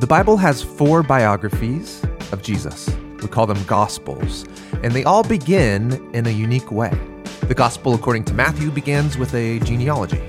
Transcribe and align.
The 0.00 0.06
Bible 0.06 0.38
has 0.38 0.62
four 0.62 1.02
biographies 1.02 2.02
of 2.32 2.42
Jesus. 2.42 2.88
We 3.20 3.28
call 3.28 3.46
them 3.46 3.62
Gospels, 3.64 4.46
and 4.82 4.94
they 4.94 5.04
all 5.04 5.22
begin 5.22 5.92
in 6.14 6.26
a 6.26 6.30
unique 6.30 6.72
way. 6.72 6.98
The 7.42 7.54
Gospel 7.54 7.94
according 7.94 8.24
to 8.24 8.32
Matthew 8.32 8.70
begins 8.70 9.18
with 9.18 9.34
a 9.34 9.58
genealogy 9.58 10.22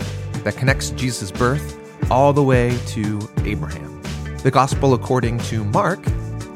that 0.44 0.58
connects 0.58 0.90
Jesus' 0.90 1.32
birth 1.32 1.80
all 2.12 2.34
the 2.34 2.44
way 2.44 2.78
to 2.88 3.22
Abraham. 3.46 4.02
The 4.44 4.52
Gospel 4.52 4.94
according 4.94 5.38
to 5.38 5.64
Mark, 5.64 6.02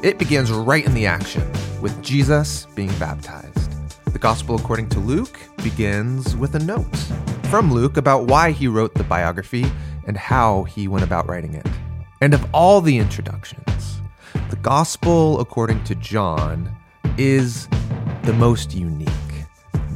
it 0.02 0.18
begins 0.18 0.52
right 0.52 0.84
in 0.84 0.92
the 0.92 1.06
action 1.06 1.50
with 1.80 1.98
Jesus 2.02 2.66
being 2.74 2.92
baptized. 2.98 3.70
The 4.12 4.18
Gospel 4.18 4.56
according 4.56 4.90
to 4.90 5.00
Luke 5.00 5.40
begins 5.62 6.36
with 6.36 6.54
a 6.54 6.58
note 6.58 6.98
from 7.48 7.72
Luke 7.72 7.96
about 7.96 8.26
why 8.26 8.50
he 8.50 8.68
wrote 8.68 8.92
the 8.92 9.04
biography 9.04 9.64
and 10.06 10.18
how 10.18 10.64
he 10.64 10.86
went 10.86 11.02
about 11.02 11.26
writing 11.26 11.54
it. 11.54 11.66
And 12.20 12.32
of 12.32 12.46
all 12.54 12.80
the 12.80 12.96
introductions, 12.96 14.00
the 14.48 14.56
Gospel 14.56 15.38
according 15.38 15.84
to 15.84 15.94
John 15.96 16.74
is 17.18 17.68
the 18.22 18.32
most 18.32 18.74
unique. 18.74 19.08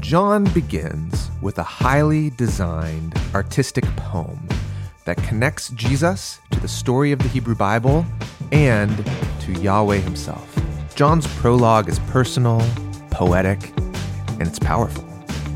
John 0.00 0.44
begins 0.44 1.30
with 1.40 1.58
a 1.58 1.62
highly 1.62 2.28
designed 2.30 3.18
artistic 3.34 3.84
poem 3.96 4.46
that 5.06 5.16
connects 5.18 5.70
Jesus 5.70 6.40
to 6.50 6.60
the 6.60 6.68
story 6.68 7.10
of 7.12 7.20
the 7.20 7.28
Hebrew 7.28 7.54
Bible 7.54 8.04
and 8.52 8.94
to 9.40 9.52
Yahweh 9.52 9.98
himself. 9.98 10.54
John's 10.94 11.26
prologue 11.38 11.88
is 11.88 11.98
personal, 12.00 12.62
poetic, 13.10 13.72
and 14.38 14.42
it's 14.42 14.58
powerful. 14.58 15.08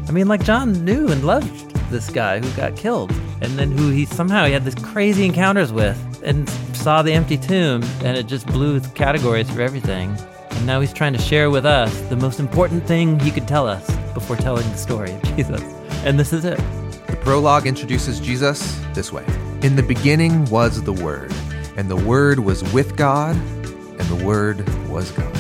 I 0.09 0.13
mean, 0.13 0.29
like 0.29 0.43
John 0.45 0.85
knew 0.85 1.09
and 1.09 1.25
loved 1.25 1.75
this 1.91 2.09
guy 2.09 2.41
who 2.41 2.51
got 2.57 2.75
killed, 2.75 3.13
and 3.43 3.59
then 3.59 3.71
who 3.71 3.91
he 3.91 4.07
somehow 4.07 4.47
he 4.47 4.53
had 4.53 4.65
this 4.65 4.75
crazy 4.77 5.27
encounters 5.27 5.71
with, 5.73 5.99
and 6.25 6.49
saw 6.75 7.03
the 7.03 7.13
empty 7.13 7.37
tomb, 7.37 7.83
and 8.05 8.17
it 8.17 8.27
just 8.27 8.47
blew 8.47 8.81
the 8.81 8.89
categories 8.91 9.51
for 9.51 9.61
everything. 9.61 10.17
And 10.51 10.67
now 10.67 10.81
he's 10.81 10.93
trying 10.93 11.13
to 11.13 11.19
share 11.19 11.51
with 11.51 11.67
us 11.67 11.99
the 12.03 12.17
most 12.17 12.41
important 12.41 12.87
thing 12.87 13.19
he 13.21 13.31
could 13.31 13.49
tell 13.49 13.67
us 13.67 13.89
before 14.15 14.37
telling 14.37 14.69
the 14.71 14.77
story 14.77 15.13
of 15.13 15.23
Jesus. 15.37 15.63
And 16.05 16.19
this 16.19 16.33
is 16.33 16.45
it. 16.45 16.59
The 17.07 17.17
prologue 17.23 17.67
introduces 17.67 18.21
Jesus 18.21 18.81
this 18.95 19.13
way 19.13 19.25
In 19.63 19.77
the 19.77 19.83
beginning 19.83 20.45
was 20.47 20.83
the 20.83 20.93
Word, 20.93 21.33
and 21.77 21.89
the 21.89 21.97
Word 21.97 22.41
was 22.41 22.63
with 22.73 22.97
God, 22.97 23.37
and 23.37 24.01
the 24.01 24.25
Word 24.25 24.69
was 24.89 25.11
God. 25.13 25.37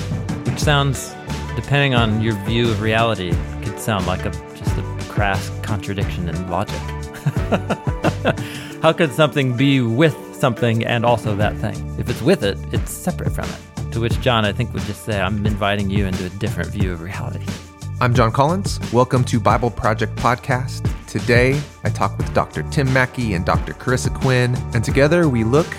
Which 0.47 0.59
sounds, 0.59 1.15
depending 1.57 1.95
on 1.95 2.21
your 2.21 2.35
view 2.45 2.71
of 2.71 2.81
reality, 2.83 3.33
could 3.63 3.79
sound 3.79 4.07
like 4.07 4.25
a 4.25 4.31
just 4.55 4.77
a 4.77 5.07
crass 5.09 5.51
contradiction 5.63 6.29
in 6.29 6.51
logic. 6.51 6.81
How 8.85 8.93
could 8.93 9.13
something 9.13 9.57
be 9.57 9.81
with 9.81 10.15
something 10.35 10.85
and 10.85 11.07
also 11.07 11.35
that 11.37 11.57
thing? 11.57 11.75
If 11.99 12.11
it's 12.11 12.21
with 12.21 12.45
it, 12.45 12.59
it's 12.71 12.91
separate 12.91 13.31
from 13.31 13.49
it. 13.49 13.93
To 13.93 14.01
which 14.01 14.21
John, 14.21 14.45
I 14.45 14.53
think, 14.53 14.75
would 14.75 14.83
just 14.83 15.07
say, 15.07 15.19
I'm 15.19 15.47
inviting 15.47 15.89
you 15.89 16.05
into 16.05 16.27
a 16.27 16.29
different 16.29 16.69
view 16.69 16.93
of 16.93 17.01
reality. 17.01 17.47
I'm 18.03 18.13
Jon 18.13 18.31
Collins. 18.31 18.79
Welcome 18.93 19.25
to 19.25 19.41
Bible 19.41 19.71
Project 19.71 20.15
Podcast. 20.17 20.87
Today, 21.07 21.59
I 21.83 21.89
talk 21.89 22.19
with 22.19 22.35
Dr. 22.35 22.63
Tim 22.65 22.93
Mackie 22.93 23.33
and 23.33 23.47
Dr. 23.47 23.73
Carissa 23.73 24.15
Quinn, 24.21 24.55
and 24.75 24.85
together 24.85 25.31
we 25.31 25.45
look 25.45 25.75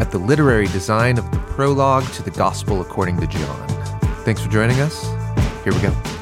at 0.00 0.10
the 0.10 0.18
literary 0.18 0.66
design 0.66 1.16
of 1.16 1.30
the 1.30 1.38
prologue 1.38 2.10
to 2.14 2.24
the 2.24 2.32
Gospel 2.32 2.80
according 2.80 3.20
to 3.20 3.28
John. 3.28 3.68
Thanks 4.24 4.40
for 4.40 4.50
joining 4.50 4.80
us. 4.80 5.04
Here 5.62 5.72
we 5.72 5.80
go. 5.80 6.17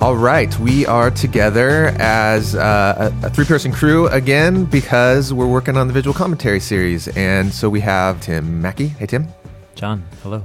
All 0.00 0.14
right, 0.14 0.56
we 0.60 0.86
are 0.86 1.10
together 1.10 1.86
as 1.98 2.54
uh, 2.54 3.10
a, 3.20 3.26
a 3.26 3.30
three 3.30 3.44
person 3.44 3.72
crew 3.72 4.06
again 4.08 4.64
because 4.64 5.34
we're 5.34 5.48
working 5.48 5.76
on 5.76 5.88
the 5.88 5.92
visual 5.92 6.14
commentary 6.14 6.60
series. 6.60 7.08
And 7.08 7.52
so 7.52 7.68
we 7.68 7.80
have 7.80 8.20
Tim 8.20 8.62
Mackie. 8.62 8.86
Hey, 8.86 9.06
Tim. 9.06 9.26
Jon, 9.74 10.04
hello. 10.22 10.44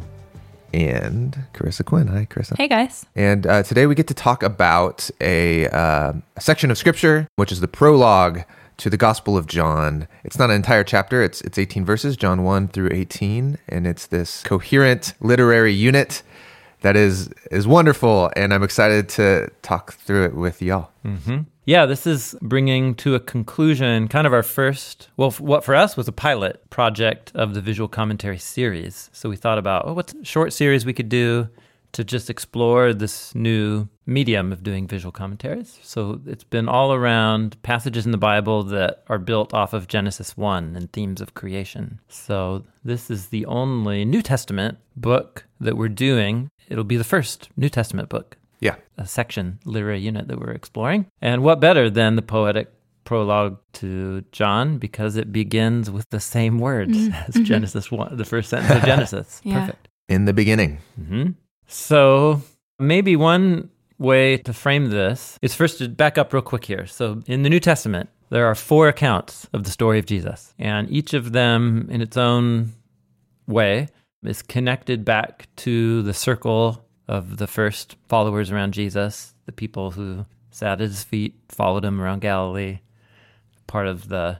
And 0.73 1.37
Carissa 1.53 1.85
Quinn. 1.85 2.07
Hi, 2.07 2.25
Carissa. 2.25 2.57
Hey, 2.57 2.67
guys. 2.67 3.05
And 3.15 3.45
uh, 3.45 3.61
today 3.61 3.85
we 3.85 3.93
get 3.93 4.07
to 4.07 4.15
talk 4.15 4.41
about 4.41 5.11
a, 5.21 5.67
uh, 5.67 6.13
a 6.35 6.41
section 6.41 6.71
of 6.71 6.77
scripture, 6.79 7.27
which 7.35 7.51
is 7.51 7.59
the 7.59 7.67
prologue 7.67 8.45
to 8.77 8.89
the 8.89 8.97
Gospel 8.97 9.37
of 9.37 9.45
John. 9.45 10.07
It's 10.23 10.39
not 10.39 10.49
an 10.49 10.55
entire 10.55 10.83
chapter, 10.83 11.21
it's, 11.21 11.41
it's 11.41 11.59
18 11.59 11.85
verses, 11.85 12.17
John 12.17 12.43
1 12.43 12.69
through 12.69 12.89
18. 12.91 13.59
And 13.69 13.85
it's 13.85 14.07
this 14.07 14.41
coherent 14.41 15.13
literary 15.21 15.73
unit 15.73 16.23
that 16.83 16.95
is 16.95 17.29
is 17.51 17.67
wonderful, 17.67 18.31
and 18.35 18.53
I'm 18.53 18.63
excited 18.63 19.09
to 19.09 19.49
talk 19.61 19.93
through 19.93 20.25
it 20.25 20.35
with 20.35 20.61
y'all. 20.61 20.91
Mm-hmm. 21.03 21.41
Yeah, 21.65 21.85
this 21.85 22.05
is 22.05 22.35
bringing 22.41 22.93
to 22.95 23.15
a 23.15 23.21
conclusion 23.21 24.09
kind 24.09 24.27
of 24.27 24.33
our 24.33 24.43
first, 24.43 25.07
well, 25.15 25.31
what 25.31 25.63
for 25.63 25.75
us 25.75 25.95
was 25.95 26.09
a 26.09 26.11
pilot 26.11 26.69
project 26.69 27.31
of 27.35 27.53
the 27.53 27.61
visual 27.61 27.87
commentary 27.87 28.37
series. 28.37 29.09
So 29.13 29.29
we 29.29 29.37
thought 29.37 29.57
about, 29.57 29.85
oh, 29.87 30.01
short 30.23 30.51
series 30.51 30.85
we 30.85 30.91
could 30.91 31.07
do 31.07 31.47
to 31.93 32.03
just 32.03 32.29
explore 32.29 32.93
this 32.93 33.33
new 33.33 33.87
medium 34.05 34.51
of 34.51 34.63
doing 34.63 34.87
visual 34.87 35.11
commentaries. 35.11 35.79
So 35.83 36.19
it's 36.25 36.43
been 36.43 36.67
all 36.67 36.91
around 36.91 37.61
passages 37.63 38.05
in 38.05 38.11
the 38.11 38.17
Bible 38.17 38.63
that 38.63 39.03
are 39.07 39.19
built 39.19 39.53
off 39.53 39.73
of 39.73 39.87
Genesis 39.87 40.35
1 40.35 40.75
and 40.75 40.91
themes 40.91 41.21
of 41.21 41.33
creation. 41.33 41.99
So 42.09 42.65
this 42.83 43.09
is 43.09 43.27
the 43.27 43.45
only 43.45 44.03
New 44.03 44.21
Testament 44.21 44.79
book 44.97 45.45
that 45.61 45.77
we're 45.77 45.87
doing 45.87 46.49
it'll 46.67 46.83
be 46.83 46.97
the 46.97 47.03
first 47.03 47.49
New 47.57 47.69
Testament 47.69 48.09
book. 48.09 48.37
Yeah. 48.59 48.75
A 48.97 49.05
section, 49.05 49.59
literary 49.65 49.99
unit 49.99 50.27
that 50.27 50.39
we're 50.39 50.51
exploring. 50.51 51.07
And 51.21 51.43
what 51.43 51.59
better 51.59 51.89
than 51.89 52.15
the 52.15 52.21
poetic 52.21 52.71
prologue 53.03 53.57
to 53.73 54.23
John 54.31 54.77
because 54.77 55.17
it 55.17 55.31
begins 55.31 55.91
with 55.91 56.09
the 56.09 56.19
same 56.19 56.59
words 56.59 56.97
mm-hmm. 56.97 57.13
as 57.27 57.35
mm-hmm. 57.35 57.43
Genesis 57.43 57.91
1, 57.91 58.15
the 58.17 58.25
first 58.25 58.49
sentence 58.49 58.75
of 58.75 58.83
Genesis. 58.83 59.41
yeah. 59.43 59.61
Perfect. 59.61 59.89
In 60.07 60.25
the 60.25 60.33
beginning. 60.33 60.79
Mm-hmm. 60.99 61.31
So 61.67 62.41
maybe 62.79 63.15
one 63.15 63.69
way 63.97 64.37
to 64.37 64.53
frame 64.53 64.89
this 64.89 65.37
is 65.41 65.55
first 65.55 65.77
to 65.79 65.89
back 65.89 66.17
up 66.17 66.33
real 66.33 66.41
quick 66.41 66.65
here. 66.65 66.85
So 66.85 67.21
in 67.25 67.43
the 67.43 67.49
New 67.49 67.59
Testament, 67.59 68.09
there 68.29 68.45
are 68.45 68.55
four 68.55 68.87
accounts 68.87 69.47
of 69.53 69.63
the 69.63 69.69
story 69.69 69.99
of 69.99 70.05
Jesus, 70.05 70.53
and 70.57 70.89
each 70.89 71.13
of 71.13 71.33
them 71.33 71.87
in 71.91 72.01
its 72.01 72.17
own 72.17 72.73
way 73.47 73.89
is 74.23 74.41
connected 74.41 75.05
back 75.05 75.47
to 75.57 76.01
the 76.03 76.13
circle 76.13 76.85
of 77.07 77.37
the 77.37 77.47
first 77.47 77.95
followers 78.07 78.51
around 78.51 78.73
Jesus, 78.73 79.33
the 79.45 79.51
people 79.51 79.91
who 79.91 80.25
sat 80.51 80.73
at 80.73 80.79
his 80.79 81.03
feet, 81.03 81.35
followed 81.49 81.83
him 81.83 82.01
around 82.01 82.21
Galilee, 82.21 82.79
part 83.67 83.87
of 83.87 84.09
the 84.09 84.39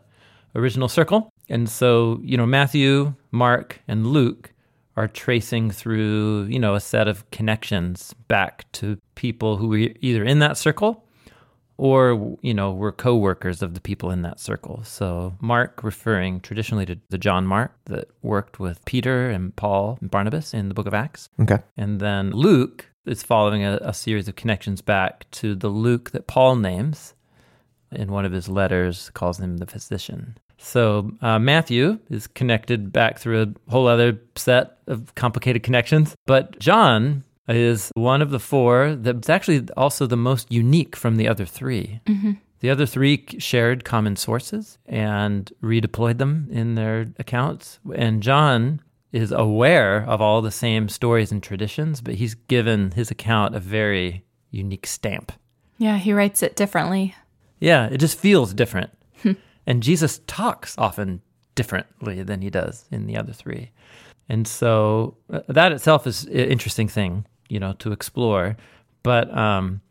original 0.56 0.88
circle. 0.88 1.30
And 1.50 1.70
so, 1.70 2.20
you 2.24 2.38
know, 2.38 2.46
Matthew, 2.46 3.16
Mark, 3.32 3.82
and 3.88 4.08
Luke 4.08 4.54
are 4.96 5.08
tracing 5.08 5.72
through, 5.72 6.44
you 6.44 6.60
know, 6.60 6.76
a 6.76 6.80
set 6.80 7.08
of 7.08 7.30
connections 7.32 8.14
back 8.28 8.72
to 8.74 8.98
people 9.16 9.58
who 9.58 9.68
were 9.68 9.90
either 10.02 10.24
in 10.24 10.40
that 10.40 10.58
circle 10.58 11.03
or 11.84 12.38
you 12.42 12.54
know 12.54 12.72
were 12.72 12.94
co-workers 12.94 13.62
of 13.62 13.74
the 13.74 13.82
people 13.82 14.10
in 14.10 14.22
that 14.22 14.40
circle. 14.40 14.82
So 14.86 15.36
mark 15.42 15.84
referring 15.84 16.40
traditionally 16.40 16.86
to 16.86 16.98
the 17.10 17.18
john 17.18 17.46
mark 17.46 17.74
that 17.88 18.08
worked 18.22 18.58
with 18.58 18.84
peter 18.86 19.30
and 19.30 19.54
paul 19.58 19.98
and 20.00 20.10
barnabas 20.10 20.54
in 20.54 20.70
the 20.70 20.74
book 20.74 20.88
of 20.88 20.94
acts. 20.94 21.28
Okay. 21.42 21.58
And 21.76 22.00
then 22.00 22.32
luke 22.32 22.90
is 23.06 23.22
following 23.22 23.66
a, 23.66 23.80
a 23.82 23.94
series 23.94 24.30
of 24.30 24.38
connections 24.38 24.82
back 24.82 25.30
to 25.32 25.56
the 25.56 25.68
luke 25.68 26.12
that 26.12 26.26
paul 26.26 26.56
names 26.56 27.16
in 27.92 28.14
one 28.14 28.24
of 28.24 28.32
his 28.32 28.48
letters 28.48 29.12
calls 29.14 29.42
him 29.42 29.58
the 29.58 29.68
physician. 29.68 30.38
So 30.58 31.12
uh, 31.22 31.38
Matthew 31.38 32.00
is 32.10 32.28
connected 32.28 32.94
back 32.94 33.20
through 33.20 33.42
a 33.42 33.72
whole 33.72 33.88
other 33.88 34.22
set 34.38 34.78
of 34.88 35.14
complicated 35.16 35.64
connections, 35.64 36.16
but 36.26 36.58
John 36.60 37.26
is 37.47 37.91
one 37.95 38.22
of 38.22 38.29
the 38.29 38.40
four 38.40 38.95
that's 38.95 39.29
actually 39.29 39.67
also 39.75 40.07
the 40.07 40.17
most 40.17 40.51
unique 40.51 40.95
from 40.95 41.17
the 41.17 41.28
other 41.28 41.45
3 41.45 42.01
mm-hmm. 42.05 42.31
The 42.63 42.69
other 42.69 42.85
three 42.85 43.25
shared 43.40 43.84
common 43.84 44.16
sources 44.16 44.78
and 44.85 45.51
redeployed 45.61 46.17
them 46.17 46.47
in 46.49 46.75
their 46.75 47.07
accounts. 47.19 47.78
And 47.93 48.23
John 48.23 48.79
is 49.11 49.34
aware 49.34 50.05
of 50.07 50.22
all 50.22 50.41
the 50.41 50.49
same 50.49 50.87
stories 50.87 51.29
and 51.29 51.43
traditions, 51.43 51.99
but 51.99 52.16
he's 52.16 52.35
given 52.35 52.91
his 52.91 53.11
account 53.11 53.53
a 53.53 53.59
very 53.59 54.23
unique 54.49 54.87
stamp. 54.87 55.34
Yeah, 55.78 55.97
he 55.97 56.13
writes 56.13 56.41
it 56.41 56.55
differently. 56.55 57.13
Yeah, 57.59 57.87
it 57.87 57.97
just 57.97 58.17
feels 58.17 58.53
different. 58.53 58.91
Hmm. 59.22 59.34
and 59.67 59.84
Jesus 59.84 60.22
talks 60.25 60.73
often 60.78 61.22
differently 61.55 62.23
than 62.23 62.41
he 62.41 62.49
does 62.49 62.85
in 62.91 63.07
the 63.07 63.17
other 63.17 63.34
three. 63.34 63.72
And 64.29 64.47
so 64.47 65.17
uh, 65.29 65.41
that 65.49 65.73
itself 65.73 66.07
is 66.07 66.23
an 66.23 66.31
interesting 66.31 66.87
thing 66.87 67.25
you 67.53 67.59
know, 67.59 67.73
to 67.73 67.91
explore. 67.91 68.58
But 69.03 69.35
um, 69.38 69.82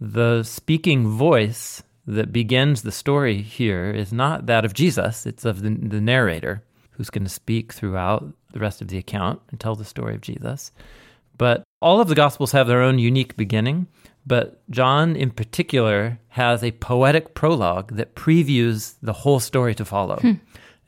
the 0.00 0.42
speaking 0.42 1.06
voice 1.06 1.82
that 2.06 2.32
begins 2.32 2.82
the 2.82 2.92
story 2.92 3.40
here 3.40 3.90
is 3.90 4.12
not 4.12 4.46
that 4.46 4.64
of 4.64 4.74
Jesus, 4.74 5.24
it's 5.24 5.44
of 5.44 5.62
the, 5.62 5.70
the 5.70 6.00
narrator 6.00 6.62
who's 6.90 7.10
going 7.10 7.24
to 7.24 7.30
speak 7.30 7.72
throughout 7.72 8.26
the 8.52 8.58
rest 8.58 8.82
of 8.82 8.88
the 8.88 8.98
account 8.98 9.40
and 9.50 9.58
tell 9.58 9.74
the 9.74 9.84
story 9.84 10.14
of 10.14 10.20
Jesus. 10.20 10.72
But 11.38 11.62
all 11.80 12.00
of 12.00 12.08
the 12.08 12.14
Gospels 12.14 12.52
have 12.52 12.66
their 12.66 12.82
own 12.82 12.98
unique 12.98 13.36
beginning. 13.36 13.86
But 14.26 14.68
John, 14.70 15.16
in 15.16 15.30
particular, 15.30 16.18
has 16.28 16.62
a 16.62 16.70
poetic 16.72 17.34
prologue 17.34 17.96
that 17.96 18.14
previews 18.14 18.94
the 19.02 19.12
whole 19.12 19.40
story 19.40 19.74
to 19.74 19.84
follow. 19.84 20.18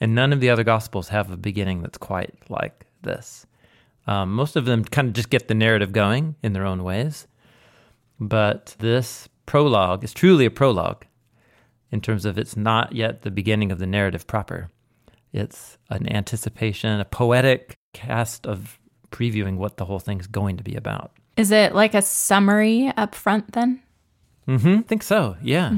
And 0.00 0.14
none 0.14 0.32
of 0.32 0.40
the 0.40 0.50
other 0.50 0.64
Gospels 0.64 1.08
have 1.08 1.30
a 1.30 1.36
beginning 1.36 1.82
that's 1.82 1.98
quite 1.98 2.34
like 2.48 2.86
this. 3.02 3.46
Um, 4.06 4.32
most 4.32 4.56
of 4.56 4.64
them 4.64 4.84
kind 4.84 5.08
of 5.08 5.14
just 5.14 5.30
get 5.30 5.48
the 5.48 5.54
narrative 5.54 5.92
going 5.92 6.36
in 6.42 6.52
their 6.52 6.64
own 6.66 6.84
ways. 6.84 7.26
But 8.20 8.76
this 8.78 9.28
prologue 9.46 10.04
is 10.04 10.12
truly 10.12 10.46
a 10.46 10.50
prologue 10.50 11.04
in 11.90 12.00
terms 12.00 12.24
of 12.24 12.38
it's 12.38 12.56
not 12.56 12.94
yet 12.94 13.22
the 13.22 13.30
beginning 13.30 13.70
of 13.72 13.78
the 13.78 13.86
narrative 13.86 14.26
proper. 14.26 14.70
It's 15.32 15.78
an 15.90 16.10
anticipation, 16.12 17.00
a 17.00 17.04
poetic 17.04 17.76
cast 17.92 18.46
of 18.46 18.78
previewing 19.10 19.56
what 19.56 19.76
the 19.76 19.84
whole 19.84 19.98
thing's 19.98 20.26
going 20.26 20.56
to 20.56 20.64
be 20.64 20.76
about. 20.76 21.12
Is 21.36 21.50
it 21.50 21.74
like 21.74 21.94
a 21.94 22.02
summary 22.02 22.92
up 22.96 23.14
front 23.14 23.52
then? 23.52 23.82
Mm-hmm. 24.48 24.78
I 24.78 24.82
think 24.82 25.02
so. 25.02 25.36
Yeah. 25.42 25.72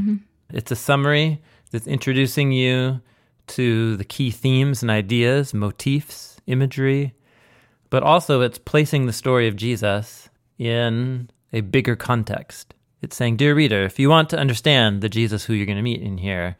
It's 0.50 0.70
a 0.70 0.76
summary 0.76 1.42
that's 1.70 1.86
introducing 1.86 2.52
you 2.52 3.00
to 3.48 3.96
the 3.96 4.04
key 4.04 4.30
themes 4.30 4.82
and 4.82 4.90
ideas, 4.90 5.52
motifs, 5.52 6.40
imagery, 6.46 7.14
but 7.90 8.02
also 8.02 8.40
it's 8.40 8.58
placing 8.58 9.06
the 9.06 9.12
story 9.12 9.48
of 9.48 9.56
Jesus 9.56 10.28
in 10.58 11.30
a 11.52 11.60
bigger 11.60 11.96
context. 11.96 12.74
It's 13.00 13.16
saying, 13.16 13.36
Dear 13.36 13.54
reader, 13.54 13.84
if 13.84 13.98
you 13.98 14.10
want 14.10 14.30
to 14.30 14.38
understand 14.38 15.00
the 15.00 15.08
Jesus 15.08 15.44
who 15.44 15.54
you're 15.54 15.66
going 15.66 15.76
to 15.76 15.82
meet 15.82 16.02
in 16.02 16.18
here, 16.18 16.56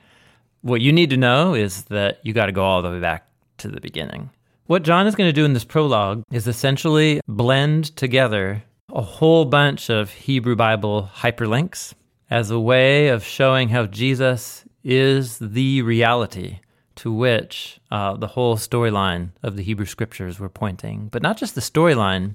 what 0.63 0.81
you 0.81 0.93
need 0.93 1.11
to 1.11 1.17
know 1.17 1.55
is 1.55 1.85
that 1.85 2.21
you 2.23 2.33
got 2.33 2.47
to 2.47 2.53
go 2.53 2.65
all 2.65 2.83
the 2.83 2.91
way 2.91 3.01
back 3.01 3.29
to 3.59 3.69
the 3.69 3.81
beginning. 3.81 4.31
What 4.67 4.83
John 4.83 5.07
is 5.07 5.15
going 5.15 5.29
to 5.29 5.33
do 5.33 5.45
in 5.45 5.55
this 5.55 5.65
prologue 5.65 6.23
is 6.31 6.47
essentially 6.47 7.21
blend 7.27 7.97
together 7.97 8.63
a 8.93 9.03
whole 9.03 9.45
bunch 9.45 9.91
of 9.91 10.11
Hebrew 10.11 10.57
Bible 10.57 11.11
hyperlinks 11.17 11.95
as 12.31 12.51
a 12.51 12.61
way 12.61 13.09
of 13.09 13.25
showing 13.25 13.71
how 13.71 13.87
Jesus 13.87 14.65
is 14.85 15.39
the 15.39 15.83
reality 15.83 16.61
to 16.99 17.13
which 17.13 17.81
uh, 17.91 18.17
the 18.17 18.27
whole 18.27 18.57
storyline 18.57 19.31
of 19.43 19.57
the 19.57 19.63
Hebrew 19.63 19.87
scriptures 19.87 20.41
were 20.41 20.49
pointing. 20.49 21.09
But 21.09 21.23
not 21.23 21.37
just 21.37 21.55
the 21.55 21.61
storyline, 21.61 22.35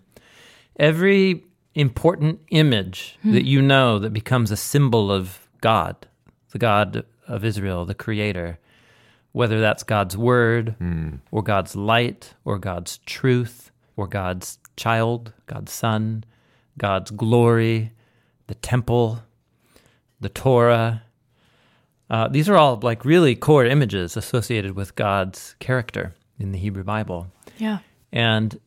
every 0.77 1.43
important 1.75 2.39
image 2.49 3.17
that 3.25 3.45
you 3.45 3.61
know 3.61 3.99
that 3.99 4.13
becomes 4.13 4.51
a 4.51 4.57
symbol 4.57 5.11
of 5.11 5.47
God, 5.59 6.07
the 6.51 6.59
God 6.59 7.03
of 7.27 7.43
Israel, 7.43 7.85
the 7.85 7.93
creator, 7.93 8.59
whether 9.33 9.59
that's 9.59 9.83
God's 9.83 10.15
word 10.15 10.75
or 11.31 11.43
God's 11.43 11.75
light 11.75 12.33
or 12.45 12.57
God's 12.57 12.99
truth 12.99 13.71
or 13.97 14.07
God's 14.07 14.59
child, 14.77 15.33
God's 15.45 15.73
son, 15.73 16.23
God's 16.77 17.11
glory, 17.11 17.91
the 18.47 18.55
temple, 18.55 19.23
the 20.21 20.29
Torah. 20.29 21.03
Uh, 22.13 22.27
these 22.27 22.47
are 22.47 22.55
all 22.55 22.79
like 22.83 23.03
really 23.05 23.35
core 23.35 23.65
images 23.65 24.15
associated 24.15 24.73
with 24.75 24.93
God's 24.93 25.55
character 25.57 26.13
in 26.37 26.51
the 26.51 26.59
Hebrew 26.59 26.83
Bible. 26.83 27.25
Yeah. 27.57 27.79
And 28.11 28.59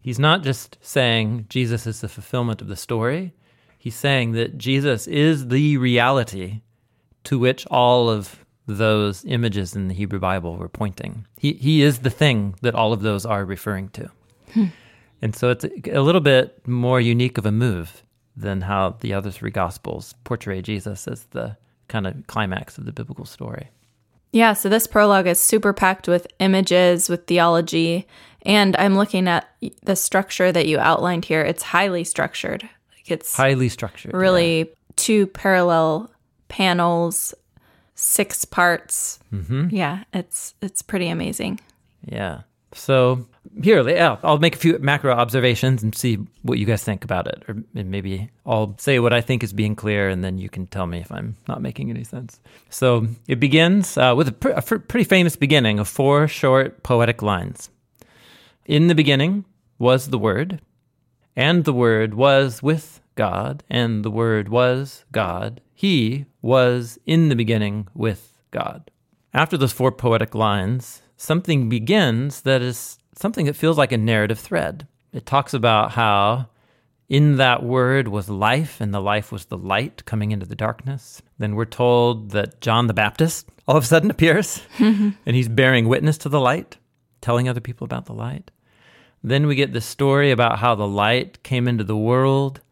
he's 0.00 0.20
not 0.20 0.44
just 0.44 0.78
saying 0.80 1.46
Jesus 1.48 1.84
is 1.84 2.00
the 2.00 2.08
fulfillment 2.08 2.62
of 2.62 2.68
the 2.68 2.76
story, 2.76 3.34
he's 3.76 3.96
saying 3.96 4.32
that 4.32 4.56
Jesus 4.56 5.08
is 5.08 5.48
the 5.48 5.78
reality 5.78 6.60
to 7.24 7.40
which 7.40 7.66
all 7.72 8.08
of 8.08 8.44
those 8.68 9.24
images 9.24 9.74
in 9.74 9.88
the 9.88 9.94
Hebrew 9.94 10.20
Bible 10.20 10.56
were 10.56 10.68
pointing. 10.68 11.26
He, 11.38 11.54
he 11.54 11.82
is 11.82 11.98
the 11.98 12.08
thing 12.08 12.54
that 12.62 12.76
all 12.76 12.92
of 12.92 13.02
those 13.02 13.26
are 13.26 13.44
referring 13.44 13.88
to. 13.88 14.08
And 15.20 15.34
so 15.34 15.50
it's 15.50 15.64
a, 15.64 15.70
a 15.90 16.02
little 16.02 16.20
bit 16.20 16.68
more 16.68 17.00
unique 17.00 17.36
of 17.36 17.46
a 17.46 17.52
move 17.52 18.04
than 18.36 18.60
how 18.60 18.96
the 19.00 19.12
other 19.12 19.32
three 19.32 19.50
Gospels 19.50 20.14
portray 20.22 20.62
Jesus 20.62 21.08
as 21.08 21.24
the 21.32 21.56
kind 21.90 22.06
of 22.06 22.26
climax 22.26 22.78
of 22.78 22.86
the 22.86 22.92
biblical 22.92 23.26
story. 23.26 23.68
Yeah, 24.32 24.52
so 24.54 24.68
this 24.68 24.86
prologue 24.86 25.26
is 25.26 25.38
super 25.40 25.72
packed 25.74 26.06
with 26.08 26.26
images, 26.38 27.08
with 27.10 27.26
theology, 27.26 28.06
and 28.42 28.76
I'm 28.76 28.96
looking 28.96 29.26
at 29.28 29.48
the 29.82 29.96
structure 29.96 30.50
that 30.52 30.66
you 30.66 30.78
outlined 30.78 31.24
here. 31.26 31.42
It's 31.42 31.64
highly 31.64 32.04
structured. 32.04 32.62
Like 32.62 33.10
it's 33.10 33.36
Highly 33.36 33.68
structured. 33.68 34.12
yeah. 34.12 34.18
really 34.18 34.70
two 34.96 35.26
parallel 35.26 36.10
panels, 36.48 37.34
six 37.96 38.44
parts. 38.44 39.18
Mm-hmm. 39.32 39.68
Yeah, 39.72 40.04
it's 40.14 40.54
it's 40.62 40.80
pretty 40.82 41.08
amazing. 41.08 41.60
Yeah. 42.06 42.42
So 42.72 43.26
here, 43.62 43.86
yeah, 43.88 44.16
I'll 44.22 44.38
make 44.38 44.54
a 44.54 44.58
few 44.58 44.78
macro 44.78 45.12
observations 45.12 45.82
and 45.82 45.94
see 45.94 46.18
what 46.42 46.58
you 46.58 46.66
guys 46.66 46.84
think 46.84 47.04
about 47.04 47.26
it, 47.26 47.42
or 47.48 47.56
maybe 47.74 48.30
I'll 48.46 48.76
say 48.78 49.00
what 49.00 49.12
I 49.12 49.20
think 49.20 49.42
is 49.42 49.52
being 49.52 49.74
clear, 49.74 50.08
and 50.08 50.22
then 50.22 50.38
you 50.38 50.48
can 50.48 50.66
tell 50.68 50.86
me 50.86 50.98
if 50.98 51.10
I'm 51.10 51.36
not 51.48 51.62
making 51.62 51.90
any 51.90 52.04
sense. 52.04 52.40
So 52.68 53.08
it 53.26 53.40
begins 53.40 53.96
uh, 53.98 54.14
with 54.16 54.28
a, 54.28 54.32
pr- 54.32 54.50
a 54.50 54.62
fr- 54.62 54.76
pretty 54.76 55.04
famous 55.04 55.34
beginning 55.34 55.80
of 55.80 55.88
four 55.88 56.28
short 56.28 56.82
poetic 56.84 57.22
lines. 57.22 57.70
In 58.66 58.86
the 58.86 58.94
beginning 58.94 59.46
was 59.78 60.08
the 60.08 60.18
Word, 60.18 60.60
and 61.34 61.64
the 61.64 61.72
Word 61.72 62.14
was 62.14 62.62
with 62.62 63.00
God, 63.16 63.64
and 63.68 64.04
the 64.04 64.10
Word 64.12 64.48
was 64.48 65.04
God. 65.10 65.60
He 65.74 66.26
was 66.40 67.00
in 67.04 67.30
the 67.30 67.36
beginning 67.36 67.88
with 67.94 68.38
God. 68.52 68.90
After 69.34 69.56
those 69.56 69.72
four 69.72 69.90
poetic 69.90 70.34
lines, 70.34 71.02
something 71.20 71.68
begins 71.68 72.40
that 72.42 72.62
is 72.62 72.98
something 73.14 73.44
that 73.44 73.54
feels 73.54 73.76
like 73.76 73.92
a 73.92 73.98
narrative 73.98 74.38
thread. 74.38 74.86
It 75.12 75.26
talks 75.26 75.52
about 75.52 75.92
how 75.92 76.48
in 77.10 77.36
that 77.36 77.62
word 77.62 78.08
was 78.08 78.30
life, 78.30 78.80
and 78.80 78.94
the 78.94 79.02
life 79.02 79.30
was 79.30 79.44
the 79.46 79.58
light 79.58 80.04
coming 80.06 80.30
into 80.30 80.46
the 80.46 80.54
darkness. 80.54 81.20
Then 81.38 81.56
we're 81.56 81.66
told 81.66 82.30
that 82.30 82.60
John 82.62 82.86
the 82.86 82.94
Baptist 82.94 83.48
all 83.68 83.76
of 83.76 83.84
a 83.84 83.86
sudden 83.86 84.10
appears, 84.10 84.62
and 84.78 85.14
he's 85.26 85.48
bearing 85.48 85.88
witness 85.88 86.16
to 86.18 86.30
the 86.30 86.40
light, 86.40 86.78
telling 87.20 87.48
other 87.48 87.60
people 87.60 87.84
about 87.84 88.06
the 88.06 88.14
light. 88.14 88.50
Then 89.22 89.46
we 89.46 89.56
get 89.56 89.74
this 89.74 89.84
story 89.84 90.30
about 90.30 90.58
how 90.58 90.74
the 90.74 90.88
light 90.88 91.42
came 91.42 91.68
into 91.68 91.84
the 91.84 91.96
world, 91.96 92.62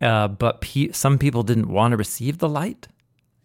uh, 0.00 0.28
but 0.28 0.62
pe- 0.62 0.92
some 0.92 1.18
people 1.18 1.42
didn't 1.42 1.68
want 1.68 1.92
to 1.92 1.98
receive 1.98 2.38
the 2.38 2.48
light, 2.48 2.88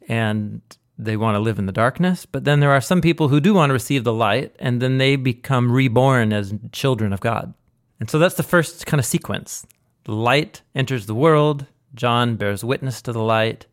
and 0.07 0.61
they 0.97 1.17
want 1.17 1.35
to 1.35 1.39
live 1.39 1.59
in 1.59 1.65
the 1.65 1.71
darkness. 1.71 2.25
But 2.25 2.45
then 2.45 2.59
there 2.59 2.71
are 2.71 2.81
some 2.81 3.01
people 3.01 3.27
who 3.27 3.39
do 3.39 3.53
want 3.53 3.69
to 3.69 3.73
receive 3.73 4.03
the 4.03 4.13
light, 4.13 4.55
and 4.59 4.81
then 4.81 4.97
they 4.97 5.15
become 5.15 5.71
reborn 5.71 6.33
as 6.33 6.53
children 6.71 7.13
of 7.13 7.19
God. 7.19 7.53
And 7.99 8.09
so 8.09 8.19
that's 8.19 8.35
the 8.35 8.43
first 8.43 8.85
kind 8.85 8.99
of 8.99 9.05
sequence. 9.05 9.65
The 10.05 10.13
light 10.13 10.61
enters 10.73 11.05
the 11.05 11.15
world, 11.15 11.65
John 11.93 12.35
bears 12.35 12.63
witness 12.63 13.01
to 13.03 13.11
the 13.11 13.23
light, 13.23 13.65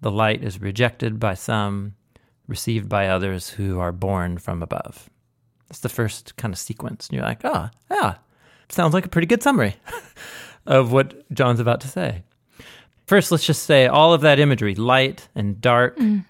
the 0.00 0.10
light 0.10 0.42
is 0.42 0.60
rejected 0.60 1.20
by 1.20 1.34
some, 1.34 1.94
received 2.48 2.88
by 2.88 3.08
others 3.08 3.50
who 3.50 3.78
are 3.78 3.92
born 3.92 4.38
from 4.38 4.62
above. 4.62 5.08
That's 5.68 5.80
the 5.80 5.88
first 5.88 6.36
kind 6.36 6.52
of 6.52 6.58
sequence. 6.58 7.08
And 7.08 7.16
you're 7.16 7.24
like, 7.24 7.44
oh, 7.44 7.70
yeah, 7.90 8.16
sounds 8.68 8.94
like 8.94 9.06
a 9.06 9.08
pretty 9.08 9.26
good 9.26 9.42
summary 9.42 9.76
of 10.66 10.92
what 10.92 11.30
John's 11.32 11.60
about 11.60 11.80
to 11.82 11.88
say. 11.88 12.24
First, 13.06 13.30
let's 13.30 13.46
just 13.46 13.62
say 13.62 13.86
all 13.86 14.12
of 14.12 14.22
that 14.22 14.40
imagery 14.40 14.74
light 14.74 15.28
and 15.34 15.60
dark, 15.60 15.98
mm. 15.98 16.24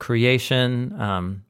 Creation, 0.00 1.00
um, 1.00 1.44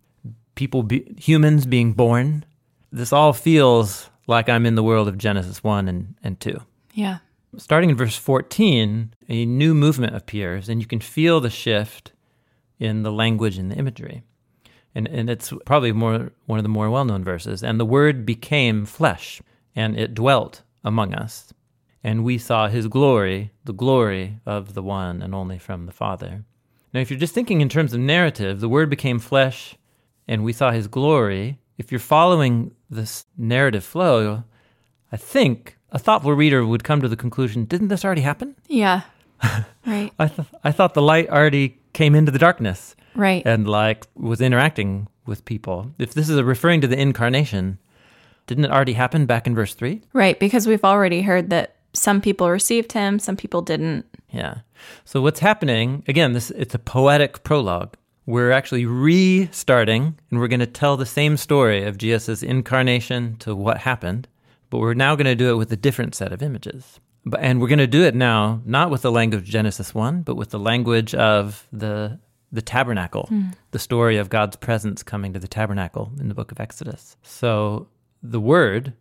people, 0.55 0.83
be, 0.83 1.15
humans 1.19 1.65
being 1.65 1.95
born 1.95 2.45
this 2.93 3.13
all 3.13 3.33
feels 3.33 4.11
like 4.27 4.49
I'm 4.49 4.67
in 4.67 4.75
the 4.75 4.83
world 4.83 5.09
of 5.09 5.19
Genesis 5.19 5.63
1 5.63 5.89
and, 5.89 6.15
and 6.23 6.41
2. 6.41 6.61
Yeah. 6.95 7.19
Starting 7.57 7.91
in 7.91 7.97
verse 7.97 8.17
14, 8.17 9.15
a 9.29 9.47
new 9.47 9.75
movement 9.75 10.15
appears, 10.15 10.69
and 10.69 10.81
you 10.81 10.87
can 10.87 11.01
feel 11.01 11.41
the 11.41 11.51
shift 11.51 12.13
in 12.79 13.03
the 13.03 13.13
language 13.13 13.59
and 13.59 13.71
the 13.71 13.77
imagery. 13.77 14.23
And, 14.95 15.07
and 15.09 15.31
it's 15.31 15.53
probably 15.67 15.93
more 15.93 16.33
one 16.47 16.59
of 16.59 16.63
the 16.65 16.69
more 16.69 16.91
well 16.91 17.05
known 17.05 17.23
verses. 17.23 17.63
And 17.63 17.79
the 17.79 17.85
word 17.85 18.27
became 18.27 18.87
flesh, 18.87 19.41
and 19.75 19.99
it 19.99 20.15
dwelt 20.15 20.63
among 20.83 21.15
us. 21.15 21.53
And 22.03 22.25
we 22.25 22.39
saw 22.39 22.69
his 22.69 22.89
glory, 22.89 23.53
the 23.65 23.73
glory 23.73 24.41
of 24.47 24.75
the 24.75 24.83
one 24.83 25.23
and 25.23 25.35
only 25.35 25.59
from 25.59 25.87
the 25.87 25.93
Father. 25.93 26.45
Now, 26.93 27.01
if 27.01 27.11
you're 27.11 27.21
just 27.21 27.35
thinking 27.35 27.61
in 27.61 27.69
terms 27.69 27.93
of 27.93 28.01
narrative, 28.01 28.61
the 28.61 28.69
word 28.69 28.91
became 28.91 29.19
flesh, 29.19 29.77
and 30.27 30.43
we 30.45 30.53
saw 30.53 30.71
his 30.73 30.89
glory. 30.89 31.59
If 31.79 31.91
you're 31.93 31.99
following 32.01 32.73
this 32.91 33.25
narrative 33.39 33.85
flow, 33.85 34.45
I 35.13 35.17
think 35.17 35.77
a 35.93 35.99
thoughtful 35.99 36.33
reader 36.33 36.67
would 36.67 36.85
come 36.85 37.01
to 37.03 37.09
the 37.09 37.17
conclusion 37.17 37.65
didn't 37.65 37.89
this 37.89 38.05
already 38.05 38.21
happen? 38.23 38.55
Yeah. 38.69 39.03
right. 39.87 40.13
I, 40.19 40.27
th- 40.29 40.49
I 40.65 40.73
thought 40.73 40.95
the 40.95 41.03
light 41.03 41.29
already 41.31 41.79
came 41.93 42.15
into 42.15 42.31
the 42.31 42.39
darkness 42.39 42.95
Right. 43.15 43.43
and 43.47 43.69
like 43.69 44.07
was 44.15 44.41
interacting 44.41 45.09
with 45.27 45.45
people. 45.45 45.93
If 45.99 46.15
this 46.15 46.29
is 46.29 46.41
referring 46.43 46.81
to 46.83 46.87
the 46.87 47.01
incarnation, 47.01 47.79
didn't 48.47 48.67
it 48.67 48.71
already 48.71 48.93
happen 48.93 49.27
back 49.27 49.47
in 49.47 49.55
verse 49.55 49.75
3? 49.75 50.03
Right, 50.13 50.39
because 50.39 50.67
we've 50.67 50.85
already 50.85 51.23
heard 51.23 51.51
that 51.51 51.77
some 51.93 52.21
people 52.21 52.51
received 52.51 52.93
him, 52.93 53.19
some 53.19 53.37
people 53.37 53.63
didn't. 53.63 54.07
Yeah. 54.33 54.59
So 55.05 55.21
what's 55.21 55.41
happening, 55.41 56.05
again, 56.09 56.33
this 56.33 56.51
it's 56.53 56.75
a 56.75 56.79
poetic 56.79 57.43
prologue. 57.43 57.97
We're 58.27 58.53
actually 58.53 58.87
restarting 58.87 60.19
and 60.31 60.39
we're 60.39 60.49
going 60.49 60.61
to 60.61 60.67
tell 60.67 60.97
the 60.97 61.07
same 61.07 61.37
story 61.37 61.85
of 61.85 61.99
Jesus' 61.99 62.43
incarnation 62.43 63.37
to 63.39 63.57
what 63.57 63.79
happened, 63.79 64.29
but 64.69 64.79
we're 64.79 64.95
now 64.95 65.17
going 65.17 65.27
to 65.27 65.35
do 65.35 65.51
it 65.51 65.57
with 65.57 65.73
a 65.73 65.77
different 65.77 66.15
set 66.15 66.33
of 66.33 66.43
images. 66.43 67.01
But, 67.25 67.41
and 67.41 67.61
we're 67.61 67.69
going 67.69 67.79
to 67.79 67.87
do 67.87 68.05
it 68.05 68.15
now 68.15 68.63
not 68.65 68.91
with 68.91 69.03
the 69.03 69.11
language 69.11 69.43
of 69.43 69.47
Genesis 69.47 69.95
1, 69.95 70.23
but 70.23 70.37
with 70.37 70.51
the 70.51 70.59
language 70.59 71.15
of 71.15 71.67
the, 71.73 72.19
the 72.53 72.63
tabernacle, 72.63 73.27
hmm. 73.29 73.49
the 73.73 73.79
story 73.79 74.17
of 74.17 74.31
God's 74.31 74.57
presence 74.57 75.03
coming 75.03 75.33
to 75.33 75.39
the 75.39 75.49
tabernacle 75.49 76.13
in 76.19 76.29
the 76.29 76.35
book 76.35 76.53
of 76.53 76.61
Exodus. 76.61 77.17
So 77.23 77.89
the 78.23 78.41
word 78.41 78.95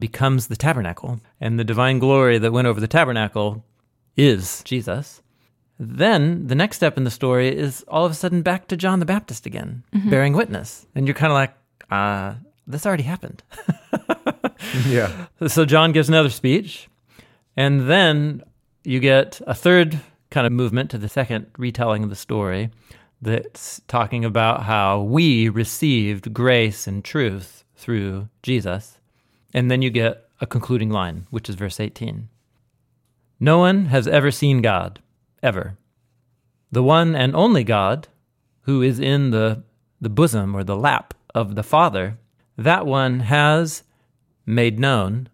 becomes 0.00 0.46
the 0.46 0.56
tabernacle, 0.56 1.20
and 1.40 1.58
the 1.58 1.64
divine 1.64 1.98
glory 1.98 2.38
that 2.38 2.52
went 2.52 2.66
over 2.66 2.80
the 2.80 2.88
tabernacle 2.88 3.64
is 4.16 4.62
Jesus. 4.64 5.22
Then 5.78 6.46
the 6.48 6.54
next 6.54 6.76
step 6.76 6.96
in 6.98 7.04
the 7.04 7.10
story 7.10 7.48
is 7.56 7.84
all 7.88 8.04
of 8.04 8.12
a 8.12 8.14
sudden 8.14 8.42
back 8.42 8.68
to 8.68 8.76
John 8.76 8.98
the 9.00 9.06
Baptist 9.06 9.46
again, 9.46 9.82
bearing 10.10 10.34
witness. 10.34 10.86
And 10.94 11.06
you're 11.06 11.14
kind 11.14 11.32
of 11.32 11.34
like, 11.36 11.54
uh, 11.90 12.34
this 12.66 12.84
already 12.86 13.04
happened. 13.04 13.42
Yeah. 14.86 15.26
so 15.48 15.64
John 15.64 15.92
gives 15.92 16.08
another 16.08 16.28
speech, 16.28 16.88
and 17.56 17.88
then 17.88 18.42
you 18.84 19.00
get 19.00 19.40
a 19.46 19.54
third 19.54 19.98
kind 20.30 20.46
of 20.46 20.52
movement 20.52 20.90
to 20.90 20.98
the 20.98 21.08
second 21.08 21.46
retelling 21.58 22.04
of 22.04 22.10
the 22.10 22.16
story 22.16 22.70
that's 23.22 23.80
talking 23.88 24.24
about 24.24 24.64
how 24.64 25.00
we 25.00 25.48
received 25.48 26.32
grace 26.32 26.86
and 26.86 27.04
truth 27.04 27.64
through 27.74 28.28
Jesus. 28.42 28.98
And 29.52 29.70
then 29.70 29.82
you 29.82 29.90
get 29.90 30.28
a 30.40 30.46
concluding 30.46 30.90
line, 30.90 31.26
which 31.30 31.48
is 31.48 31.54
verse 31.56 31.80
18. 31.80 32.28
No 33.40 33.58
one 33.58 33.86
has 33.86 34.06
ever 34.06 34.30
seen 34.30 34.60
God, 34.60 35.00
ever. 35.42 35.78
The 36.70 36.82
one 36.82 37.16
and 37.16 37.34
only 37.34 37.64
God, 37.64 38.06
who 38.62 38.82
is 38.82 39.00
in 39.00 39.30
the, 39.30 39.64
the 40.00 40.10
bosom 40.10 40.54
or 40.54 40.62
the 40.62 40.76
lap 40.76 41.14
of 41.34 41.54
the 41.54 41.62
Father, 41.62 42.18
that 42.56 42.86
one 42.86 43.20
has 43.20 43.82
made 44.46 44.78
known 44.78 45.28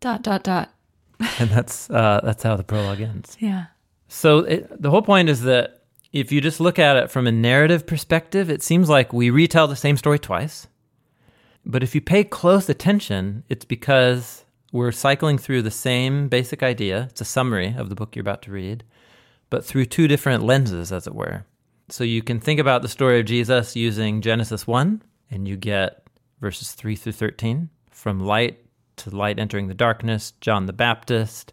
Dot, 0.00 0.22
dot, 0.22 0.44
dot. 0.44 0.72
and 1.38 1.48
that's 1.50 1.88
uh, 1.88 2.20
that's 2.22 2.42
how 2.42 2.56
the 2.56 2.62
prologue 2.62 3.00
ends. 3.00 3.36
Yeah. 3.40 3.66
So 4.08 4.40
it, 4.40 4.82
the 4.82 4.90
whole 4.90 5.02
point 5.02 5.28
is 5.28 5.42
that 5.42 5.82
if 6.12 6.30
you 6.30 6.40
just 6.40 6.60
look 6.60 6.78
at 6.78 6.96
it 6.96 7.10
from 7.10 7.26
a 7.26 7.32
narrative 7.32 7.86
perspective, 7.86 8.50
it 8.50 8.62
seems 8.62 8.88
like 8.88 9.12
we 9.12 9.30
retell 9.30 9.66
the 9.66 9.76
same 9.76 9.96
story 9.96 10.18
twice. 10.18 10.66
But 11.64 11.82
if 11.82 11.94
you 11.94 12.00
pay 12.00 12.22
close 12.24 12.68
attention, 12.68 13.44
it's 13.48 13.64
because 13.64 14.44
we're 14.72 14.92
cycling 14.92 15.38
through 15.38 15.62
the 15.62 15.70
same 15.70 16.28
basic 16.28 16.62
idea. 16.62 17.08
It's 17.10 17.20
a 17.20 17.24
summary 17.24 17.74
of 17.76 17.88
the 17.88 17.94
book 17.94 18.14
you're 18.14 18.22
about 18.22 18.42
to 18.42 18.50
read, 18.50 18.84
but 19.50 19.64
through 19.64 19.86
two 19.86 20.08
different 20.08 20.42
lenses, 20.42 20.92
as 20.92 21.06
it 21.06 21.14
were. 21.14 21.44
So 21.88 22.04
you 22.04 22.22
can 22.22 22.40
think 22.40 22.58
about 22.58 22.82
the 22.82 22.88
story 22.88 23.20
of 23.20 23.26
Jesus 23.26 23.76
using 23.76 24.20
Genesis 24.20 24.66
1, 24.66 25.02
and 25.30 25.46
you 25.46 25.56
get 25.56 26.06
verses 26.40 26.72
3 26.72 26.96
through 26.96 27.12
13 27.12 27.70
from 27.90 28.20
light 28.20 28.60
to 28.96 29.14
light 29.14 29.38
entering 29.38 29.68
the 29.68 29.74
darkness, 29.74 30.32
John 30.40 30.66
the 30.66 30.72
Baptist. 30.72 31.52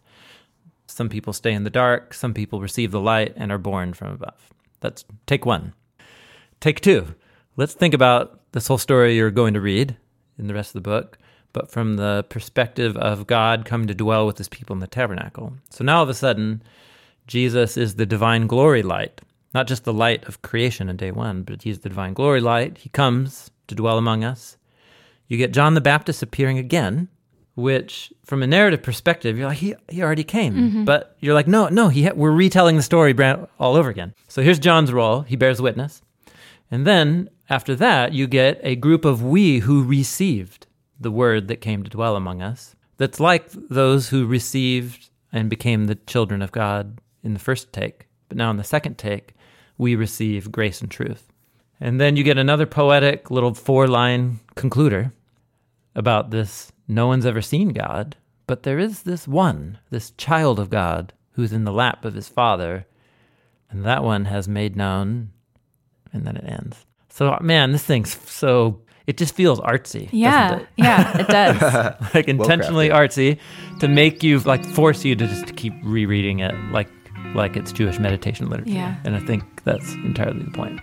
Some 0.86 1.08
people 1.08 1.32
stay 1.32 1.52
in 1.52 1.64
the 1.64 1.70
dark, 1.70 2.14
some 2.14 2.34
people 2.34 2.60
receive 2.60 2.90
the 2.90 3.00
light 3.00 3.32
and 3.36 3.52
are 3.52 3.58
born 3.58 3.94
from 3.94 4.12
above. 4.12 4.50
That's 4.80 5.04
take 5.26 5.46
one. 5.46 5.74
Take 6.60 6.80
two. 6.80 7.14
Let's 7.56 7.74
think 7.74 7.94
about 7.94 8.40
this 8.52 8.66
whole 8.66 8.78
story 8.78 9.16
you're 9.16 9.30
going 9.30 9.54
to 9.54 9.60
read 9.60 9.96
in 10.38 10.46
the 10.46 10.54
rest 10.54 10.70
of 10.70 10.82
the 10.82 10.88
book, 10.88 11.18
but 11.54 11.70
from 11.70 11.96
the 11.96 12.26
perspective 12.28 12.94
of 12.98 13.26
God 13.26 13.64
come 13.64 13.86
to 13.86 13.94
dwell 13.94 14.26
with 14.26 14.36
his 14.36 14.50
people 14.50 14.74
in 14.74 14.80
the 14.80 14.86
tabernacle. 14.86 15.54
So 15.70 15.82
now 15.82 15.96
all 15.96 16.02
of 16.02 16.10
a 16.10 16.14
sudden, 16.14 16.62
Jesus 17.26 17.78
is 17.78 17.94
the 17.94 18.04
divine 18.04 18.46
glory 18.46 18.82
light, 18.82 19.22
not 19.54 19.66
just 19.66 19.84
the 19.84 19.92
light 19.94 20.28
of 20.28 20.42
creation 20.42 20.90
in 20.90 20.98
day 20.98 21.10
one, 21.10 21.42
but 21.42 21.62
he's 21.62 21.78
the 21.78 21.88
divine 21.88 22.12
glory 22.12 22.42
light. 22.42 22.76
He 22.76 22.90
comes 22.90 23.50
to 23.68 23.74
dwell 23.74 23.96
among 23.96 24.24
us. 24.24 24.58
You 25.28 25.38
get 25.38 25.52
John 25.52 25.72
the 25.72 25.80
Baptist 25.80 26.22
appearing 26.22 26.58
again, 26.58 27.08
which, 27.54 28.12
from 28.24 28.42
a 28.42 28.46
narrative 28.46 28.82
perspective, 28.82 29.38
you're 29.38 29.48
like, 29.48 29.58
he, 29.58 29.74
he 29.88 30.02
already 30.02 30.24
came. 30.24 30.54
Mm-hmm. 30.54 30.84
But 30.84 31.16
you're 31.20 31.34
like, 31.34 31.46
no, 31.46 31.68
no, 31.68 31.88
he 31.88 32.04
ha- 32.04 32.14
we're 32.14 32.32
retelling 32.32 32.76
the 32.76 32.82
story 32.82 33.14
all 33.58 33.76
over 33.76 33.88
again. 33.88 34.12
So 34.28 34.42
here's 34.42 34.58
John's 34.58 34.92
role. 34.92 35.22
He 35.22 35.36
bears 35.36 35.62
witness. 35.62 36.02
And 36.70 36.86
then 36.86 37.30
after 37.48 37.76
that, 37.76 38.12
you 38.12 38.26
get 38.26 38.58
a 38.62 38.74
group 38.74 39.04
of 39.04 39.22
we 39.22 39.60
who 39.60 39.84
received 39.84 40.63
the 40.98 41.10
word 41.10 41.48
that 41.48 41.60
came 41.60 41.82
to 41.82 41.90
dwell 41.90 42.16
among 42.16 42.42
us. 42.42 42.74
That's 42.96 43.20
like 43.20 43.50
those 43.50 44.08
who 44.08 44.26
received 44.26 45.10
and 45.32 45.50
became 45.50 45.86
the 45.86 45.96
children 45.96 46.42
of 46.42 46.52
God 46.52 47.00
in 47.22 47.34
the 47.34 47.40
first 47.40 47.72
take. 47.72 48.06
But 48.28 48.36
now 48.36 48.50
in 48.50 48.56
the 48.56 48.64
second 48.64 48.98
take, 48.98 49.34
we 49.76 49.96
receive 49.96 50.52
grace 50.52 50.80
and 50.80 50.90
truth. 50.90 51.32
And 51.80 52.00
then 52.00 52.16
you 52.16 52.22
get 52.22 52.38
another 52.38 52.66
poetic 52.66 53.30
little 53.30 53.54
four 53.54 53.88
line 53.88 54.40
concluder 54.54 55.12
about 55.94 56.30
this 56.30 56.72
no 56.86 57.06
one's 57.06 57.26
ever 57.26 57.40
seen 57.40 57.70
God, 57.70 58.16
but 58.46 58.62
there 58.62 58.78
is 58.78 59.02
this 59.02 59.26
one, 59.26 59.78
this 59.90 60.10
child 60.12 60.58
of 60.58 60.70
God, 60.70 61.12
who's 61.32 61.52
in 61.52 61.64
the 61.64 61.72
lap 61.72 62.04
of 62.04 62.14
his 62.14 62.28
father, 62.28 62.86
and 63.70 63.84
that 63.84 64.04
one 64.04 64.26
has 64.26 64.46
made 64.46 64.76
known, 64.76 65.30
and 66.12 66.26
then 66.26 66.36
it 66.36 66.44
ends. 66.46 66.84
So, 67.08 67.38
man, 67.40 67.72
this 67.72 67.84
thing's 67.84 68.16
so, 68.30 68.82
it 69.06 69.16
just 69.16 69.34
feels 69.34 69.60
artsy. 69.60 70.08
Yeah. 70.12 70.56
it? 70.56 70.68
Yeah, 70.76 71.18
it 71.18 71.28
does. 71.28 71.94
like 72.14 72.28
intentionally 72.28 72.88
artsy 72.88 73.38
to 73.80 73.88
make 73.88 74.22
you, 74.22 74.38
like, 74.40 74.64
force 74.64 75.04
you 75.04 75.14
to 75.16 75.26
just 75.26 75.56
keep 75.56 75.74
rereading 75.82 76.40
it 76.40 76.54
like, 76.70 76.88
like 77.34 77.56
it's 77.56 77.72
Jewish 77.72 77.98
meditation 77.98 78.48
literature. 78.48 78.70
Yeah. 78.70 78.96
And 79.04 79.14
I 79.16 79.20
think 79.20 79.64
that's 79.64 79.92
entirely 79.94 80.42
the 80.42 80.50
point. 80.50 80.80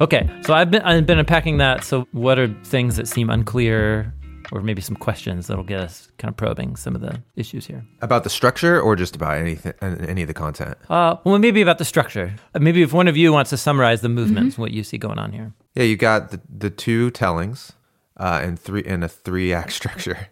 Okay, 0.00 0.30
so 0.42 0.54
I've 0.54 0.70
been 0.70 0.82
I've 0.82 1.06
been 1.06 1.18
unpacking 1.18 1.58
that. 1.58 1.82
So, 1.82 2.06
what 2.12 2.38
are 2.38 2.46
things 2.62 2.94
that 2.96 3.08
seem 3.08 3.30
unclear, 3.30 4.14
or 4.52 4.60
maybe 4.60 4.80
some 4.80 4.94
questions 4.94 5.48
that'll 5.48 5.64
get 5.64 5.80
us 5.80 6.12
kind 6.18 6.30
of 6.30 6.36
probing 6.36 6.76
some 6.76 6.94
of 6.94 7.00
the 7.00 7.20
issues 7.34 7.66
here? 7.66 7.84
About 8.00 8.22
the 8.22 8.30
structure 8.30 8.80
or 8.80 8.94
just 8.94 9.16
about 9.16 9.38
anything, 9.38 9.72
any 9.82 10.22
of 10.22 10.28
the 10.28 10.34
content? 10.34 10.78
Uh, 10.88 11.16
well, 11.24 11.36
maybe 11.40 11.62
about 11.62 11.78
the 11.78 11.84
structure. 11.84 12.32
Uh, 12.54 12.60
Maybe 12.60 12.82
if 12.82 12.92
one 12.92 13.08
of 13.08 13.16
you 13.16 13.32
wants 13.32 13.50
to 13.50 13.56
summarize 13.56 14.00
the 14.00 14.08
movements, 14.08 14.56
what 14.56 14.70
you 14.70 14.84
see 14.84 14.98
going 14.98 15.18
on 15.18 15.32
here. 15.32 15.52
Yeah, 15.74 15.82
you 15.82 15.96
got 15.96 16.30
the, 16.30 16.40
the 16.48 16.70
two 16.70 17.10
tellings 17.10 17.72
uh, 18.18 18.38
and 18.40 18.56
three 18.56 18.82
in 18.84 19.02
a 19.02 19.08
three 19.08 19.52
act 19.52 19.72
structure. 19.80 20.28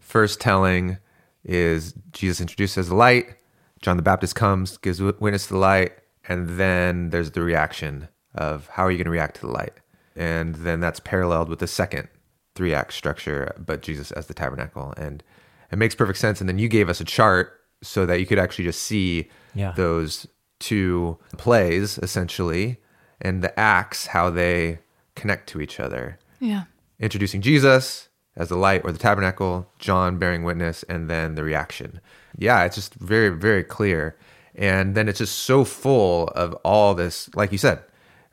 First 0.00 0.38
telling 0.38 0.98
is 1.44 1.94
Jesus 2.12 2.42
introduced 2.42 2.76
as 2.76 2.90
the 2.90 2.94
light. 2.94 3.36
John 3.80 3.96
the 3.96 4.02
Baptist 4.02 4.34
comes, 4.34 4.76
gives 4.76 5.00
witness 5.00 5.46
to 5.46 5.54
the 5.54 5.58
light, 5.58 5.92
and 6.28 6.58
then 6.58 7.08
there's 7.08 7.30
the 7.30 7.40
reaction 7.40 8.08
of 8.38 8.66
how 8.68 8.84
are 8.84 8.90
you 8.90 8.96
going 8.96 9.04
to 9.04 9.10
react 9.10 9.34
to 9.36 9.42
the 9.42 9.52
light, 9.52 9.74
and 10.16 10.54
then 10.54 10.80
that's 10.80 11.00
paralleled 11.00 11.48
with 11.50 11.58
the 11.58 11.66
second 11.66 12.08
three 12.54 12.72
act 12.74 12.92
structure, 12.94 13.54
but 13.58 13.82
Jesus 13.82 14.10
as 14.12 14.26
the 14.26 14.34
tabernacle, 14.34 14.94
and 14.96 15.22
it 15.70 15.76
makes 15.78 15.94
perfect 15.94 16.18
sense. 16.18 16.40
And 16.40 16.48
then 16.48 16.58
you 16.58 16.68
gave 16.68 16.88
us 16.88 17.00
a 17.00 17.04
chart 17.04 17.60
so 17.82 18.06
that 18.06 18.18
you 18.18 18.26
could 18.26 18.38
actually 18.38 18.64
just 18.64 18.82
see 18.82 19.28
Yeah. 19.54 19.72
those 19.76 20.26
two 20.58 21.18
plays 21.36 21.98
essentially 21.98 22.78
and 23.20 23.42
the 23.44 23.56
acts 23.60 24.08
how 24.08 24.28
they 24.30 24.80
connect 25.14 25.48
to 25.50 25.60
each 25.60 25.78
other 25.78 26.18
yeah. 26.40 26.64
introducing 26.98 27.40
jesus 27.40 28.08
as 28.34 28.48
the 28.48 28.56
light 28.56 28.82
or 28.84 28.90
the 28.90 28.98
tabernacle 28.98 29.70
john 29.78 30.18
bearing 30.18 30.42
witness 30.42 30.82
and 30.88 31.08
then 31.08 31.36
the 31.36 31.44
reaction 31.44 32.00
yeah 32.36 32.64
it's 32.64 32.74
just 32.74 32.94
very 32.94 33.28
very 33.28 33.62
clear 33.62 34.16
and 34.56 34.96
then 34.96 35.08
it's 35.08 35.18
just 35.20 35.38
so 35.38 35.62
full 35.62 36.26
of 36.34 36.52
all 36.64 36.92
this 36.92 37.30
like 37.36 37.52
you 37.52 37.58
said 37.58 37.78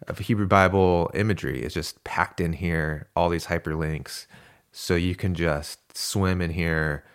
of 0.08 0.20
hebrew 0.20 0.48
bible 0.48 1.10
imagery 1.14 1.64
is 1.64 1.74
just 1.74 2.04
packed 2.04 2.40
in 2.40 2.54
here 2.54 3.08
all 3.16 3.30
these 3.30 3.48
hyperlinks 3.48 4.26
so 4.72 4.94
you 4.94 5.16
can 5.16 5.34
just 5.34 5.98
swim 5.98 6.42
in 6.42 6.52
here 6.52 7.06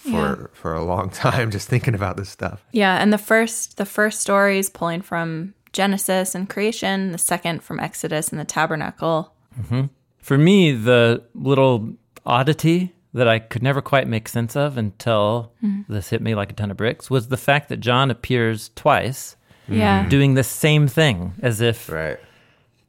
for 0.00 0.50
for 0.54 0.72
a 0.72 0.82
long 0.82 1.10
time 1.10 1.50
just 1.50 1.68
thinking 1.68 1.94
about 1.94 2.16
this 2.16 2.28
stuff. 2.28 2.64
Yeah, 2.72 2.96
and 3.02 3.12
the 3.12 3.18
first 3.18 3.76
the 3.76 3.84
first 3.84 4.20
story 4.20 4.58
is 4.58 4.70
pulling 4.70 5.02
from 5.02 5.54
Genesis 5.72 6.34
and 6.34 6.48
creation, 6.48 7.12
the 7.12 7.18
second 7.18 7.62
from 7.62 7.78
Exodus 7.80 8.28
and 8.28 8.40
the 8.40 8.44
tabernacle. 8.44 9.34
Mm-hmm. 9.60 9.86
For 10.18 10.38
me, 10.38 10.72
the 10.72 11.22
little 11.34 11.94
oddity 12.24 12.94
that 13.12 13.26
I 13.26 13.40
could 13.40 13.62
never 13.62 13.82
quite 13.82 14.06
make 14.06 14.28
sense 14.28 14.54
of 14.54 14.78
until 14.78 15.52
mm-hmm. 15.62 15.92
this 15.92 16.10
hit 16.10 16.22
me 16.22 16.34
like 16.34 16.50
a 16.52 16.54
ton 16.54 16.70
of 16.70 16.76
bricks 16.76 17.10
was 17.10 17.28
the 17.28 17.36
fact 17.36 17.68
that 17.68 17.78
John 17.78 18.10
appears 18.10 18.70
twice 18.76 19.36
Yeah. 19.68 20.00
Mm-hmm. 20.00 20.08
doing 20.08 20.34
the 20.34 20.44
same 20.44 20.88
thing 20.88 21.34
as 21.42 21.60
if 21.60 21.88
Right. 21.88 22.18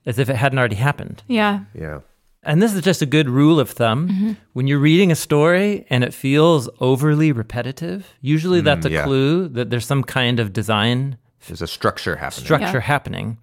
as 0.06 0.18
if 0.20 0.30
it 0.30 0.36
hadn't 0.36 0.58
already 0.60 0.76
happened. 0.78 1.24
Yeah. 1.28 1.62
Yeah. 1.76 2.00
And 2.44 2.60
this 2.60 2.74
is 2.74 2.82
just 2.82 3.04
a 3.04 3.06
good 3.06 3.30
rule 3.30 3.60
of 3.60 3.70
thumb. 3.70 4.08
Mm-hmm. 4.10 4.32
When 4.54 4.66
you're 4.68 4.80
reading 4.80 5.12
a 5.12 5.16
story 5.16 5.86
and 5.92 6.04
it 6.04 6.12
feels 6.14 6.68
overly 6.80 7.32
repetitive, 7.32 8.16
usually 8.20 8.62
mm, 8.62 8.66
that's 8.66 8.86
a 8.86 8.90
yeah. 8.90 9.04
clue 9.04 9.48
that 9.50 9.70
there's 9.70 9.86
some 9.86 10.04
kind 10.04 10.40
of 10.40 10.52
design 10.52 11.18
There's 11.48 11.62
a 11.62 11.68
structure 11.68 12.16
happening. 12.16 12.46
structure 12.46 12.78
Yeah. 12.80 12.94
happening 12.94 13.38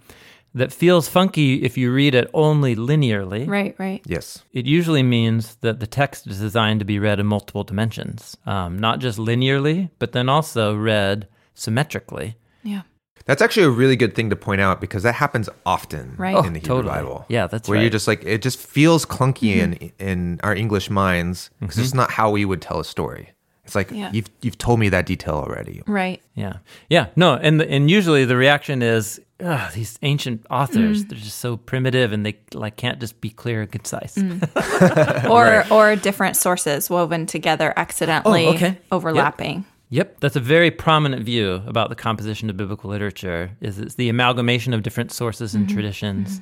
that 0.53 0.73
feels 0.73 1.09
funky 1.09 1.63
if 1.63 1.79
you 1.79 1.93
read 1.93 2.15
it 2.17 2.29
only 2.35 2.75
linearly. 2.75 3.47
Right, 3.47 3.77
right. 3.79 4.03
yes. 4.05 4.43
It 4.53 4.67
usually 4.67 5.05
means 5.05 5.55
that 5.61 5.79
the 5.79 5.87
text 5.87 6.27
is 6.27 6.41
designed 6.41 6.81
to 6.81 6.85
be 6.87 6.99
read 6.99 7.21
in 7.21 7.27
multiple 7.27 7.63
dimensions, 7.63 8.37
um, 8.47 8.79
not 8.81 8.99
just 8.99 9.17
linearly, 9.19 9.91
but 10.01 10.11
then 10.11 10.29
also 10.29 10.75
read 10.75 11.29
symmetrically. 11.55 12.35
Yeah. 12.65 12.83
That's 13.29 13.43
actually 13.43 13.65
a 13.65 13.71
really 13.71 13.95
good 13.95 14.15
thing 14.15 14.31
to 14.31 14.37
point 14.37 14.63
out 14.63 14.81
because 14.81 15.03
that 15.03 15.15
happens 15.15 15.51
often 15.67 16.15
Right. 16.17 16.31
in 16.31 16.37
Oh, 16.39 16.43
the 16.43 16.47
Hebrew 16.49 16.61
totally. 16.61 16.95
Bible. 16.95 17.27
Yeah, 17.29 17.47
that's 17.47 17.69
where 17.69 17.79
you're 17.79 17.91
just 17.91 18.09
like 18.09 18.25
it 18.25 18.41
just 18.41 18.59
feels 18.59 19.05
clunky 19.05 19.57
mm-hmm. 19.57 19.85
in 19.85 20.09
in 20.09 20.41
our 20.43 20.55
English 20.55 20.89
minds 20.89 21.51
because 21.61 21.77
it's 21.79 21.89
mm-hmm. 21.91 21.99
not 21.99 22.11
how 22.11 22.31
we 22.31 22.47
would 22.47 22.63
tell 22.63 22.81
a 22.81 22.85
story. 22.85 23.33
It's 23.65 23.75
like 23.75 23.91
Yeah. 23.91 24.11
you've 24.15 24.31
you've 24.41 24.57
told 24.57 24.81
me 24.81 24.89
that 24.89 25.05
detail 25.05 25.35
already. 25.35 25.83
Right. 25.87 26.23
Yeah, 26.35 26.55
yeah, 26.89 27.09
no, 27.17 27.35
and 27.35 27.61
and 27.61 27.91
usually 27.91 28.25
the 28.25 28.37
reaction 28.37 28.81
is 28.83 29.21
Ugh, 29.45 29.73
these 29.73 29.99
ancient 30.03 30.45
authors. 30.51 31.05
Mm. 31.05 31.09
They're 31.11 31.19
just 31.19 31.39
so 31.39 31.57
primitive, 31.59 32.13
and 32.13 32.27
they 32.27 32.39
like 32.55 32.77
can't 32.77 32.99
just 32.99 33.21
be 33.21 33.31
clear 33.31 33.61
and 33.61 33.71
concise. 33.71 34.17
Mm. 34.17 34.41
Or 35.31 35.65
or 35.71 35.97
different 35.97 36.37
sources 36.37 36.89
woven 36.91 37.27
together 37.27 37.73
accidentally 37.77 38.47
Oh, 38.47 38.55
okay. 38.55 38.79
Overlapping. 38.91 39.57
Yep, 39.57 39.65
that's 40.21 40.37
a 40.37 40.41
very 40.41 40.71
prominent 40.71 41.25
view 41.25 41.63
about 41.67 41.89
the 41.89 41.95
composition 41.95 42.51
of 42.51 42.57
biblical 42.57 42.91
literature. 42.91 43.51
Is 43.61 43.79
it's 43.79 43.95
the 43.95 44.09
amalgamation 44.09 44.75
of 44.75 44.83
different 44.83 45.13
sources 45.13 45.55
and 45.55 45.69
traditions, 45.69 46.41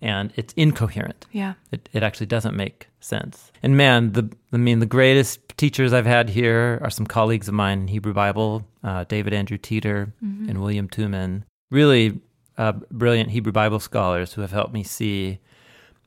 and 0.00 0.32
it's 0.36 0.52
incoherent. 0.54 1.26
Yeah. 1.32 1.54
It, 1.72 1.88
it 1.92 2.02
actually 2.02 2.26
doesn't 2.26 2.56
make 2.56 2.86
sense. 3.00 3.50
And 3.62 3.76
man, 3.76 4.12
the 4.12 4.30
I 4.52 4.56
mean, 4.56 4.78
the 4.78 4.86
greatest 4.86 5.40
teachers 5.56 5.92
I've 5.92 6.06
had 6.06 6.30
here 6.30 6.78
are 6.82 6.90
some 6.90 7.06
colleagues 7.06 7.48
of 7.48 7.54
mine 7.54 7.80
in 7.80 7.88
Hebrew 7.88 8.12
Bible, 8.14 8.64
uh, 8.84 9.04
David 9.04 9.32
Andrew 9.32 9.58
Teeter 9.58 10.12
and 10.48 10.60
William 10.60 10.88
Tooman. 10.88 11.42
Really 11.70 12.20
uh, 12.56 12.72
brilliant 12.90 13.30
Hebrew 13.30 13.52
Bible 13.52 13.80
scholars 13.80 14.32
who 14.32 14.40
have 14.40 14.52
helped 14.52 14.72
me 14.72 14.84
see 14.84 15.40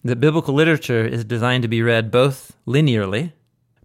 that 0.04 0.20
biblical 0.20 0.54
literature 0.54 1.06
is 1.06 1.24
designed 1.24 1.62
to 1.62 1.68
be 1.68 1.82
read 1.82 2.12
both 2.12 2.58
linearly, 2.66 3.34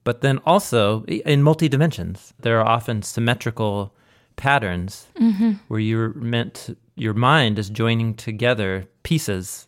but 0.07 0.21
then 0.21 0.39
also 0.47 1.03
in 1.05 1.43
multi 1.43 1.69
dimensions. 1.69 2.33
There 2.39 2.61
are 2.61 2.65
often 2.65 3.03
symmetrical 3.03 3.93
patterns 4.37 5.09
mm-hmm. 5.21 5.55
where 5.67 5.81
you're 5.81 6.15
meant 6.15 6.55
to, 6.55 6.77
your 6.95 7.13
mind 7.13 7.59
is 7.59 7.69
joining 7.69 8.15
together 8.15 8.87
pieces 9.03 9.67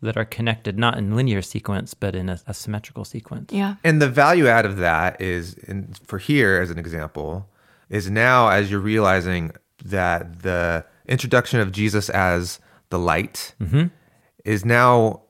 that 0.00 0.16
are 0.16 0.24
connected 0.24 0.78
not 0.78 0.96
in 0.96 1.16
linear 1.16 1.42
sequence 1.42 1.92
but 1.92 2.14
in 2.14 2.28
a, 2.28 2.38
a 2.46 2.54
symmetrical 2.54 3.04
sequence. 3.04 3.52
Yeah. 3.52 3.74
And 3.82 4.00
the 4.00 4.08
value 4.08 4.46
add 4.46 4.64
of 4.64 4.76
that 4.76 5.20
is, 5.20 5.54
in, 5.54 5.92
for 6.06 6.18
here 6.18 6.60
as 6.62 6.70
an 6.70 6.78
example, 6.78 7.50
is 7.90 8.08
now 8.08 8.50
as 8.50 8.70
you're 8.70 8.78
realizing 8.78 9.50
that 9.84 10.42
the 10.42 10.86
introduction 11.08 11.58
of 11.58 11.72
Jesus 11.72 12.08
as 12.10 12.60
the 12.90 12.98
light 13.00 13.56
mm-hmm. 13.60 13.86
is 14.44 14.64
now 14.64 15.22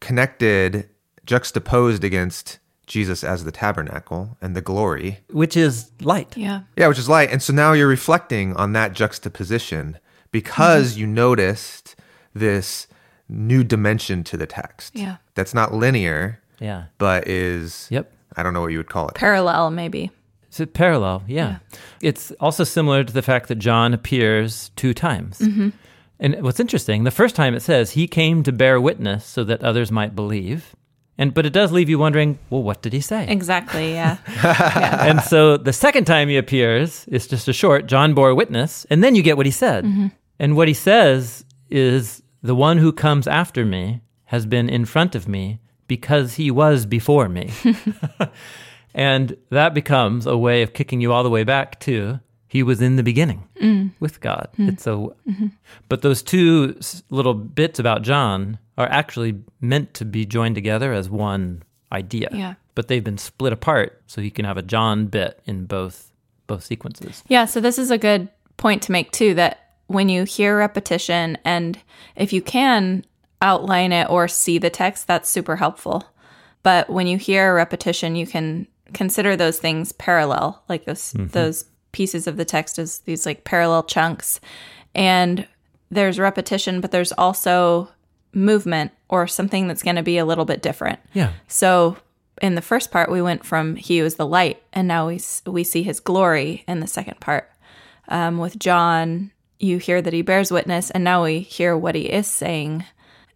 connected, 0.00 0.88
juxtaposed 1.24 2.02
against 2.02 2.58
Jesus 2.86 3.24
as 3.24 3.44
the 3.44 3.52
tabernacle 3.52 4.36
and 4.40 4.54
the 4.54 4.60
glory. 4.60 5.20
Which 5.30 5.56
is 5.56 5.90
light. 6.00 6.36
Yeah. 6.36 6.62
Yeah, 6.76 6.88
which 6.88 6.98
is 6.98 7.08
light. 7.08 7.30
And 7.30 7.42
so 7.42 7.52
now 7.52 7.72
you're 7.72 7.88
reflecting 7.88 8.54
on 8.56 8.72
that 8.72 8.92
juxtaposition 8.92 9.98
because 10.30 10.92
mm-hmm. 10.92 11.00
you 11.00 11.06
noticed 11.08 11.96
this 12.34 12.86
new 13.28 13.64
dimension 13.64 14.22
to 14.24 14.36
the 14.36 14.46
text. 14.46 14.94
Yeah. 14.94 15.16
That's 15.34 15.54
not 15.54 15.74
linear, 15.74 16.40
Yeah. 16.60 16.84
but 16.98 17.26
is, 17.26 17.88
Yep. 17.90 18.12
I 18.36 18.42
don't 18.42 18.54
know 18.54 18.60
what 18.60 18.72
you 18.72 18.78
would 18.78 18.90
call 18.90 19.08
it. 19.08 19.14
Parallel 19.14 19.70
maybe. 19.70 20.10
It's 20.46 20.60
a 20.60 20.66
parallel, 20.66 21.24
yeah. 21.26 21.58
It's 22.00 22.30
also 22.40 22.64
similar 22.64 23.04
to 23.04 23.12
the 23.12 23.22
fact 23.22 23.48
that 23.48 23.56
John 23.56 23.92
appears 23.92 24.70
two 24.76 24.94
times. 24.94 25.40
Mm-hmm. 25.40 25.70
And 26.18 26.42
what's 26.42 26.60
interesting, 26.60 27.04
the 27.04 27.10
first 27.10 27.36
time 27.36 27.54
it 27.54 27.60
says 27.60 27.90
he 27.90 28.06
came 28.06 28.42
to 28.44 28.52
bear 28.52 28.80
witness 28.80 29.26
so 29.26 29.44
that 29.44 29.62
others 29.62 29.92
might 29.92 30.14
believe. 30.14 30.74
And 31.18 31.32
but 31.32 31.46
it 31.46 31.52
does 31.52 31.72
leave 31.72 31.88
you 31.88 31.98
wondering, 31.98 32.38
well, 32.50 32.62
what 32.62 32.82
did 32.82 32.92
he 32.92 33.00
say? 33.00 33.26
Exactly. 33.26 33.92
Yeah. 33.92 34.18
and 35.00 35.22
so 35.22 35.56
the 35.56 35.72
second 35.72 36.04
time 36.04 36.28
he 36.28 36.36
appears, 36.36 37.06
it's 37.08 37.26
just 37.26 37.48
a 37.48 37.52
short 37.52 37.86
John 37.86 38.14
bore 38.14 38.34
witness, 38.34 38.86
and 38.90 39.02
then 39.02 39.14
you 39.14 39.22
get 39.22 39.36
what 39.36 39.46
he 39.46 39.52
said. 39.52 39.84
Mm-hmm. 39.84 40.08
And 40.38 40.56
what 40.56 40.68
he 40.68 40.74
says 40.74 41.44
is 41.70 42.22
the 42.42 42.54
one 42.54 42.78
who 42.78 42.92
comes 42.92 43.26
after 43.26 43.64
me 43.64 44.02
has 44.26 44.44
been 44.44 44.68
in 44.68 44.84
front 44.84 45.14
of 45.14 45.26
me 45.26 45.60
because 45.88 46.34
he 46.34 46.50
was 46.50 46.84
before 46.84 47.28
me. 47.28 47.52
and 48.94 49.36
that 49.50 49.72
becomes 49.74 50.26
a 50.26 50.36
way 50.36 50.62
of 50.62 50.72
kicking 50.72 51.00
you 51.00 51.12
all 51.12 51.22
the 51.22 51.30
way 51.30 51.44
back 51.44 51.80
to 51.80 52.20
he 52.48 52.62
was 52.62 52.80
in 52.80 52.96
the 52.96 53.02
beginning 53.02 53.46
mm. 53.60 53.90
with 54.00 54.20
God. 54.20 54.48
Mm. 54.58 54.72
It's 54.72 54.82
so 54.82 55.16
mm-hmm. 55.28 55.48
but 55.88 56.02
those 56.02 56.22
two 56.22 56.78
little 57.10 57.34
bits 57.34 57.78
about 57.78 58.02
John 58.02 58.58
are 58.78 58.88
actually 58.88 59.40
meant 59.60 59.94
to 59.94 60.04
be 60.04 60.26
joined 60.26 60.54
together 60.54 60.92
as 60.92 61.08
one 61.08 61.62
idea 61.92 62.28
Yeah. 62.32 62.54
but 62.74 62.88
they've 62.88 63.04
been 63.04 63.18
split 63.18 63.52
apart 63.52 64.02
so 64.06 64.20
you 64.20 64.30
can 64.30 64.44
have 64.44 64.56
a 64.56 64.62
John 64.62 65.06
bit 65.06 65.40
in 65.46 65.66
both 65.66 66.12
both 66.46 66.64
sequences. 66.64 67.24
Yeah, 67.28 67.44
so 67.46 67.60
this 67.60 67.78
is 67.78 67.90
a 67.90 67.98
good 67.98 68.28
point 68.56 68.82
to 68.82 68.92
make 68.92 69.10
too 69.12 69.34
that 69.34 69.74
when 69.88 70.08
you 70.08 70.24
hear 70.24 70.58
repetition 70.58 71.38
and 71.44 71.78
if 72.16 72.32
you 72.32 72.42
can 72.42 73.04
outline 73.40 73.92
it 73.92 74.08
or 74.10 74.28
see 74.28 74.58
the 74.58 74.70
text, 74.70 75.06
that's 75.06 75.28
super 75.28 75.56
helpful. 75.56 76.04
But 76.62 76.90
when 76.90 77.06
you 77.06 77.18
hear 77.18 77.50
a 77.50 77.54
repetition, 77.54 78.16
you 78.16 78.26
can 78.26 78.66
consider 78.92 79.36
those 79.36 79.58
things 79.58 79.92
parallel, 79.92 80.62
like 80.68 80.84
those 80.84 81.12
mm-hmm. 81.12 81.28
those 81.28 81.64
pieces 81.96 82.26
of 82.26 82.36
the 82.36 82.44
text 82.44 82.78
as 82.78 82.98
these 83.00 83.24
like 83.24 83.44
parallel 83.44 83.82
chunks. 83.82 84.38
And 84.94 85.48
there's 85.90 86.18
repetition, 86.18 86.82
but 86.82 86.90
there's 86.90 87.12
also 87.12 87.88
movement 88.34 88.92
or 89.08 89.26
something 89.26 89.66
that's 89.66 89.82
going 89.82 89.96
to 89.96 90.02
be 90.02 90.18
a 90.18 90.26
little 90.26 90.44
bit 90.44 90.60
different. 90.60 90.98
Yeah. 91.14 91.32
So 91.48 91.96
in 92.42 92.54
the 92.54 92.60
first 92.60 92.90
part, 92.90 93.10
we 93.10 93.22
went 93.22 93.46
from 93.46 93.76
he 93.76 94.02
was 94.02 94.16
the 94.16 94.26
light, 94.26 94.62
and 94.74 94.86
now 94.86 95.08
we 95.08 95.20
we 95.46 95.64
see 95.64 95.82
his 95.82 96.00
glory 96.00 96.64
in 96.68 96.80
the 96.80 96.86
second 96.86 97.18
part. 97.18 97.50
Um, 98.08 98.36
with 98.36 98.58
John, 98.58 99.32
you 99.58 99.78
hear 99.78 100.02
that 100.02 100.12
he 100.12 100.20
bears 100.20 100.50
witness, 100.50 100.90
and 100.90 101.02
now 101.02 101.24
we 101.24 101.40
hear 101.40 101.76
what 101.76 101.94
he 101.94 102.02
is 102.02 102.26
saying 102.26 102.84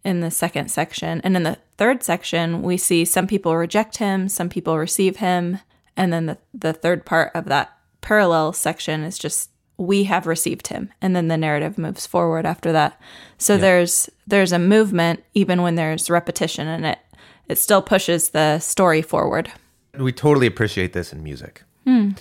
in 0.03 0.19
the 0.19 0.31
second 0.31 0.69
section. 0.69 1.19
And 1.23 1.35
in 1.35 1.43
the 1.43 1.57
third 1.77 2.03
section, 2.03 2.61
we 2.61 2.77
see 2.77 3.05
some 3.05 3.25
people 3.25 3.57
reject 3.57 3.97
him, 3.97 4.29
some 4.29 4.49
people 4.49 4.77
receive 4.77 5.17
him, 5.17 5.57
and 5.97 6.13
then 6.13 6.27
the 6.27 6.37
the 6.53 6.73
third 6.73 7.05
part 7.05 7.31
of 7.33 7.45
that 7.45 7.75
parallel 8.01 8.53
section 8.53 9.03
is 9.03 9.17
just 9.17 9.49
we 9.77 10.03
have 10.03 10.27
received 10.27 10.67
him 10.67 10.91
and 11.01 11.15
then 11.15 11.27
the 11.27 11.37
narrative 11.37 11.77
moves 11.77 12.05
forward 12.05 12.45
after 12.45 12.71
that 12.71 12.99
so 13.37 13.57
there's 13.57 14.09
there's 14.27 14.51
a 14.51 14.59
movement 14.59 15.23
even 15.33 15.61
when 15.61 15.75
there's 15.75 16.09
repetition 16.09 16.67
in 16.67 16.85
it 16.85 16.99
it 17.47 17.57
still 17.57 17.81
pushes 17.81 18.29
the 18.29 18.59
story 18.59 19.01
forward 19.01 19.51
We 19.97 20.11
totally 20.13 20.47
appreciate 20.47 20.93
this 20.93 21.11
in 21.11 21.21
music. 21.23 21.63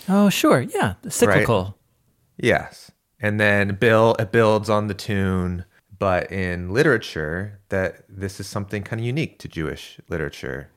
Oh, 0.09 0.29
sure. 0.31 0.63
Yeah. 0.63 0.95
Cyclical. 1.09 1.77
Yes. 2.37 2.91
And 3.21 3.39
then 3.39 3.77
Bill 3.77 4.17
it 4.19 4.33
builds 4.33 4.69
on 4.69 4.89
the 4.89 4.95
tune, 4.95 5.65
but 5.99 6.33
in 6.33 6.73
literature, 6.73 7.61
that 7.69 8.05
this 8.09 8.41
is 8.41 8.47
something 8.49 8.83
kind 8.83 8.99
of 9.01 9.07
unique 9.07 9.39
to 9.41 9.49
Jewish 9.49 10.01
literature. 10.09 10.71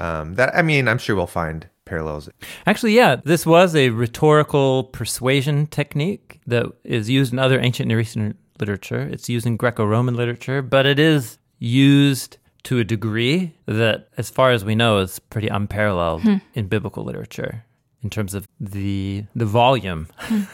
Um, 0.00 0.34
that 0.34 0.54
I 0.54 0.62
mean, 0.62 0.86
I'm 0.86 0.98
sure 0.98 1.16
we'll 1.16 1.26
find 1.26 1.66
parallels. 1.90 2.30
Actually, 2.66 2.94
yeah, 2.94 3.16
this 3.16 3.44
was 3.44 3.74
a 3.74 3.90
rhetorical 3.90 4.84
persuasion 4.84 5.66
technique 5.66 6.40
that 6.46 6.66
is 6.84 7.10
used 7.10 7.32
in 7.32 7.38
other 7.38 7.60
ancient 7.60 7.88
Near 7.88 8.00
Eastern 8.00 8.38
literature. 8.60 9.02
It's 9.12 9.28
used 9.28 9.44
in 9.44 9.56
Greco 9.56 9.84
Roman 9.84 10.14
literature, 10.14 10.62
but 10.62 10.86
it 10.86 11.00
is 11.00 11.38
used 11.58 12.38
to 12.62 12.78
a 12.78 12.84
degree 12.84 13.54
that, 13.66 14.08
as 14.16 14.30
far 14.30 14.52
as 14.52 14.64
we 14.64 14.76
know, 14.76 14.98
is 14.98 15.18
pretty 15.18 15.48
unparalleled 15.48 16.22
hmm. 16.22 16.36
in 16.54 16.68
biblical 16.68 17.04
literature 17.04 17.64
in 18.02 18.08
terms 18.08 18.34
of 18.34 18.46
the 18.60 19.24
the 19.34 19.44
volume 19.44 20.06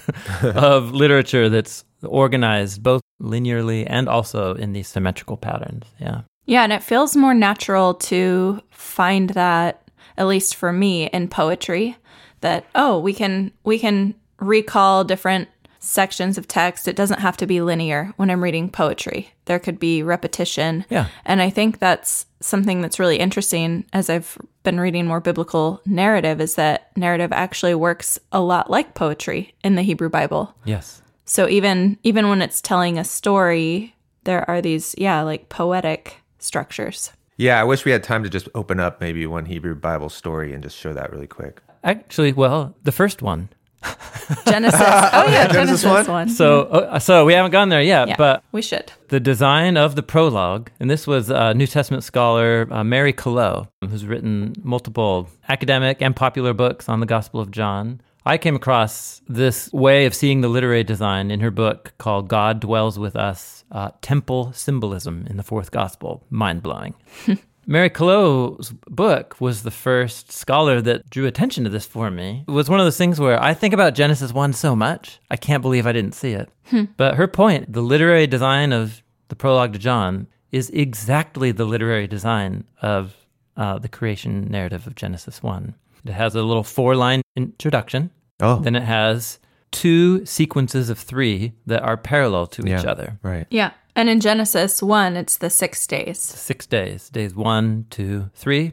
of 0.43 0.93
literature 0.93 1.49
that's 1.49 1.85
organized 2.03 2.83
both 2.83 3.03
linearly 3.23 3.87
and 3.89 4.09
also 4.09 4.55
in 4.55 4.73
these 4.73 4.89
symmetrical 4.89 5.37
patterns. 5.37 5.85
Yeah. 6.01 6.23
yeah 6.47 6.63
and 6.63 6.73
it 6.73 6.83
feels 6.83 7.15
more 7.15 7.35
natural 7.35 7.95
to 7.95 8.61
find 8.71 9.31
that 9.31 9.86
at 10.17 10.27
least 10.27 10.55
for 10.55 10.73
me 10.73 11.07
in 11.07 11.29
poetry 11.29 11.97
that 12.41 12.67
oh, 12.75 12.99
we 12.99 13.13
can 13.13 13.53
we 13.65 13.79
can 13.79 14.15
recall 14.39 15.05
different 15.05 15.49
sections 15.79 16.37
of 16.37 16.49
text. 16.49 16.89
It 16.89 16.97
doesn't 16.97 17.21
have 17.21 17.37
to 17.39 17.47
be 17.47 17.61
linear 17.61 18.13
when 18.17 18.31
I'm 18.31 18.43
reading 18.43 18.69
poetry. 18.69 19.33
There 19.45 19.59
could 19.59 19.79
be 19.79 20.03
repetition. 20.03 20.85
Yeah. 20.91 21.07
And 21.25 21.41
I 21.41 21.51
think 21.51 21.79
that's 21.79 22.27
something 22.41 22.81
that's 22.81 22.99
really 22.99 23.19
interesting 23.19 23.85
as 23.93 24.11
I've 24.11 24.37
been 24.63 24.81
reading 24.81 25.07
more 25.07 25.21
biblical 25.21 25.81
narrative 25.87 26.41
is 26.41 26.57
that 26.57 26.97
narrative 26.97 27.33
actually 27.33 27.75
works 27.75 28.19
a 28.33 28.41
lot 28.41 28.71
like 28.71 28.95
poetry 28.95 29.55
in 29.63 29.77
the 29.77 29.83
Hebrew 29.83 30.09
Bible. 30.09 30.55
Yes. 30.65 31.03
So 31.25 31.49
even 31.49 31.99
even 32.03 32.29
when 32.29 32.43
it's 32.43 32.61
telling 32.61 32.99
a 32.99 33.05
story, 33.05 33.95
there 34.25 34.49
are 34.51 34.61
these 34.61 34.95
yeah, 34.99 35.23
like 35.23 35.49
poetic 35.49 36.17
structures. 36.39 37.13
Yeah, 37.37 37.61
I 37.61 37.65
wish 37.65 37.85
we 37.85 37.93
had 37.93 38.03
time 38.03 38.23
to 38.25 38.31
just 38.31 38.49
open 38.55 38.81
up 38.81 39.01
maybe 39.01 39.27
one 39.27 39.45
Hebrew 39.45 39.75
Bible 39.75 40.09
story 40.09 40.53
and 40.55 40.63
just 40.63 40.77
show 40.77 40.93
that 40.93 41.13
really 41.13 41.27
quick. 41.27 41.61
Actually, 41.85 42.33
well, 42.33 42.75
the 42.83 42.93
first 42.93 43.23
one. 43.23 43.49
Genesis. 44.47 44.81
Oh 44.81 45.27
yeah, 45.29 45.47
Genesis 45.47 45.83
Genesis, 45.83 45.85
one? 45.85 46.07
one. 46.07 46.29
So, 46.31 46.63
uh, 46.63 46.99
so 46.99 47.25
we 47.25 47.35
haven't 47.35 47.53
gone 47.53 47.69
there 47.69 47.83
yet, 47.83 48.09
yeah, 48.09 48.17
but 48.17 48.43
we 48.51 48.63
should. 48.63 48.91
the 49.09 49.21
design 49.21 49.77
of 49.77 49.95
the 49.95 50.03
prologue, 50.03 50.71
and 50.81 50.91
this 50.91 51.07
was 51.07 51.31
a 51.31 51.55
New 51.55 51.67
Testament 51.67 52.03
scholar, 52.03 52.67
uh, 52.71 52.83
Mary 52.83 53.13
Coloe, 53.13 53.69
who's 53.89 54.07
written 54.07 54.55
multiple 54.63 55.29
academic 55.49 56.01
and 56.03 56.17
popular 56.17 56.55
books 56.55 56.89
on 56.89 57.01
the 57.01 57.07
Gospel 57.07 57.39
of 57.39 57.51
John. 57.51 58.01
I 58.27 58.39
came 58.39 58.57
across 58.57 59.23
this 59.29 59.73
way 59.73 60.05
of 60.05 60.13
seeing 60.13 60.41
the 60.41 60.49
literary 60.49 60.83
design 60.83 61.31
in 61.31 61.39
her 61.39 61.53
book 61.53 61.95
called 61.99 62.27
God 62.27 62.59
Dwells 62.59 62.99
with 62.99 63.15
Us 63.15 63.65
uh, 63.71 63.93
Temple 64.03 64.53
Symbolism 64.53 65.29
in 65.31 65.37
the 65.37 65.45
Fourth 65.45 65.71
Gospel. 65.71 66.25
Mind 66.29 66.61
blowing. 66.61 66.97
Mary 67.69 67.89
Coloe's 67.89 68.75
book 68.89 69.41
was 69.41 69.63
the 69.63 69.71
first 69.71 70.33
scholar 70.33 70.81
that 70.83 71.09
drew 71.09 71.27
attention 71.27 71.63
to 71.63 71.71
this 71.71 71.87
for 71.87 72.11
me. 72.11 72.45
It 72.49 72.51
was 72.51 72.69
one 72.69 72.81
of 72.81 72.87
those 72.87 72.97
things 72.97 73.21
where 73.21 73.41
I 73.41 73.55
think 73.55 73.73
about 73.73 73.95
Genesis 73.95 74.33
1 74.33 74.55
so 74.55 74.75
much, 74.75 75.21
I 75.31 75.37
can't 75.37 75.63
believe 75.63 75.87
I 75.87 75.93
didn't 75.93 76.15
see 76.17 76.33
it. 76.33 76.51
But 76.97 77.15
her 77.15 77.29
point, 77.29 77.73
the 77.73 77.81
literary 77.81 78.27
design 78.27 78.73
of 78.73 79.03
the 79.29 79.37
prologue 79.37 79.73
to 79.75 79.79
John, 79.79 80.27
is 80.51 80.69
exactly 80.71 81.53
the 81.53 81.65
literary 81.65 82.09
design 82.09 82.65
of 82.83 83.15
uh, 83.57 83.79
the 83.79 83.89
creation 83.89 84.51
narrative 84.51 84.89
of 84.89 84.97
Genesis 84.97 85.45
1. 85.45 85.77
It 86.09 86.13
has 86.13 86.35
a 86.35 86.43
little 86.43 86.63
four 86.63 86.97
line 86.97 87.23
introduction, 87.37 88.11
Oh, 88.41 88.61
then 88.61 88.77
it 88.77 88.83
has 88.83 89.39
two 89.71 90.25
sequences 90.25 90.91
of 90.91 90.99
three 90.99 91.53
that 91.67 91.83
are 91.83 91.97
parallel 91.97 92.47
to 92.49 92.63
yeah. 92.67 92.79
each 92.79 92.87
other. 92.87 93.19
Right. 93.23 93.47
Yeah. 93.51 93.73
And 93.95 94.09
in 94.09 94.21
Genesis 94.21 94.83
1, 94.83 95.17
it's 95.17 95.39
the 95.39 95.51
6 95.51 95.87
days. 95.87 96.19
six 96.19 96.67
days 96.67 97.09
days 97.11 97.35
one 97.35 97.87
two 97.91 98.31
three 98.35 98.73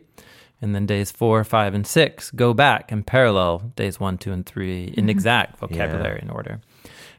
and 0.61 0.75
then 0.75 0.85
days 0.85 1.11
four 1.11 1.43
five 1.43 1.73
and 1.73 1.87
six 1.87 2.29
go 2.31 2.53
back 2.53 2.91
and 2.91 3.05
parallel 3.07 3.71
days 3.75 3.99
one 3.99 4.17
two 4.17 4.31
and 4.31 4.45
3 4.45 4.83
in 4.83 4.93
mm-hmm. 4.93 5.09
exact 5.09 5.59
vocabulary 5.59 6.19
and 6.21 6.31
order 6.31 6.59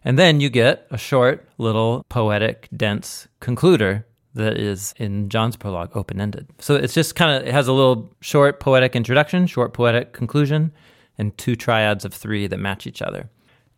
and 0.04 0.18
then 0.18 0.40
you 0.40 0.50
get 0.50 0.86
a 0.90 0.98
short 0.98 1.46
little 1.56 2.04
poetic 2.08 2.68
dense 2.76 3.28
concluder 3.40 4.04
that 4.34 4.58
is 4.58 4.94
in 4.98 5.28
john's 5.28 5.56
prologue 5.56 5.90
open-ended 5.96 6.46
so 6.58 6.74
it's 6.74 6.94
just 6.94 7.14
kind 7.14 7.36
of 7.36 7.46
it 7.46 7.52
has 7.52 7.68
a 7.68 7.72
little 7.72 8.12
short 8.20 8.60
poetic 8.60 8.94
introduction 8.96 9.46
short 9.46 9.72
poetic 9.72 10.12
conclusion 10.12 10.72
and 11.16 11.36
two 11.38 11.54
triads 11.54 12.04
of 12.04 12.12
three 12.12 12.46
that 12.46 12.58
match 12.58 12.86
each 12.86 13.00
other 13.00 13.28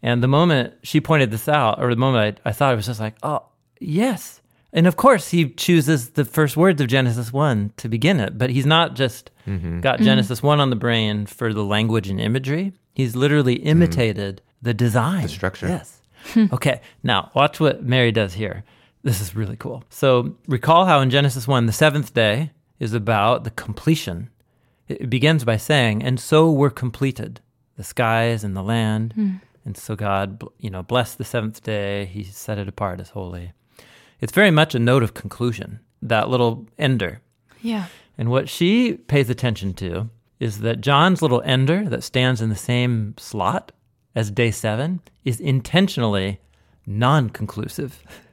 and 0.03 0.23
the 0.23 0.29
moment 0.29 0.75
she 0.83 1.01
pointed 1.01 1.31
this 1.31 1.49
out, 1.49 1.83
or 1.83 1.91
the 1.91 1.97
moment 1.97 2.41
I, 2.45 2.51
I 2.51 2.53
thought 2.53 2.73
it 2.73 2.77
was 2.77 2.87
just 2.87 3.01
like, 3.01 3.17
oh, 3.23 3.45
yes. 3.81 4.41
And 4.73 4.87
of 4.87 4.97
course, 4.97 5.31
he 5.31 5.51
chooses 5.51 6.11
the 6.11 6.25
first 6.25 6.57
words 6.57 6.81
of 6.81 6.89
Genesis 6.89 7.33
1 7.33 7.73
to 7.79 7.89
begin 7.89 8.21
it, 8.21 8.37
but 8.37 8.51
he's 8.51 8.67
not 8.67 8.95
just 8.95 9.31
mm-hmm. 9.49 9.81
got 9.81 9.97
mm-hmm. 9.97 10.05
Genesis 10.05 10.43
1 10.43 10.61
on 10.61 10.71
the 10.71 10.77
brain 10.77 11.27
for 11.27 11.53
the 11.53 11.65
language 11.65 12.09
and 12.09 12.21
imagery. 12.21 12.73
He's 12.95 13.17
literally 13.17 13.55
imitated 13.55 14.37
mm. 14.37 14.41
the 14.63 14.75
design, 14.75 15.23
the 15.23 15.29
structure. 15.29 15.69
Yes. 15.69 16.01
okay, 16.53 16.81
now 17.03 17.31
watch 17.35 17.59
what 17.59 17.83
Mary 17.83 18.13
does 18.13 18.35
here. 18.35 18.65
This 19.07 19.21
is 19.21 19.37
really 19.37 19.57
cool. 19.57 19.85
So, 19.89 20.35
recall 20.49 20.85
how 20.85 21.01
in 21.01 21.11
Genesis 21.11 21.47
1, 21.47 21.67
the 21.67 21.73
seventh 21.73 22.13
day 22.13 22.51
is 22.81 22.93
about 22.93 23.45
the 23.45 23.53
completion. 23.53 24.31
It 24.89 25.09
begins 25.09 25.45
by 25.45 25.59
saying, 25.59 26.03
And 26.03 26.19
so 26.19 26.51
were 26.51 26.71
completed 26.71 27.41
the 27.77 27.85
skies 27.85 28.43
and 28.43 28.57
the 28.57 28.65
land. 28.65 29.13
Hmm. 29.13 29.35
And 29.65 29.77
so 29.77 29.95
God, 29.95 30.43
you 30.59 30.71
know, 30.71 30.83
blessed 30.83 31.19
the 31.19 31.25
seventh 31.25 31.63
day. 31.63 32.07
He 32.07 32.25
set 32.25 32.59
it 32.59 32.67
apart 32.67 33.01
as 33.01 33.11
holy. 33.11 33.53
It's 34.21 34.33
very 34.33 34.51
much 34.51 34.75
a 34.75 34.81
note 34.81 35.05
of 35.05 35.15
conclusion, 35.15 35.79
that 36.03 36.29
little 36.29 36.67
ender. 36.77 37.21
Yeah. 37.63 37.87
And 38.19 38.29
what 38.29 38.49
she 38.49 38.95
pays 38.95 39.31
attention 39.31 39.75
to 39.75 40.11
is 40.41 40.63
that 40.63 40.81
John's 40.81 41.23
little 41.23 41.43
ender 41.45 41.89
that 41.89 42.03
stands 42.03 42.41
in 42.41 42.49
the 42.49 42.57
same 42.57 43.15
slot 43.19 43.71
as 44.17 44.33
day 44.33 44.51
seven 44.51 45.01
is 45.25 45.39
intentionally 45.39 46.41
non 46.87 47.31
conclusive. 47.31 48.03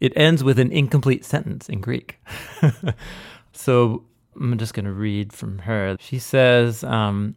It 0.00 0.12
ends 0.16 0.42
with 0.42 0.58
an 0.58 0.72
incomplete 0.72 1.24
sentence 1.24 1.68
in 1.68 1.80
Greek. 1.80 2.18
so 3.52 4.04
I'm 4.34 4.56
just 4.58 4.74
going 4.74 4.86
to 4.86 4.92
read 4.92 5.32
from 5.32 5.58
her. 5.60 5.96
She 6.00 6.18
says, 6.18 6.82
um, 6.82 7.36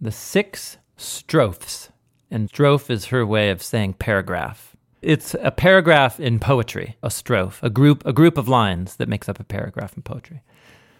the 0.00 0.10
six 0.10 0.78
strophes, 0.96 1.90
and 2.30 2.50
strophe 2.50 2.90
is 2.90 3.06
her 3.06 3.24
way 3.24 3.50
of 3.50 3.62
saying 3.62 3.94
paragraph. 3.94 4.76
It's 5.02 5.34
a 5.40 5.50
paragraph 5.50 6.20
in 6.20 6.40
poetry, 6.40 6.96
a 7.02 7.08
strophe, 7.08 7.62
a 7.62 7.70
group, 7.70 8.04
a 8.04 8.12
group 8.12 8.36
of 8.36 8.48
lines 8.48 8.96
that 8.96 9.08
makes 9.08 9.28
up 9.28 9.40
a 9.40 9.44
paragraph 9.44 9.96
in 9.96 10.02
poetry. 10.02 10.42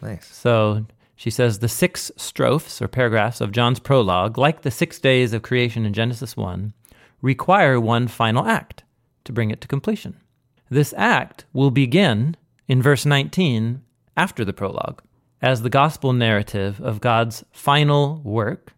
Nice. 0.01 0.27
So 0.27 0.87
she 1.17 1.31
says 1.31 1.59
the 1.59 1.69
six 1.69 2.11
strophes 2.17 2.81
or 2.81 2.89
paragraphs 2.89 3.41
of 3.41 3.53
John's 3.53 3.79
prologue, 3.79 4.39
like 4.39 4.63
the 4.63 4.71
six 4.71 4.99
days 4.99 5.33
of 5.35 5.43
creation 5.43 5.85
in 5.85 5.93
Genesis 5.93 6.37
1, 6.37 6.73
require 7.21 7.79
one 7.79 8.09
final 8.09 8.47
act 8.47 8.85
to 9.25 9.33
bring 9.33 9.51
it 9.51 9.61
to 9.61 9.69
completion. 9.69 10.19
This 10.71 10.95
act 10.97 11.45
will 11.53 11.71
begin 11.71 12.37
in 12.69 12.81
verse 12.81 13.05
19 13.05 13.83
after 14.17 14.45
the 14.45 14.53
prologue 14.53 15.03
as 15.43 15.63
the 15.63 15.71
gospel 15.71 16.13
narrative 16.13 16.81
of 16.81 17.01
God's 17.01 17.45
final 17.51 18.21
work 18.23 18.73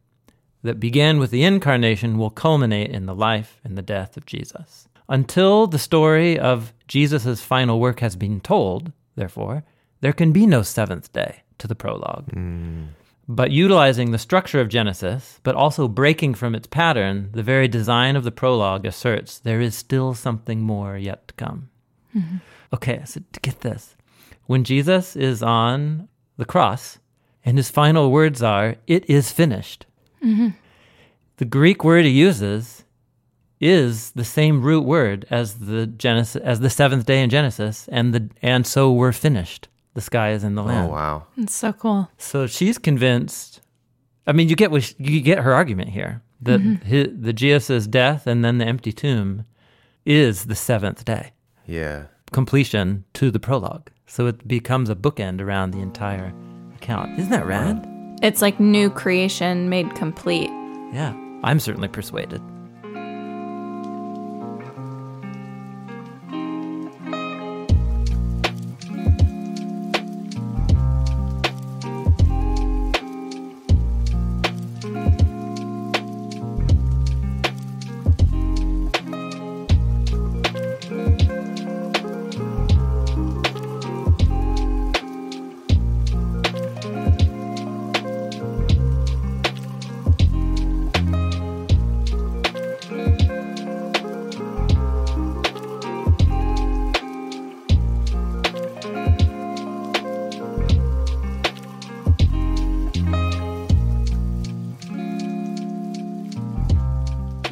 that 0.62 0.80
began 0.80 1.18
with 1.18 1.30
the 1.30 1.42
incarnation 1.42 2.18
will 2.18 2.30
culminate 2.30 2.90
in 2.90 3.06
the 3.06 3.14
life 3.14 3.60
and 3.64 3.76
the 3.76 3.82
death 3.82 4.16
of 4.16 4.26
Jesus. 4.26 4.88
Until 5.08 5.66
the 5.66 5.78
story 5.78 6.38
of 6.38 6.72
Jesus' 6.86 7.42
final 7.42 7.80
work 7.80 8.00
has 8.00 8.16
been 8.16 8.40
told, 8.40 8.92
therefore, 9.16 9.64
there 10.00 10.12
can 10.12 10.32
be 10.32 10.46
no 10.46 10.62
seventh 10.62 11.12
day 11.12 11.42
to 11.58 11.66
the 11.66 11.74
prologue. 11.74 12.30
Mm. 12.32 12.88
But 13.28 13.50
utilizing 13.50 14.10
the 14.10 14.18
structure 14.18 14.60
of 14.60 14.68
Genesis, 14.68 15.40
but 15.42 15.54
also 15.54 15.88
breaking 15.88 16.34
from 16.34 16.54
its 16.54 16.66
pattern, 16.66 17.30
the 17.32 17.42
very 17.42 17.68
design 17.68 18.16
of 18.16 18.24
the 18.24 18.32
prologue 18.32 18.86
asserts 18.86 19.38
there 19.38 19.60
is 19.60 19.74
still 19.74 20.14
something 20.14 20.60
more 20.60 20.96
yet 20.96 21.28
to 21.28 21.34
come. 21.34 21.68
Mm-hmm. 22.14 22.36
Okay, 22.72 23.02
so 23.04 23.20
to 23.32 23.40
get 23.40 23.60
this, 23.60 23.96
when 24.46 24.64
Jesus 24.64 25.16
is 25.16 25.42
on 25.42 26.08
the 26.36 26.44
cross 26.44 26.98
and 27.44 27.56
his 27.56 27.70
final 27.70 28.10
words 28.10 28.42
are, 28.42 28.76
It 28.86 29.08
is 29.08 29.30
finished, 29.30 29.86
mm-hmm. 30.24 30.48
the 31.36 31.44
Greek 31.44 31.84
word 31.84 32.04
he 32.04 32.10
uses 32.10 32.84
is 33.60 34.10
the 34.10 34.24
same 34.24 34.60
root 34.62 34.84
word 34.84 35.24
as 35.30 35.60
the 35.60 35.86
Genesis 35.86 36.42
as 36.42 36.60
the 36.60 36.70
seventh 36.70 37.06
day 37.06 37.22
in 37.22 37.30
Genesis, 37.30 37.88
and 37.92 38.12
the 38.12 38.28
and 38.42 38.66
so 38.66 38.92
we're 38.92 39.12
finished. 39.12 39.68
The 39.94 40.00
sky 40.00 40.32
is 40.32 40.42
in 40.42 40.54
the 40.54 40.62
oh, 40.62 40.66
land. 40.66 40.90
Oh 40.90 40.92
wow. 40.92 41.26
It's 41.36 41.54
so 41.54 41.72
cool. 41.72 42.10
So 42.18 42.46
she's 42.46 42.78
convinced. 42.78 43.60
I 44.26 44.32
mean, 44.32 44.48
you 44.48 44.56
get 44.56 44.70
what 44.70 44.82
sh- 44.82 44.94
you 44.98 45.20
get 45.20 45.38
her 45.38 45.52
argument 45.54 45.90
here 45.90 46.22
that 46.40 46.60
mm-hmm. 46.60 46.88
hi 46.88 47.08
the 47.14 47.32
Jesus' 47.32 47.86
death 47.86 48.26
and 48.26 48.44
then 48.44 48.58
the 48.58 48.64
empty 48.64 48.92
tomb 48.92 49.44
is 50.04 50.46
the 50.46 50.56
seventh 50.56 51.04
day 51.04 51.32
Yeah. 51.72 52.04
completion 52.32 53.04
to 53.14 53.30
the 53.30 53.40
prologue. 53.40 53.90
So 54.06 54.26
it 54.26 54.46
becomes 54.46 54.90
a 54.90 54.94
bookend 54.94 55.40
around 55.40 55.70
the 55.70 55.80
entire 55.80 56.34
account. 56.74 57.18
Isn't 57.18 57.30
that 57.30 57.46
rad? 57.46 57.86
It's 58.22 58.42
like 58.42 58.60
new 58.60 58.90
creation 58.90 59.68
made 59.70 59.94
complete. 59.94 60.50
Yeah, 60.92 61.14
I'm 61.42 61.58
certainly 61.58 61.88
persuaded. 61.88 62.42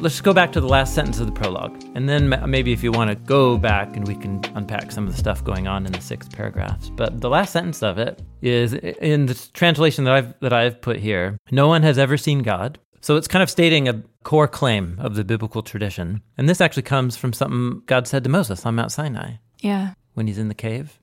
Let's 0.01 0.15
just 0.15 0.23
go 0.23 0.33
back 0.33 0.51
to 0.53 0.61
the 0.61 0.67
last 0.67 0.93
sentence 0.95 1.19
of 1.19 1.27
the 1.27 1.31
prologue. 1.31 1.81
And 1.95 2.09
then 2.09 2.29
maybe 2.49 2.71
if 2.73 2.83
you 2.83 2.91
want 2.91 3.09
to 3.09 3.15
go 3.15 3.57
back 3.57 3.95
and 3.95 4.07
we 4.07 4.15
can 4.15 4.41
unpack 4.55 4.91
some 4.91 5.05
of 5.05 5.11
the 5.13 5.17
stuff 5.17 5.43
going 5.43 5.67
on 5.67 5.85
in 5.85 5.91
the 5.91 6.01
six 6.01 6.27
paragraphs. 6.27 6.89
But 6.89 7.21
the 7.21 7.29
last 7.29 7.53
sentence 7.53 7.83
of 7.83 7.97
it 7.97 8.21
is 8.41 8.73
in 8.73 9.27
the 9.27 9.35
translation 9.53 10.03
that 10.05 10.13
I've 10.13 10.39
that 10.39 10.53
I've 10.53 10.81
put 10.81 10.97
here, 10.97 11.37
no 11.51 11.67
one 11.67 11.83
has 11.83 11.97
ever 11.97 12.17
seen 12.17 12.39
God. 12.43 12.79
So 13.01 13.15
it's 13.15 13.27
kind 13.27 13.41
of 13.41 13.49
stating 13.49 13.87
a 13.87 14.03
core 14.23 14.47
claim 14.47 14.97
of 14.99 15.15
the 15.15 15.23
biblical 15.23 15.63
tradition. 15.63 16.21
And 16.37 16.47
this 16.49 16.61
actually 16.61 16.83
comes 16.83 17.17
from 17.17 17.33
something 17.33 17.81
God 17.85 18.07
said 18.07 18.23
to 18.25 18.29
Moses 18.29 18.65
on 18.65 18.75
Mount 18.75 18.91
Sinai 18.91 19.33
Yeah. 19.59 19.93
when 20.13 20.27
he's 20.27 20.37
in 20.37 20.47
the 20.49 20.53
cave. 20.55 20.99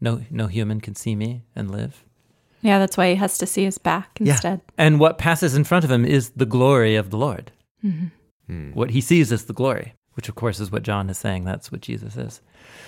No 0.00 0.22
no 0.30 0.46
human 0.46 0.80
can 0.80 0.94
see 0.94 1.14
me 1.16 1.44
and 1.56 1.70
live. 1.70 2.04
Yeah, 2.60 2.78
that's 2.78 2.96
why 2.96 3.10
he 3.10 3.16
has 3.16 3.38
to 3.38 3.46
see 3.46 3.64
his 3.64 3.76
back 3.78 4.20
instead. 4.20 4.60
Yeah. 4.64 4.84
And 4.86 5.00
what 5.00 5.18
passes 5.18 5.54
in 5.56 5.64
front 5.64 5.84
of 5.84 5.90
him 5.90 6.04
is 6.04 6.30
the 6.30 6.46
glory 6.46 6.94
of 6.96 7.10
the 7.10 7.16
Lord. 7.16 7.50
Mm-hmm. 7.84 8.06
Hmm. 8.46 8.72
What 8.72 8.90
he 8.90 9.00
sees 9.00 9.32
is 9.32 9.44
the 9.44 9.52
glory, 9.52 9.94
which 10.14 10.28
of 10.28 10.34
course 10.34 10.60
is 10.60 10.70
what 10.70 10.82
John 10.82 11.10
is 11.10 11.18
saying. 11.18 11.44
That's 11.44 11.70
what 11.70 11.80
Jesus 11.80 12.16
is. 12.16 12.40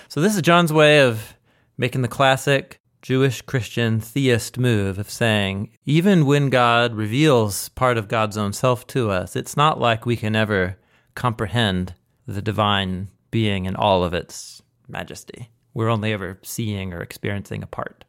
So 0.09 0.21
this 0.21 0.35
is 0.35 0.43
John's 0.43 0.73
way 0.73 1.01
of 1.01 1.37
making 1.77 2.03
the 2.03 2.09
classic 2.09 2.81
Jewish 3.03 3.43
Christian 3.43 4.01
theist 4.01 4.59
move 4.59 4.99
of 4.99 5.11
saying, 5.11 5.71
even 5.85 6.25
when 6.25 6.49
God 6.49 6.95
reveals 6.95 7.69
part 7.71 7.99
of 7.99 8.09
God's 8.09 8.39
own 8.39 8.53
self 8.53 8.87
to 8.89 9.11
us, 9.11 9.37
it's 9.37 9.57
not 9.57 9.79
like 9.79 10.07
we 10.07 10.17
can 10.17 10.35
ever 10.35 10.79
comprehend 11.15 11.95
the 12.27 12.41
divine 12.41 13.09
being 13.31 13.67
in 13.67 13.77
all 13.77 14.05
of 14.05 14.15
its 14.15 14.63
majesty. 14.89 15.51
We're 15.75 15.91
only 15.91 16.13
ever 16.13 16.39
seeing 16.43 16.95
or 16.95 17.03
experiencing 17.03 17.63
a 17.63 17.67
part. 17.67 18.05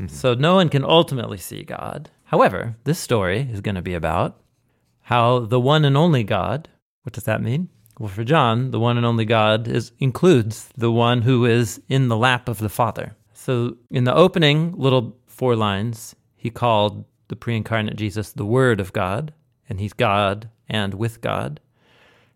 Mm-hmm. 0.00 0.14
So 0.14 0.34
no 0.34 0.54
one 0.54 0.68
can 0.68 0.84
ultimately 0.84 1.38
see 1.38 1.62
God. 1.62 2.10
However, 2.24 2.76
this 2.84 2.98
story 2.98 3.48
is 3.52 3.60
going 3.60 3.74
to 3.74 3.82
be 3.82 3.94
about 3.94 4.40
how 5.02 5.40
the 5.40 5.60
one 5.60 5.84
and 5.84 5.96
only 5.96 6.24
God, 6.24 6.68
what 7.02 7.12
does 7.12 7.24
that 7.24 7.42
mean? 7.42 7.68
Well, 7.98 8.08
for 8.08 8.24
John, 8.24 8.70
the 8.70 8.80
one 8.80 8.96
and 8.96 9.04
only 9.04 9.24
God 9.24 9.68
is 9.68 9.92
includes 9.98 10.70
the 10.76 10.90
one 10.90 11.22
who 11.22 11.44
is 11.44 11.80
in 11.88 12.08
the 12.08 12.16
lap 12.16 12.48
of 12.48 12.58
the 12.58 12.68
Father. 12.68 13.14
So 13.34 13.76
in 13.90 14.04
the 14.04 14.14
opening 14.14 14.72
little 14.76 15.16
four 15.26 15.56
lines, 15.56 16.14
he 16.36 16.50
called 16.50 17.04
the 17.28 17.36
pre-incarnate 17.36 17.96
Jesus 17.96 18.32
the 18.32 18.46
Word 18.46 18.80
of 18.80 18.92
God, 18.92 19.32
and 19.68 19.80
he's 19.80 19.92
God 19.92 20.48
and 20.68 20.94
with 20.94 21.20
God. 21.20 21.60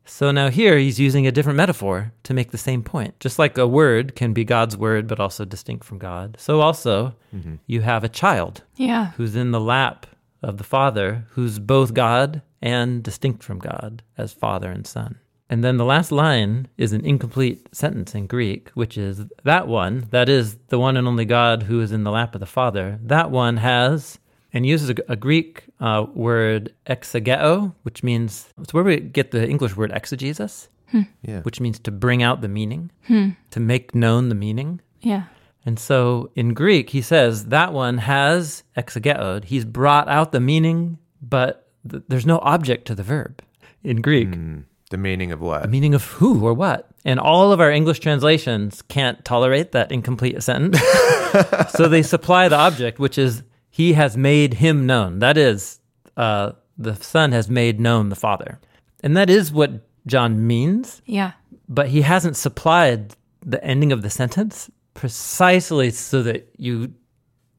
So 0.04 0.30
now 0.30 0.50
here 0.50 0.76
he's 0.76 1.00
using 1.00 1.26
a 1.26 1.32
different 1.32 1.56
metaphor 1.56 2.12
to 2.24 2.34
make 2.34 2.50
the 2.50 2.58
same 2.58 2.82
point. 2.82 3.18
Just 3.20 3.38
like 3.38 3.56
a 3.56 3.66
word 3.66 4.14
can 4.14 4.34
be 4.34 4.44
God's 4.44 4.76
word 4.76 5.06
but 5.06 5.18
also 5.18 5.46
distinct 5.46 5.84
from 5.84 5.98
God. 5.98 6.36
So 6.38 6.60
also 6.60 7.14
mm-hmm. 7.34 7.54
you 7.66 7.80
have 7.80 8.04
a 8.04 8.08
child 8.08 8.62
Yeah. 8.76 9.12
who's 9.16 9.34
in 9.34 9.50
the 9.52 9.60
lap 9.60 10.06
of 10.42 10.58
the 10.58 10.64
Father, 10.64 11.24
who's 11.30 11.58
both 11.58 11.94
God 11.94 12.42
and 12.64 13.02
distinct 13.02 13.42
from 13.44 13.58
God 13.58 14.02
as 14.16 14.32
Father 14.32 14.70
and 14.70 14.86
Son. 14.86 15.18
And 15.50 15.62
then 15.62 15.76
the 15.76 15.84
last 15.84 16.10
line 16.10 16.68
is 16.78 16.94
an 16.94 17.04
incomplete 17.04 17.68
sentence 17.72 18.14
in 18.14 18.26
Greek, 18.26 18.70
which 18.70 18.96
is 18.96 19.26
that 19.44 19.68
one, 19.68 20.06
that 20.10 20.28
is 20.30 20.56
the 20.68 20.78
one 20.78 20.96
and 20.96 21.06
only 21.06 21.26
God 21.26 21.64
who 21.64 21.80
is 21.82 21.92
in 21.92 22.02
the 22.04 22.10
lap 22.10 22.34
of 22.34 22.40
the 22.40 22.46
Father, 22.46 22.98
that 23.02 23.30
one 23.30 23.58
has, 23.58 24.18
and 24.54 24.64
uses 24.64 24.88
a, 24.90 24.94
a 25.10 25.16
Greek 25.16 25.64
uh, 25.80 26.06
word 26.14 26.72
exegeo, 26.86 27.74
which 27.82 28.02
means, 28.02 28.48
it's 28.58 28.72
where 28.72 28.82
we 28.82 28.98
get 28.98 29.30
the 29.30 29.46
English 29.46 29.76
word 29.76 29.92
exegesis, 29.92 30.68
Yeah. 31.22 31.42
which 31.42 31.60
means 31.60 31.78
to 31.80 31.90
bring 31.90 32.22
out 32.22 32.40
the 32.40 32.48
meaning, 32.48 32.90
to 33.50 33.60
make 33.60 33.94
known 33.94 34.30
the 34.30 34.34
meaning. 34.34 34.80
Yeah. 35.02 35.24
And 35.66 35.78
so 35.78 36.30
in 36.34 36.54
Greek, 36.54 36.90
he 36.90 37.02
says 37.02 37.46
that 37.46 37.72
one 37.74 37.98
has 37.98 38.62
exegeod. 38.76 39.44
He's 39.44 39.64
brought 39.66 40.08
out 40.08 40.32
the 40.32 40.40
meaning, 40.40 40.98
but 41.20 41.63
th- 41.90 42.02
there's 42.08 42.26
no 42.26 42.38
object 42.42 42.86
to 42.86 42.94
the 42.94 43.02
verb 43.02 43.42
in 43.82 44.00
Greek. 44.00 44.30
The 44.90 44.96
meaning 44.98 45.32
of 45.32 45.40
what? 45.40 45.62
The 45.62 45.68
meaning 45.68 45.94
of 45.94 46.04
who 46.04 46.44
or 46.44 46.52
what. 46.54 46.88
And 47.04 47.18
all 47.18 47.52
of 47.52 47.60
our 47.60 47.70
English 47.70 48.00
translations 48.00 48.82
can't 48.82 49.24
tolerate 49.24 49.72
that 49.72 49.90
incomplete 49.90 50.40
sentence. 50.42 50.78
so 51.70 51.88
they 51.88 52.02
supply 52.02 52.48
the 52.48 52.56
object, 52.56 52.98
which 52.98 53.18
is 53.18 53.42
he 53.70 53.94
has 53.94 54.16
made 54.16 54.54
him 54.54 54.86
known. 54.86 55.18
That 55.18 55.36
is, 55.36 55.80
uh, 56.16 56.52
the 56.78 56.94
Son 56.96 57.32
has 57.32 57.48
made 57.50 57.80
known 57.80 58.08
the 58.08 58.16
Father. 58.16 58.60
And 59.02 59.16
that 59.16 59.28
is 59.30 59.50
what 59.52 59.70
John 60.06 60.46
means 60.46 61.02
Yeah. 61.06 61.32
but 61.68 61.88
he 61.88 62.02
hasn't 62.02 62.36
supplied 62.36 63.16
the 63.44 63.62
ending 63.64 63.90
of 63.92 64.02
the 64.02 64.10
sentence 64.10 64.70
precisely 64.94 65.90
so 65.90 66.22
that 66.22 66.48
you 66.56 66.92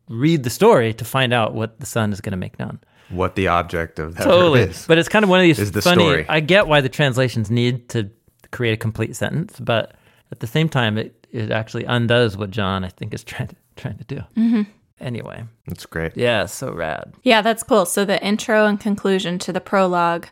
read 0.10 0.44
the 0.44 0.50
story 0.50 0.94
to 0.94 1.04
find 1.06 1.34
out 1.34 1.54
what 1.54 1.80
the 1.80 1.86
son 1.86 2.14
is 2.14 2.22
going 2.22 2.32
to 2.32 2.38
make 2.38 2.58
known. 2.60 2.80
What 3.10 3.36
the 3.36 3.48
object 3.48 4.00
of 4.00 4.16
that 4.16 4.24
Totally. 4.24 4.62
is. 4.62 4.86
But 4.88 4.98
it's 4.98 5.10
kind 5.10 5.24
of 5.24 5.30
one 5.30 5.40
of 5.40 5.44
these 5.44 5.60
Is 5.60 5.72
the 5.72 5.82
funny. 5.82 6.04
story. 6.04 6.26
I 6.28 6.40
get 6.40 6.68
why 6.68 6.82
the 6.82 6.90
translations 6.90 7.52
need 7.52 7.88
to 7.90 8.10
create 8.52 8.74
a 8.74 8.78
complete 8.78 9.16
sentence, 9.16 9.60
but 9.60 9.94
at 10.32 10.40
the 10.40 10.48
same 10.48 10.70
time, 10.70 10.98
it, 10.98 11.28
it 11.32 11.52
actually 11.52 11.86
undoes 11.86 12.36
what 12.38 12.50
John, 12.52 12.84
I 12.84 12.90
think, 12.90 13.14
is 13.14 13.24
trying 13.24 13.50
to, 13.50 13.56
trying 13.76 13.98
to 13.98 14.04
do. 14.06 14.16
Mm-hmm. 14.38 14.62
Anyway, 15.00 15.44
That's 15.68 15.86
great. 15.86 16.16
yeah, 16.16 16.46
so 16.46 16.72
rad. 16.72 17.14
Yeah, 17.24 17.42
that's 17.42 17.64
cool. 17.64 17.86
So 17.86 18.06
the 18.06 18.24
intro 18.26 18.66
and 18.66 18.80
conclusion 18.80 19.38
to 19.40 19.52
the 19.54 19.60
prologue 19.60 20.28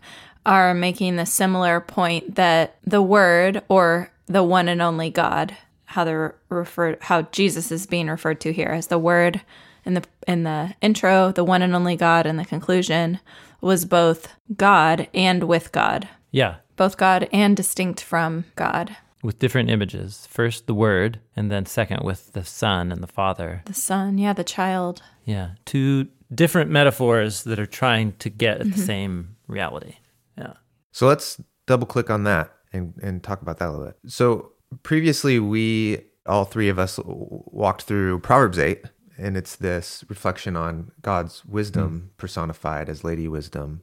are 0.45 0.73
making 0.73 1.17
the 1.17 1.25
similar 1.25 1.79
point 1.81 2.35
that 2.35 2.77
the 2.85 3.01
word 3.01 3.61
or 3.67 4.11
the 4.27 4.41
one 4.43 4.69
and 4.69 4.81
only 4.81 5.09
God, 5.09 5.55
how 5.85 6.05
they're 6.05 6.35
referred 6.49 6.97
how 7.01 7.23
Jesus 7.23 7.71
is 7.71 7.85
being 7.85 8.07
referred 8.07 8.39
to 8.41 8.53
here 8.53 8.69
as 8.69 8.87
the 8.87 8.97
word 8.97 9.41
in 9.85 9.93
the 9.95 10.03
in 10.27 10.43
the 10.43 10.73
intro, 10.81 11.31
the 11.31 11.43
one 11.43 11.61
and 11.61 11.75
only 11.75 11.95
God 11.95 12.25
in 12.25 12.37
the 12.37 12.45
conclusion 12.45 13.19
was 13.61 13.85
both 13.85 14.33
God 14.55 15.07
and 15.13 15.43
with 15.43 15.71
God. 15.71 16.07
Yeah, 16.31 16.55
Both 16.75 16.97
God 16.97 17.29
and 17.31 17.55
distinct 17.55 18.01
from 18.01 18.45
God. 18.55 18.95
with 19.21 19.39
different 19.39 19.69
images. 19.69 20.27
First, 20.29 20.67
the 20.67 20.73
Word, 20.73 21.19
and 21.35 21.49
then 21.51 21.65
second, 21.65 22.03
with 22.03 22.33
the 22.33 22.43
Son 22.43 22.91
and 22.91 23.01
the 23.01 23.07
Father. 23.07 23.61
The 23.65 23.73
Son, 23.73 24.17
yeah, 24.17 24.33
the 24.33 24.43
child. 24.43 25.01
Yeah, 25.25 25.51
two 25.65 26.07
different 26.33 26.71
metaphors 26.71 27.43
that 27.43 27.59
are 27.59 27.65
trying 27.65 28.13
to 28.13 28.29
get 28.29 28.59
at 28.59 28.65
the 28.65 28.71
mm-hmm. 28.71 28.81
same 28.81 29.35
reality. 29.47 29.95
Yeah. 30.37 30.53
So 30.91 31.07
let's 31.07 31.41
double 31.67 31.87
click 31.87 32.09
on 32.09 32.23
that 32.25 32.53
and, 32.73 32.93
and 33.01 33.23
talk 33.23 33.41
about 33.41 33.59
that 33.59 33.69
a 33.69 33.71
little 33.71 33.85
bit. 33.85 33.97
So 34.07 34.51
previously, 34.81 35.39
we, 35.39 35.99
all 36.25 36.45
three 36.45 36.69
of 36.69 36.79
us, 36.79 36.99
walked 37.05 37.83
through 37.83 38.19
Proverbs 38.19 38.59
8, 38.59 38.83
and 39.17 39.37
it's 39.37 39.55
this 39.55 40.03
reflection 40.09 40.55
on 40.55 40.91
God's 41.01 41.45
wisdom 41.45 41.89
hmm. 41.89 42.07
personified 42.17 42.89
as 42.89 43.03
Lady 43.03 43.27
Wisdom. 43.27 43.81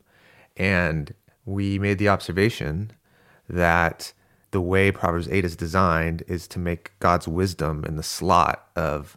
And 0.56 1.14
we 1.44 1.78
made 1.78 1.98
the 1.98 2.08
observation 2.08 2.92
that 3.48 4.12
the 4.50 4.60
way 4.60 4.90
Proverbs 4.90 5.28
8 5.30 5.44
is 5.44 5.56
designed 5.56 6.22
is 6.26 6.48
to 6.48 6.58
make 6.58 6.92
God's 6.98 7.28
wisdom 7.28 7.84
in 7.84 7.96
the 7.96 8.02
slot 8.02 8.68
of 8.74 9.16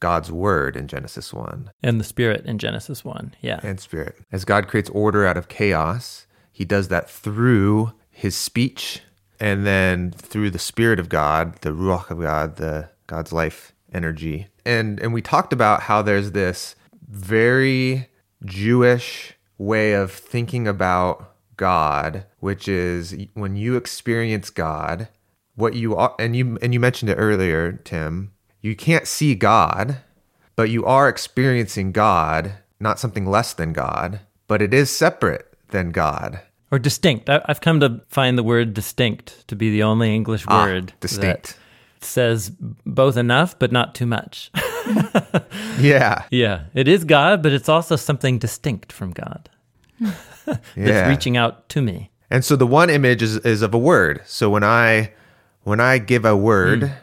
God's 0.00 0.30
word 0.30 0.76
in 0.76 0.86
Genesis 0.86 1.32
1 1.32 1.70
And 1.82 1.98
the 1.98 2.04
Spirit 2.04 2.44
in 2.44 2.58
Genesis 2.58 3.04
1. 3.04 3.34
Yeah. 3.40 3.60
and 3.62 3.80
spirit. 3.80 4.16
As 4.30 4.44
God 4.44 4.68
creates 4.68 4.90
order 4.90 5.26
out 5.26 5.38
of 5.38 5.48
chaos, 5.48 6.26
he 6.52 6.64
does 6.64 6.88
that 6.88 7.08
through 7.08 7.92
his 8.10 8.36
speech 8.36 9.00
and 9.40 9.66
then 9.66 10.10
through 10.12 10.50
the 10.50 10.58
spirit 10.58 11.00
of 11.00 11.08
God, 11.08 11.56
the 11.62 11.70
ruach 11.70 12.10
of 12.10 12.20
God, 12.20 12.56
the 12.56 12.90
God's 13.06 13.32
life 13.32 13.73
energy. 13.94 14.48
And 14.64 15.00
and 15.00 15.12
we 15.12 15.22
talked 15.22 15.52
about 15.52 15.82
how 15.82 16.02
there's 16.02 16.32
this 16.32 16.76
very 17.08 18.08
Jewish 18.44 19.34
way 19.58 19.92
of 19.92 20.10
thinking 20.12 20.66
about 20.66 21.34
God, 21.56 22.26
which 22.40 22.68
is 22.68 23.16
when 23.34 23.56
you 23.56 23.76
experience 23.76 24.50
God, 24.50 25.08
what 25.54 25.74
you 25.74 25.96
are 25.96 26.14
and 26.18 26.34
you 26.34 26.58
and 26.60 26.74
you 26.74 26.80
mentioned 26.80 27.10
it 27.10 27.16
earlier, 27.16 27.72
Tim, 27.72 28.32
you 28.60 28.74
can't 28.74 29.06
see 29.06 29.34
God, 29.34 29.98
but 30.56 30.70
you 30.70 30.84
are 30.84 31.08
experiencing 31.08 31.92
God, 31.92 32.54
not 32.80 32.98
something 32.98 33.26
less 33.26 33.52
than 33.52 33.72
God, 33.72 34.20
but 34.46 34.62
it 34.62 34.74
is 34.74 34.90
separate 34.90 35.52
than 35.68 35.90
God. 35.90 36.40
Or 36.70 36.78
distinct. 36.78 37.30
I, 37.30 37.40
I've 37.44 37.60
come 37.60 37.78
to 37.80 38.00
find 38.08 38.36
the 38.36 38.42
word 38.42 38.74
distinct 38.74 39.46
to 39.48 39.54
be 39.54 39.70
the 39.70 39.82
only 39.82 40.14
English 40.14 40.46
word 40.46 40.52
Ah, 40.52 40.64
word 40.64 40.92
distinct. 41.00 41.56
Says 42.04 42.50
both 42.86 43.16
enough, 43.16 43.58
but 43.58 43.72
not 43.72 43.94
too 43.94 44.06
much. 44.06 44.50
Yeah. 45.78 46.24
yeah. 46.30 46.64
It 46.74 46.88
is 46.88 47.04
God, 47.04 47.42
but 47.42 47.52
it's 47.52 47.68
also 47.68 47.96
something 47.96 48.38
distinct 48.38 48.92
from 48.92 49.12
God 49.12 49.48
hmm. 49.98 50.10
that's 50.46 50.60
Yeah. 50.76 51.08
reaching 51.08 51.36
out 51.36 51.68
to 51.70 51.82
me. 51.82 52.10
And 52.30 52.44
so 52.44 52.54
the 52.56 52.66
one 52.66 52.90
image 52.90 53.22
is, 53.22 53.38
is 53.38 53.62
of 53.62 53.74
a 53.74 53.78
word. 53.78 54.20
So 54.24 54.50
when 54.50 54.62
I 54.64 55.12
when 55.62 55.80
I 55.80 55.98
give 55.98 56.24
a 56.24 56.36
word, 56.36 56.82
hmm. 56.82 56.94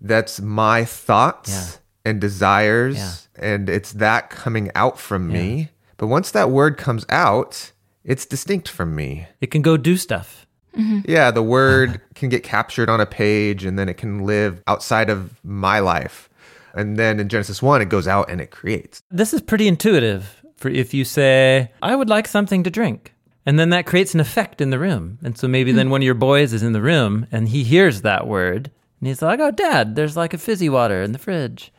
that's 0.00 0.40
my 0.40 0.84
thoughts 0.84 1.50
Yeah. 1.50 2.10
and 2.10 2.20
desires 2.20 2.96
Yeah. 2.96 3.14
and 3.36 3.68
it's 3.68 3.92
that 3.92 4.30
coming 4.30 4.70
out 4.74 4.98
from 4.98 5.28
me. 5.28 5.70
But 5.96 6.06
once 6.08 6.30
that 6.30 6.50
word 6.50 6.76
comes 6.76 7.04
out, 7.08 7.72
it's 8.04 8.26
distinct 8.26 8.68
from 8.68 8.94
me. 8.94 9.26
It 9.40 9.50
can 9.50 9.62
go 9.62 9.76
do 9.76 9.96
stuff. 9.96 10.43
Mm-hmm. 10.76 11.00
Yeah, 11.10 11.30
the 11.30 11.42
word 11.42 12.00
can 12.14 12.28
get 12.28 12.42
captured 12.42 12.88
on 12.88 13.00
a 13.00 13.06
page 13.06 13.64
and 13.64 13.78
then 13.78 13.88
it 13.88 13.96
can 13.96 14.24
live 14.24 14.62
outside 14.66 15.10
of 15.10 15.38
my 15.44 15.78
life. 15.78 16.28
And 16.74 16.96
then 16.96 17.20
in 17.20 17.28
Genesis 17.28 17.62
1 17.62 17.82
it 17.82 17.88
goes 17.88 18.08
out 18.08 18.30
and 18.30 18.40
it 18.40 18.50
creates. 18.50 19.02
This 19.10 19.32
is 19.32 19.40
pretty 19.40 19.68
intuitive 19.68 20.42
for 20.56 20.68
if 20.68 20.94
you 20.94 21.04
say, 21.04 21.70
I 21.82 21.94
would 21.94 22.08
like 22.08 22.26
something 22.26 22.62
to 22.64 22.70
drink. 22.70 23.14
And 23.46 23.58
then 23.58 23.70
that 23.70 23.86
creates 23.86 24.14
an 24.14 24.20
effect 24.20 24.60
in 24.60 24.70
the 24.70 24.78
room. 24.78 25.18
And 25.22 25.36
so 25.36 25.46
maybe 25.46 25.70
then 25.70 25.88
mm. 25.88 25.90
one 25.90 26.00
of 26.00 26.06
your 26.06 26.14
boys 26.14 26.52
is 26.52 26.62
in 26.62 26.72
the 26.72 26.80
room 26.80 27.26
and 27.30 27.48
he 27.48 27.62
hears 27.62 28.02
that 28.02 28.26
word 28.26 28.70
and 29.00 29.08
he's 29.08 29.20
like, 29.20 29.38
oh, 29.38 29.50
dad, 29.50 29.96
there's 29.96 30.16
like 30.16 30.32
a 30.32 30.38
fizzy 30.38 30.68
water 30.68 31.02
in 31.02 31.12
the 31.12 31.18
fridge. 31.18 31.70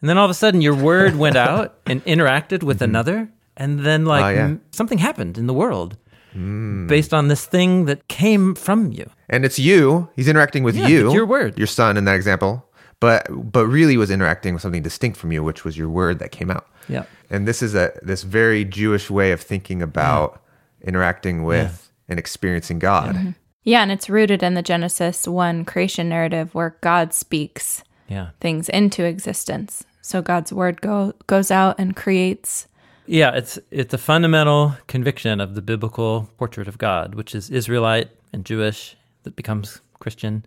And 0.00 0.08
then 0.08 0.16
all 0.16 0.24
of 0.24 0.30
a 0.30 0.34
sudden 0.34 0.60
your 0.60 0.74
word 0.74 1.16
went 1.16 1.36
out 1.48 1.78
and 1.86 2.04
interacted 2.04 2.62
with 2.62 2.76
mm-hmm. 2.76 2.84
another. 2.84 3.28
And 3.56 3.80
then 3.80 4.06
like 4.06 4.22
Ah, 4.22 4.28
yeah. 4.30 4.44
m- 4.44 4.62
something 4.70 4.98
happened 4.98 5.36
in 5.36 5.46
the 5.46 5.54
world 5.54 5.96
Mm. 6.34 6.86
based 6.88 7.12
on 7.12 7.28
this 7.28 7.44
thing 7.46 7.86
that 7.86 8.06
came 8.08 8.54
from 8.54 8.92
you. 8.92 9.10
And 9.28 9.44
it's 9.44 9.58
you. 9.58 10.08
He's 10.14 10.28
interacting 10.28 10.62
with 10.62 10.76
Yeah, 10.76 10.86
you. 10.88 11.06
it's 11.06 11.14
your 11.14 11.26
word. 11.26 11.58
Your 11.58 11.66
son 11.66 11.96
in 11.96 12.04
that 12.04 12.14
example. 12.16 12.64
But 13.00 13.26
but 13.52 13.66
really 13.66 13.96
was 13.96 14.10
interacting 14.10 14.52
with 14.54 14.62
something 14.62 14.82
distinct 14.82 15.16
from 15.18 15.32
you, 15.32 15.42
which 15.42 15.64
was 15.64 15.76
your 15.78 15.88
word 15.88 16.18
that 16.18 16.30
came 16.32 16.50
out. 16.50 16.66
Yeah. 16.88 17.04
And 17.30 17.48
this 17.48 17.62
is 17.62 17.74
a 17.74 17.92
this 18.02 18.22
very 18.22 18.64
Jewish 18.64 19.10
way 19.10 19.32
of 19.32 19.40
thinking 19.40 19.80
about 19.82 20.42
interacting 20.82 21.44
with 21.44 21.90
and 22.08 22.18
experiencing 22.18 22.78
God. 22.78 23.14
Mm-hmm. 23.14 23.30
Yeah, 23.64 23.82
and 23.82 23.90
it's 23.92 24.08
rooted 24.10 24.42
in 24.42 24.54
the 24.54 24.62
Genesis 24.62 25.26
1 25.28 25.64
creation 25.64 26.08
narrative 26.08 26.54
where 26.54 26.76
God 26.80 27.12
speaks 27.12 27.84
Yeah. 28.08 28.30
things 28.40 28.68
into 28.68 29.04
existence. 29.04 29.84
So 30.02 30.22
God's 30.22 30.52
word 30.52 30.80
go, 30.80 31.12
goes 31.26 31.50
out 31.50 31.76
and 31.78 31.94
creates. 31.94 32.66
Yeah, 33.06 33.34
it's 33.34 33.58
it's 33.70 33.94
a 33.94 33.98
fundamental 33.98 34.76
conviction 34.86 35.40
of 35.40 35.54
the 35.54 35.62
biblical 35.62 36.30
portrait 36.38 36.68
of 36.68 36.78
God, 36.78 37.14
which 37.14 37.34
is 37.34 37.50
Israelite 37.50 38.10
and 38.32 38.44
Jewish 38.44 38.96
that 39.24 39.36
becomes 39.36 39.80
Christian, 39.98 40.44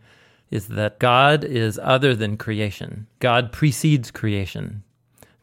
is 0.50 0.68
that 0.70 1.00
God 1.00 1.44
is 1.44 1.80
other 1.82 2.16
than 2.16 2.38
creation. 2.38 3.08
God 3.20 3.52
precedes 3.52 4.12
creation. 4.12 4.84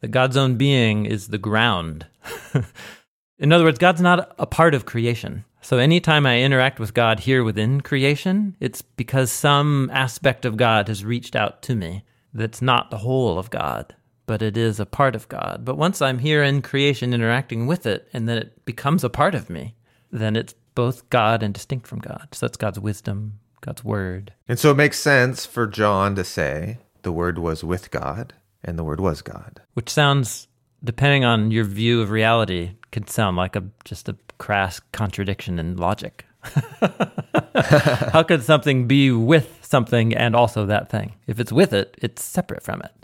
That 0.01 0.13
God's 0.13 0.37
own 0.37 0.57
being 0.57 1.05
is 1.05 1.29
the 1.29 1.39
ground. 1.39 2.07
In 3.39 3.53
other 3.53 3.65
words, 3.65 3.79
God's 3.79 4.01
not 4.01 4.35
a 4.39 4.47
part 4.47 4.75
of 4.75 4.87
creation. 4.87 5.45
So 5.63 5.79
anytime 5.79 6.27
I 6.27 6.41
interact 6.41 6.81
with 6.81 6.95
God 6.95 7.21
here 7.21 7.45
within 7.45 7.81
creation, 7.81 8.57
it's 8.61 8.83
because 8.83 9.31
some 9.31 9.91
aspect 9.93 10.45
of 10.45 10.57
God 10.57 10.89
has 10.89 11.05
reached 11.05 11.37
out 11.37 11.61
to 11.63 11.75
me 11.75 12.05
that's 12.33 12.63
not 12.63 12.91
the 12.91 12.99
whole 12.99 13.39
of 13.39 13.51
God, 13.51 13.95
but 14.31 14.43
it 14.43 14.57
is 14.57 14.79
a 14.79 14.87
part 14.87 15.17
of 15.17 15.29
God. 15.29 15.65
But 15.65 15.77
once 15.77 16.01
I'm 16.01 16.21
here 16.21 16.45
in 16.45 16.63
creation 16.63 17.13
interacting 17.13 17.67
with 17.67 17.85
it 17.85 18.07
and 18.13 18.29
then 18.29 18.39
it 18.39 18.65
becomes 18.65 19.03
a 19.03 19.11
part 19.11 19.35
of 19.35 19.51
me, 19.51 19.75
then 20.13 20.37
it's 20.37 20.55
both 20.77 21.11
God 21.11 21.43
and 21.43 21.53
distinct 21.53 21.89
from 21.89 21.99
God. 21.99 22.29
So 22.31 22.47
that's 22.47 22.57
God's 22.57 22.79
wisdom, 22.79 23.41
God's 23.61 23.83
word. 23.83 24.33
And 24.47 24.57
so 24.57 24.71
it 24.71 24.77
makes 24.77 25.01
sense 25.01 25.47
for 25.47 25.67
John 25.67 26.15
to 26.15 26.23
say 26.23 26.79
the 27.03 27.11
word 27.11 27.41
was 27.41 27.65
with 27.65 27.91
God 27.91 28.33
and 28.63 28.79
the 28.79 28.85
word 28.85 29.01
was 29.01 29.21
God. 29.21 29.63
which 29.75 29.91
sounds 29.91 30.47
depending 30.85 31.25
on 31.25 31.51
your 31.51 31.65
view 31.65 32.01
of 32.01 32.13
reality 32.13 32.77
could 32.93 33.11
sound 33.11 33.37
like 33.37 33.57
a 33.57 33.65
just 33.85 34.09
a 34.09 34.17
crass 34.39 34.79
contradiction 34.93 35.59
in 35.59 35.77
logic 35.77 36.25
how 38.13 38.23
could 38.23 38.45
something 38.45 38.87
be 38.87 39.11
with 39.11 39.59
something 39.63 40.15
and 40.15 40.37
also 40.37 40.67
that 40.67 40.89
thing 40.89 41.15
if 41.27 41.41
it's 41.41 41.51
with 41.53 41.73
it 41.73 41.97
it's 42.01 42.23
separate 42.23 42.63
from 42.63 42.81
it 42.83 43.00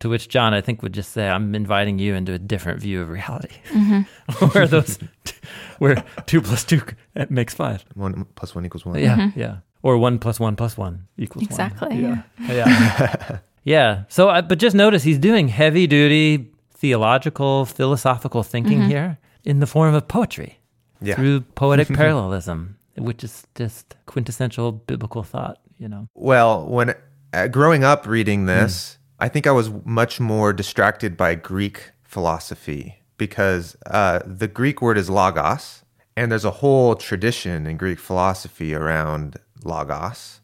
to 0.00 0.08
which 0.08 0.28
john 0.28 0.54
i 0.54 0.60
think 0.60 0.82
would 0.82 0.92
just 0.92 1.12
say 1.12 1.28
i'm 1.28 1.54
inviting 1.54 1.98
you 1.98 2.14
into 2.14 2.32
a 2.32 2.38
different 2.38 2.80
view 2.80 3.00
of 3.00 3.08
reality. 3.08 3.54
Mm-hmm. 3.70 4.46
Where 4.52 4.66
those 4.66 4.98
where 5.78 6.04
two 6.26 6.40
plus 6.40 6.64
two 6.64 6.82
makes 7.28 7.54
five. 7.54 7.84
One 7.94 8.26
plus 8.34 8.54
one 8.54 8.66
equals 8.66 8.84
one. 8.84 8.98
yeah 8.98 9.16
mm-hmm. 9.16 9.38
yeah. 9.38 9.56
Or 9.82 9.98
one 9.98 10.18
plus 10.18 10.40
one 10.40 10.56
plus 10.56 10.76
one 10.76 11.06
equals 11.16 11.44
Exactly, 11.44 12.02
one 12.02 12.24
yeah. 12.40 12.48
Yeah. 12.48 13.38
Yeah. 13.62 14.04
So 14.08 14.28
I, 14.28 14.40
but 14.40 14.58
just 14.58 14.74
notice 14.74 15.02
he's 15.02 15.18
doing 15.18 15.48
heavy 15.48 15.86
duty 15.86 16.50
theological 16.72 17.66
philosophical 17.66 18.42
thinking 18.42 18.80
mm-hmm. 18.80 18.88
here 18.88 19.18
in 19.44 19.60
the 19.60 19.66
form 19.66 19.94
of 19.94 20.08
poetry 20.08 20.58
Yeah. 21.00 21.14
through 21.14 21.40
poetic 21.54 21.88
parallelism 21.88 22.78
which 22.96 23.22
is 23.22 23.46
just 23.54 23.94
quintessential 24.06 24.72
biblical 24.72 25.22
thought 25.22 25.58
you 25.78 25.88
know? 25.88 26.08
Well, 26.14 26.66
when 26.66 26.94
uh, 27.32 27.48
growing 27.48 27.84
up 27.84 28.06
reading 28.06 28.46
this, 28.46 28.92
mm. 28.92 28.95
I 29.18 29.28
think 29.28 29.46
I 29.46 29.52
was 29.52 29.70
much 29.84 30.20
more 30.20 30.52
distracted 30.52 31.16
by 31.16 31.34
Greek 31.34 31.90
philosophy 32.02 33.02
because 33.16 33.76
uh, 33.86 34.20
the 34.26 34.48
Greek 34.48 34.82
word 34.82 34.98
is 34.98 35.08
logos, 35.08 35.82
and 36.16 36.30
there's 36.30 36.44
a 36.44 36.50
whole 36.50 36.94
tradition 36.96 37.66
in 37.66 37.76
Greek 37.76 37.98
philosophy 37.98 38.74
around 38.74 39.36
logos. 39.64 40.40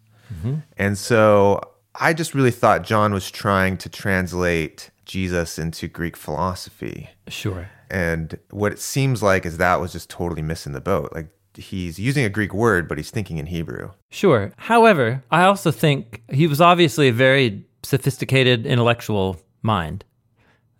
And 0.78 0.96
so 0.96 1.60
I 1.94 2.14
just 2.14 2.34
really 2.34 2.50
thought 2.50 2.82
John 2.82 3.12
was 3.12 3.30
trying 3.30 3.76
to 3.78 3.88
translate 3.88 4.90
Jesus 5.04 5.58
into 5.58 5.88
Greek 5.88 6.16
philosophy. 6.16 7.10
sure 7.28 7.68
And 7.90 8.38
what 8.50 8.72
it 8.72 8.78
seems 8.78 9.22
like 9.22 9.44
is 9.44 9.58
that 9.58 9.80
was 9.80 9.92
just 9.92 10.08
totally 10.08 10.42
missing 10.42 10.72
the 10.72 10.80
boat. 10.80 11.12
Like 11.14 11.28
he's 11.54 11.98
using 11.98 12.24
a 12.24 12.30
Greek 12.30 12.54
word, 12.54 12.88
but 12.88 12.96
he's 12.96 13.10
thinking 13.10 13.36
in 13.36 13.46
Hebrew. 13.46 13.90
Sure. 14.10 14.52
However, 14.56 15.22
I 15.30 15.44
also 15.44 15.70
think 15.70 16.22
he 16.32 16.46
was 16.46 16.60
obviously 16.60 17.08
a 17.08 17.12
very 17.12 17.66
sophisticated 17.82 18.66
intellectual 18.66 19.40
mind 19.62 20.04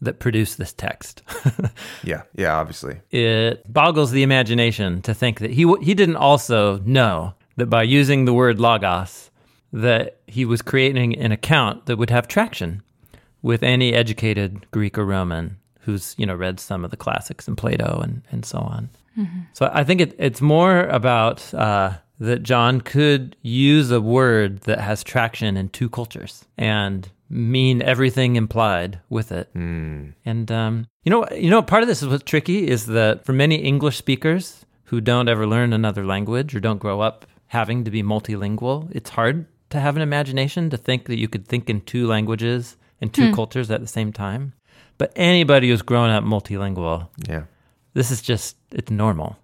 that 0.00 0.18
produced 0.18 0.58
this 0.58 0.72
text. 0.72 1.22
Yeah, 2.04 2.22
yeah, 2.34 2.56
obviously. 2.56 3.00
it 3.10 3.72
boggles 3.72 4.10
the 4.10 4.24
imagination 4.24 5.02
to 5.02 5.14
think 5.14 5.38
that 5.38 5.50
he 5.52 5.72
he 5.80 5.94
didn't 5.94 6.16
also 6.16 6.78
know 6.78 7.34
that 7.56 7.66
by 7.66 7.84
using 7.84 8.24
the 8.24 8.32
word 8.32 8.58
logos 8.58 9.30
that 9.72 10.18
he 10.26 10.44
was 10.44 10.62
creating 10.62 11.16
an 11.16 11.30
account 11.32 11.86
that 11.86 11.96
would 11.96 12.10
have 12.10 12.26
traction 12.26 12.82
with 13.40 13.62
any 13.62 13.94
educated 13.94 14.66
Greek 14.72 14.98
or 14.98 15.04
Roman 15.04 15.58
who's 15.82 16.14
you 16.18 16.26
know 16.26 16.34
read 16.34 16.58
some 16.60 16.84
of 16.84 16.90
the 16.90 16.96
classics 16.96 17.46
and 17.46 17.56
Plato 17.56 18.00
and 18.02 18.22
and 18.32 18.44
so 18.44 18.58
on. 18.58 18.88
So 19.52 19.70
I 19.72 19.84
think 19.84 20.00
it, 20.00 20.14
it's 20.18 20.40
more 20.40 20.86
about 20.86 21.52
uh, 21.54 21.92
that 22.18 22.42
John 22.42 22.80
could 22.80 23.36
use 23.42 23.90
a 23.90 24.00
word 24.00 24.60
that 24.60 24.80
has 24.80 25.02
traction 25.02 25.56
in 25.56 25.68
two 25.70 25.88
cultures 25.88 26.44
and 26.56 27.10
mean 27.28 27.82
everything 27.82 28.36
implied 28.36 29.00
with 29.08 29.32
it. 29.32 29.48
And 29.54 30.50
um, 30.52 30.86
you 31.04 31.10
know, 31.10 31.26
you 31.30 31.50
know, 31.50 31.62
part 31.62 31.82
of 31.82 31.88
this 31.88 32.02
is 32.02 32.08
what's 32.08 32.22
tricky 32.24 32.68
is 32.68 32.86
that 32.86 33.24
for 33.24 33.32
many 33.32 33.56
English 33.56 33.96
speakers 33.96 34.64
who 34.84 35.00
don't 35.00 35.28
ever 35.28 35.46
learn 35.46 35.72
another 35.72 36.04
language 36.04 36.54
or 36.54 36.60
don't 36.60 36.78
grow 36.78 37.00
up 37.00 37.26
having 37.48 37.84
to 37.84 37.90
be 37.90 38.02
multilingual, 38.02 38.88
it's 38.94 39.10
hard 39.10 39.46
to 39.70 39.80
have 39.80 39.96
an 39.96 40.02
imagination 40.02 40.68
to 40.70 40.76
think 40.76 41.06
that 41.06 41.18
you 41.18 41.28
could 41.28 41.48
think 41.48 41.68
in 41.70 41.80
two 41.80 42.06
languages 42.06 42.76
and 43.00 43.12
two 43.12 43.32
cultures 43.34 43.70
at 43.70 43.80
the 43.80 43.86
same 43.88 44.12
time. 44.12 44.52
But 44.98 45.12
anybody 45.16 45.70
who's 45.70 45.82
grown 45.82 46.10
up 46.10 46.22
multilingual, 46.24 47.08
Yeah. 47.26 47.44
this 47.94 48.10
is 48.10 48.20
just 48.22 48.56
it's 48.70 48.90
normal. 48.90 49.38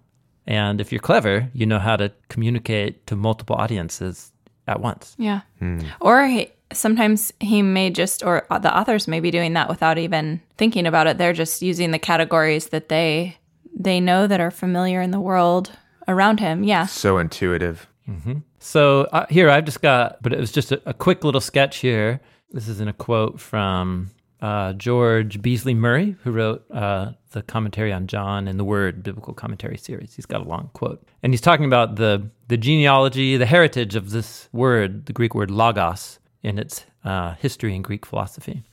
And 0.49 0.81
if 0.81 0.91
you're 0.91 0.99
clever, 0.99 1.47
you 1.53 1.67
know 1.67 1.77
how 1.77 1.95
to 1.95 2.11
communicate 2.27 3.05
to 3.07 3.15
multiple 3.15 3.55
audiences 3.55 4.31
at 4.67 4.81
once. 4.81 5.15
Yeah. 5.19 5.41
Hmm. 5.59 5.81
Or 6.01 6.25
he, 6.25 6.51
sometimes 6.73 7.31
he 7.39 7.61
may 7.61 7.91
just, 7.91 8.23
or 8.23 8.47
uh, 8.49 8.57
the 8.57 8.75
authors 8.75 9.07
may 9.07 9.19
be 9.19 9.29
doing 9.29 9.53
that 9.53 9.69
without 9.69 9.99
even 9.99 10.41
thinking 10.57 10.87
about 10.87 11.05
it. 11.05 11.19
They're 11.19 11.33
just 11.33 11.61
using 11.61 11.91
the 11.91 11.99
categories 11.99 12.69
that 12.69 12.89
they 12.89 13.37
they 13.79 13.99
know 13.99 14.25
that 14.25 14.41
are 14.41 14.49
familiar 14.49 14.99
in 14.99 15.11
the 15.11 15.19
world 15.19 15.71
around 16.07 16.39
him. 16.39 16.63
Yeah. 16.63 16.87
So 16.87 17.19
intuitive. 17.19 17.87
Mm-hmm. 18.09 18.39
So 18.57 19.01
uh, 19.11 19.27
here 19.29 19.51
I've 19.51 19.65
just 19.65 19.83
got, 19.83 20.21
but 20.23 20.33
it 20.33 20.39
was 20.39 20.51
just 20.51 20.71
a, 20.71 20.81
a 20.89 20.93
quick 20.95 21.23
little 21.23 21.39
sketch 21.41 21.77
here. 21.77 22.19
This 22.51 22.67
is 22.67 22.81
in 22.81 22.87
a 22.87 22.93
quote 22.93 23.39
from 23.39 24.09
uh, 24.41 24.73
George 24.73 25.41
Beasley-Murray, 25.41 26.15
who 26.23 26.31
wrote 26.31 26.63
uh, 26.71 27.11
the 27.31 27.41
commentary 27.41 27.91
on 27.91 28.07
John 28.07 28.47
and 28.47 28.59
the 28.59 28.63
Word 28.63 29.03
biblical 29.03 29.33
commentary 29.33 29.77
series. 29.77 30.15
He's 30.15 30.25
got 30.25 30.41
a 30.41 30.45
long 30.45 30.69
quote, 30.73 31.05
and 31.21 31.33
he's 31.33 31.41
talking 31.41 31.65
about 31.65 31.95
the 31.97 32.29
the 32.47 32.57
genealogy, 32.57 33.37
the 33.37 33.45
heritage 33.45 33.95
of 33.95 34.11
this 34.11 34.49
word, 34.51 35.05
the 35.05 35.13
Greek 35.13 35.35
word 35.35 35.51
logos, 35.51 36.19
in 36.41 36.57
its 36.57 36.85
uh, 37.03 37.35
history 37.35 37.75
in 37.75 37.81
Greek 37.81 38.05
philosophy. 38.05 38.63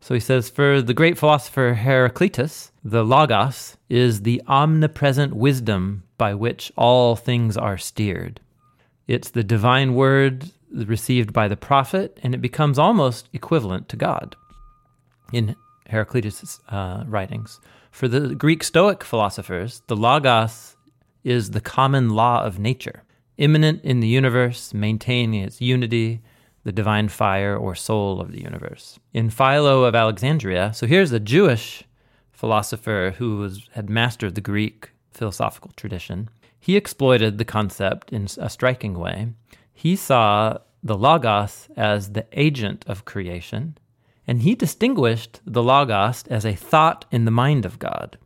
So 0.00 0.14
he 0.14 0.20
says, 0.20 0.48
for 0.48 0.80
the 0.80 0.94
great 0.94 1.18
philosopher 1.18 1.74
Heraclitus, 1.74 2.70
the 2.84 3.04
Logos 3.04 3.76
is 3.88 4.22
the 4.22 4.40
omnipresent 4.46 5.34
wisdom 5.34 6.04
by 6.16 6.34
which 6.34 6.70
all 6.76 7.16
things 7.16 7.56
are 7.56 7.76
steered. 7.76 8.40
It's 9.08 9.30
the 9.30 9.42
divine 9.42 9.94
word 9.94 10.52
received 10.72 11.32
by 11.32 11.48
the 11.48 11.56
prophet, 11.56 12.18
and 12.22 12.32
it 12.32 12.40
becomes 12.40 12.78
almost 12.78 13.28
equivalent 13.32 13.88
to 13.88 13.96
God 13.96 14.36
in 15.32 15.56
Heraclitus' 15.88 16.60
uh, 16.68 17.04
writings. 17.06 17.60
For 17.90 18.08
the 18.08 18.34
Greek 18.34 18.62
Stoic 18.62 19.02
philosophers, 19.02 19.82
the 19.86 19.96
Logos 19.96 20.76
is 21.24 21.50
the 21.50 21.60
common 21.60 22.10
law 22.10 22.44
of 22.44 22.58
nature, 22.58 23.02
immanent 23.36 23.82
in 23.84 24.00
the 24.00 24.08
universe, 24.08 24.72
maintaining 24.74 25.42
its 25.42 25.60
unity, 25.60 26.22
the 26.64 26.72
divine 26.72 27.08
fire 27.08 27.56
or 27.56 27.74
soul 27.74 28.20
of 28.20 28.32
the 28.32 28.42
universe. 28.42 28.98
In 29.14 29.30
Philo 29.30 29.84
of 29.84 29.94
Alexandria, 29.94 30.72
so 30.74 30.86
here's 30.86 31.12
a 31.12 31.20
Jewish 31.20 31.84
philosopher 32.32 33.14
who 33.18 33.38
was, 33.38 33.68
had 33.72 33.88
mastered 33.90 34.34
the 34.34 34.40
Greek 34.40 34.90
philosophical 35.10 35.72
tradition. 35.76 36.28
He 36.60 36.76
exploited 36.76 37.38
the 37.38 37.44
concept 37.44 38.12
in 38.12 38.28
a 38.38 38.50
striking 38.50 38.98
way. 38.98 39.28
He 39.72 39.96
saw 39.96 40.58
the 40.82 40.96
Logos 40.96 41.68
as 41.76 42.12
the 42.12 42.26
agent 42.32 42.84
of 42.86 43.04
creation, 43.04 43.78
and 44.28 44.42
he 44.42 44.54
distinguished 44.54 45.40
the 45.44 45.62
Logos 45.62 46.22
as 46.28 46.44
a 46.44 46.54
thought 46.54 47.06
in 47.10 47.24
the 47.24 47.30
mind 47.32 47.64
of 47.64 47.78
God. 47.78 48.18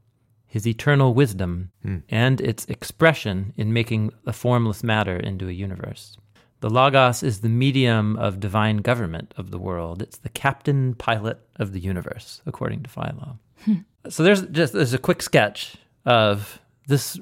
his 0.46 0.66
eternal 0.66 1.14
wisdom, 1.14 1.70
hmm. 1.82 1.96
and 2.10 2.38
its 2.42 2.66
expression 2.66 3.54
in 3.56 3.72
making 3.72 4.12
a 4.26 4.34
formless 4.34 4.84
matter 4.84 5.16
into 5.16 5.48
a 5.48 5.52
universe. 5.52 6.14
The 6.60 6.68
Logos 6.68 7.22
is 7.22 7.40
the 7.40 7.48
medium 7.48 8.16
of 8.18 8.38
divine 8.38 8.76
government 8.78 9.32
of 9.38 9.50
the 9.50 9.58
world. 9.58 10.02
It's 10.02 10.18
the 10.18 10.28
captain 10.28 10.94
pilot 10.94 11.38
of 11.56 11.72
the 11.72 11.80
universe, 11.80 12.42
according 12.44 12.82
to 12.82 12.90
Philo. 12.90 13.38
Hmm. 13.64 13.74
so 14.10 14.22
there's 14.22 14.42
just 14.42 14.74
there's 14.74 14.92
a 14.92 14.98
quick 14.98 15.22
sketch 15.22 15.76
of 16.04 16.60
this. 16.86 17.18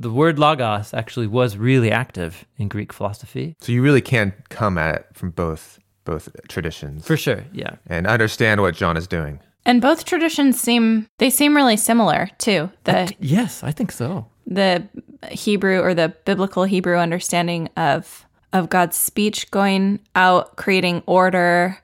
The 0.00 0.10
word 0.10 0.40
logos 0.40 0.92
actually 0.92 1.28
was 1.28 1.56
really 1.56 1.92
active 1.92 2.44
in 2.56 2.66
Greek 2.66 2.92
philosophy, 2.92 3.54
So 3.60 3.70
you 3.70 3.82
really 3.82 4.00
can 4.00 4.32
come 4.48 4.76
at 4.76 4.94
it 4.96 5.06
from 5.12 5.30
both 5.30 5.78
both 6.04 6.28
traditions 6.48 7.06
for 7.06 7.16
sure. 7.16 7.44
Yeah, 7.52 7.76
and 7.86 8.06
understand 8.06 8.60
what 8.60 8.74
John 8.74 8.96
is 8.96 9.06
doing. 9.06 9.40
And 9.64 9.80
both 9.80 10.04
traditions 10.04 10.60
seem 10.60 11.08
they 11.18 11.30
seem 11.30 11.54
really 11.54 11.76
similar 11.76 12.28
too. 12.38 12.70
The 12.84 13.14
yes, 13.20 13.62
I 13.62 13.70
think 13.72 13.92
so. 13.92 14.26
the 14.46 14.88
Hebrew 15.30 15.78
or 15.80 15.94
the 15.94 16.14
biblical 16.24 16.64
Hebrew 16.64 16.96
understanding 16.96 17.68
of 17.76 18.26
of 18.52 18.68
God's 18.68 18.96
speech 18.96 19.50
going 19.50 20.00
out, 20.14 20.56
creating 20.56 21.02
order, 21.06 21.78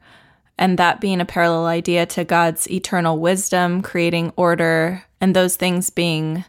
and 0.58 0.78
that 0.78 1.00
being 1.00 1.20
a 1.20 1.24
parallel 1.24 1.66
idea 1.66 2.04
to 2.06 2.24
God's 2.24 2.70
eternal 2.70 3.18
wisdom, 3.18 3.80
creating 3.80 4.32
order, 4.36 5.04
and 5.20 5.34
those 5.34 5.56
things 5.56 5.88
being 5.88 6.44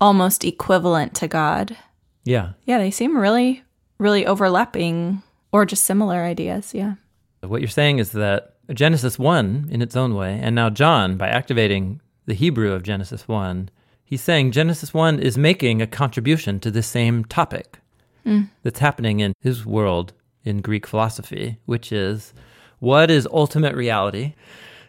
almost 0.00 0.44
equivalent 0.44 1.14
to 1.14 1.26
God. 1.26 1.76
Yeah, 2.24 2.50
Yeah, 2.64 2.78
they 2.78 2.90
seem 2.90 3.16
really, 3.16 3.62
really 3.98 4.26
overlapping 4.26 5.22
or 5.52 5.64
just 5.64 5.84
similar 5.84 6.22
ideas. 6.22 6.74
Yeah. 6.74 6.94
What 7.40 7.60
you're 7.60 7.68
saying 7.68 7.98
is 7.98 8.12
that 8.12 8.56
Genesis 8.72 9.18
1, 9.18 9.68
in 9.70 9.82
its 9.82 9.96
own 9.96 10.14
way, 10.14 10.38
and 10.42 10.54
now 10.54 10.70
John, 10.70 11.16
by 11.16 11.28
activating 11.28 12.00
the 12.26 12.34
Hebrew 12.34 12.72
of 12.72 12.82
Genesis 12.82 13.28
1, 13.28 13.70
he's 14.04 14.22
saying 14.22 14.52
Genesis 14.52 14.92
1 14.92 15.20
is 15.20 15.38
making 15.38 15.80
a 15.80 15.86
contribution 15.86 16.58
to 16.60 16.70
the 16.70 16.82
same 16.82 17.24
topic 17.24 17.78
hmm. 18.24 18.42
that's 18.62 18.80
happening 18.80 19.20
in 19.20 19.32
his 19.40 19.64
world 19.64 20.12
in 20.44 20.60
Greek 20.60 20.86
philosophy, 20.86 21.58
which 21.66 21.92
is 21.92 22.32
what 22.78 23.10
is 23.10 23.28
ultimate 23.32 23.74
reality 23.74 24.34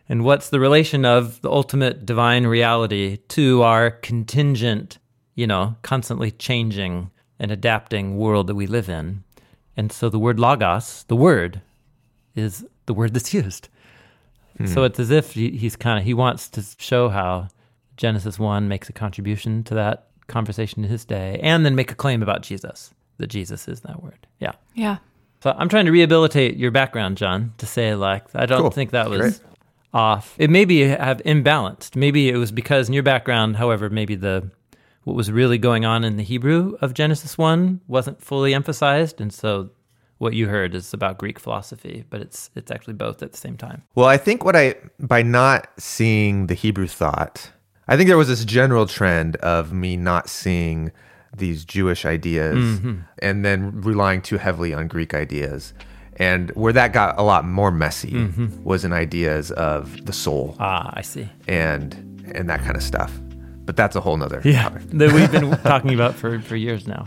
and 0.10 0.24
what's 0.24 0.50
the 0.50 0.60
relation 0.60 1.06
of 1.06 1.42
the 1.42 1.52
ultimate 1.52 2.06
divine 2.06 2.48
reality 2.48 3.18
to 3.30 3.62
our 3.62 3.92
contingent, 3.92 5.00
you 5.36 5.46
know, 5.46 5.76
constantly 5.82 6.32
changing 6.32 7.12
and 7.40 7.52
adapting 7.52 8.18
world 8.18 8.48
that 8.48 8.56
we 8.56 8.68
live 8.68 8.90
in. 8.90 9.24
And 9.76 9.92
so 9.92 10.10
the 10.10 10.20
word 10.20 10.40
logos, 10.40 11.04
the 11.08 11.16
word, 11.16 11.62
is 12.38 12.66
the 12.86 12.94
word 12.94 13.14
that's 13.14 13.34
used. 13.44 13.70
Hmm. 14.58 14.66
So 14.68 14.84
it's 14.84 15.00
as 15.00 15.12
if 15.12 15.34
he, 15.34 15.52
he's 15.52 15.76
kind 15.76 16.00
of 16.00 16.06
he 16.06 16.14
wants 16.14 16.48
to 16.50 16.64
show 16.78 17.10
how 17.10 17.50
Genesis 17.98 18.38
one 18.40 18.68
makes 18.68 18.90
a 18.90 18.94
contribution 18.94 19.64
to 19.66 19.74
that 19.76 20.08
conversation 20.28 20.84
in 20.84 20.90
his 20.90 21.06
day, 21.06 21.40
and 21.42 21.66
then 21.66 21.76
make 21.76 21.92
a 21.92 21.96
claim 21.96 22.22
about 22.22 22.42
Jesus 22.42 22.92
that 23.18 23.28
Jesus 23.28 23.68
is 23.68 23.82
that 23.82 24.04
word. 24.04 24.28
Yeah. 24.40 24.52
Yeah. 24.76 24.98
So 25.42 25.56
I'm 25.58 25.70
trying 25.70 25.86
to 25.86 25.92
rehabilitate 25.92 26.58
your 26.58 26.72
background, 26.72 27.18
Jon, 27.18 27.54
to 27.58 27.66
say 27.66 27.96
like 27.96 28.24
I 28.36 28.46
don't 28.46 28.62
Cool. 28.62 28.72
think 28.72 28.92
that 28.92 29.10
was 29.10 29.20
Great. 29.20 29.40
off. 29.94 30.36
It 30.38 30.50
maybe 30.50 30.82
have 30.88 31.20
imbalanced. 31.24 31.96
Maybe 31.96 32.30
it 32.30 32.38
was 32.38 32.52
because 32.52 32.88
in 32.88 32.94
your 32.94 33.04
background, 33.04 33.56
however, 33.58 33.90
maybe 33.90 34.16
the 34.16 34.52
what 35.04 35.16
was 35.16 35.32
really 35.32 35.58
going 35.58 35.86
on 35.86 36.04
in 36.04 36.18
the 36.18 36.24
Hebrew 36.24 36.78
of 36.82 36.94
Genesis 36.94 37.38
one 37.38 37.80
wasn't 37.88 38.22
fully 38.22 38.54
emphasized, 38.54 39.22
and 39.22 39.32
so 39.32 39.70
what 40.20 40.34
you 40.34 40.48
heard 40.48 40.74
is 40.76 40.94
about 40.94 41.18
Greek 41.18 41.40
philosophy, 41.40 42.04
but 42.10 42.22
it's 42.22 42.50
it's 42.56 42.72
actually 42.72 42.94
both 42.96 43.22
at 43.24 43.32
the 43.32 43.38
same 43.38 43.58
time. 43.58 43.84
Well, 43.96 44.08
I 44.08 44.18
think 44.18 44.44
what 44.44 44.56
I 44.56 44.76
by 45.00 45.22
not 45.22 45.68
seeing 45.78 46.48
the 46.48 46.54
Hebrew 46.56 46.88
thought, 46.88 47.52
I 47.88 47.96
think 47.98 48.08
there 48.08 48.18
was 48.18 48.28
this 48.28 48.44
general 48.46 48.86
trend 48.88 49.36
of 49.38 49.72
me 49.74 49.96
not 49.98 50.30
seeing 50.30 50.92
these 51.36 51.66
Jewish 51.66 52.06
ideas 52.06 52.80
and 53.20 53.46
then 53.46 53.82
relying 53.82 54.22
too 54.22 54.38
heavily 54.38 54.74
on 54.74 54.88
Greek 54.88 55.14
ideas. 55.14 55.74
And 56.20 56.50
where 56.52 56.74
that 56.74 56.94
got 56.94 57.20
a 57.20 57.22
lot 57.22 57.46
more 57.46 57.70
messy 57.70 58.28
was 58.64 58.84
in 58.84 58.92
ideas 58.92 59.52
of 59.52 60.06
the 60.08 60.14
soul 60.14 60.56
Ah, 60.60 60.90
I 60.94 61.04
see. 61.04 61.30
and 61.48 61.94
and 62.34 62.50
that 62.50 62.62
kind 62.62 62.76
of 62.76 62.82
stuff. 62.82 63.12
But 63.66 63.76
that's 63.76 63.96
a 63.96 64.02
whole 64.02 64.18
nother 64.18 64.42
Yeah, 64.44 64.64
topic. 64.64 64.84
that 64.94 65.12
we've 65.12 65.32
been 65.32 65.52
talking 65.64 65.94
about 65.94 66.16
for 66.16 66.40
for 66.42 66.56
years 66.56 66.88
now. 66.88 67.06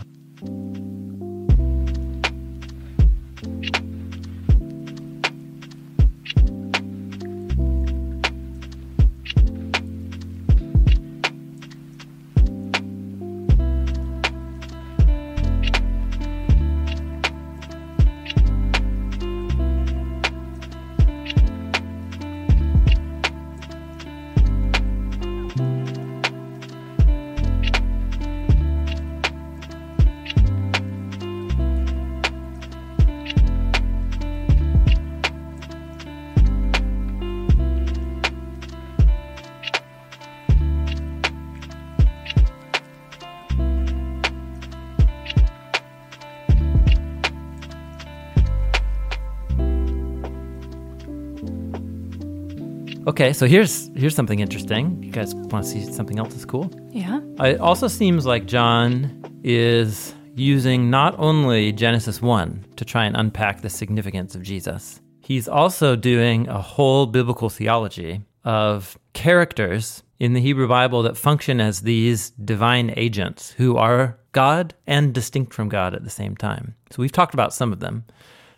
Okay, 53.21 53.33
so 53.33 53.45
here's 53.45 53.91
here's 53.95 54.15
something 54.15 54.39
interesting. 54.39 55.03
You 55.03 55.11
guys 55.11 55.35
want 55.35 55.63
to 55.63 55.69
see 55.69 55.85
something 55.93 56.17
else 56.17 56.29
that's 56.29 56.43
cool? 56.43 56.71
Yeah. 56.89 57.21
Uh, 57.39 57.49
it 57.49 57.59
also 57.59 57.87
seems 57.87 58.25
like 58.25 58.47
John 58.47 59.21
is 59.43 60.15
using 60.33 60.89
not 60.89 61.13
only 61.19 61.71
Genesis 61.71 62.19
1 62.19 62.65
to 62.77 62.83
try 62.83 63.05
and 63.05 63.15
unpack 63.15 63.61
the 63.61 63.69
significance 63.69 64.33
of 64.33 64.41
Jesus, 64.41 65.01
he's 65.19 65.47
also 65.47 65.95
doing 65.95 66.47
a 66.47 66.59
whole 66.59 67.05
biblical 67.05 67.51
theology 67.51 68.21
of 68.43 68.97
characters 69.13 70.01
in 70.19 70.33
the 70.33 70.41
Hebrew 70.41 70.67
Bible 70.67 71.03
that 71.03 71.15
function 71.15 71.61
as 71.61 71.81
these 71.81 72.31
divine 72.31 72.91
agents 72.97 73.51
who 73.51 73.77
are 73.77 74.17
God 74.31 74.73
and 74.87 75.13
distinct 75.13 75.53
from 75.53 75.69
God 75.69 75.93
at 75.93 76.03
the 76.03 76.09
same 76.09 76.35
time. 76.35 76.73
So 76.89 77.03
we've 77.03 77.11
talked 77.11 77.35
about 77.35 77.53
some 77.53 77.71
of 77.71 77.81
them. 77.81 78.03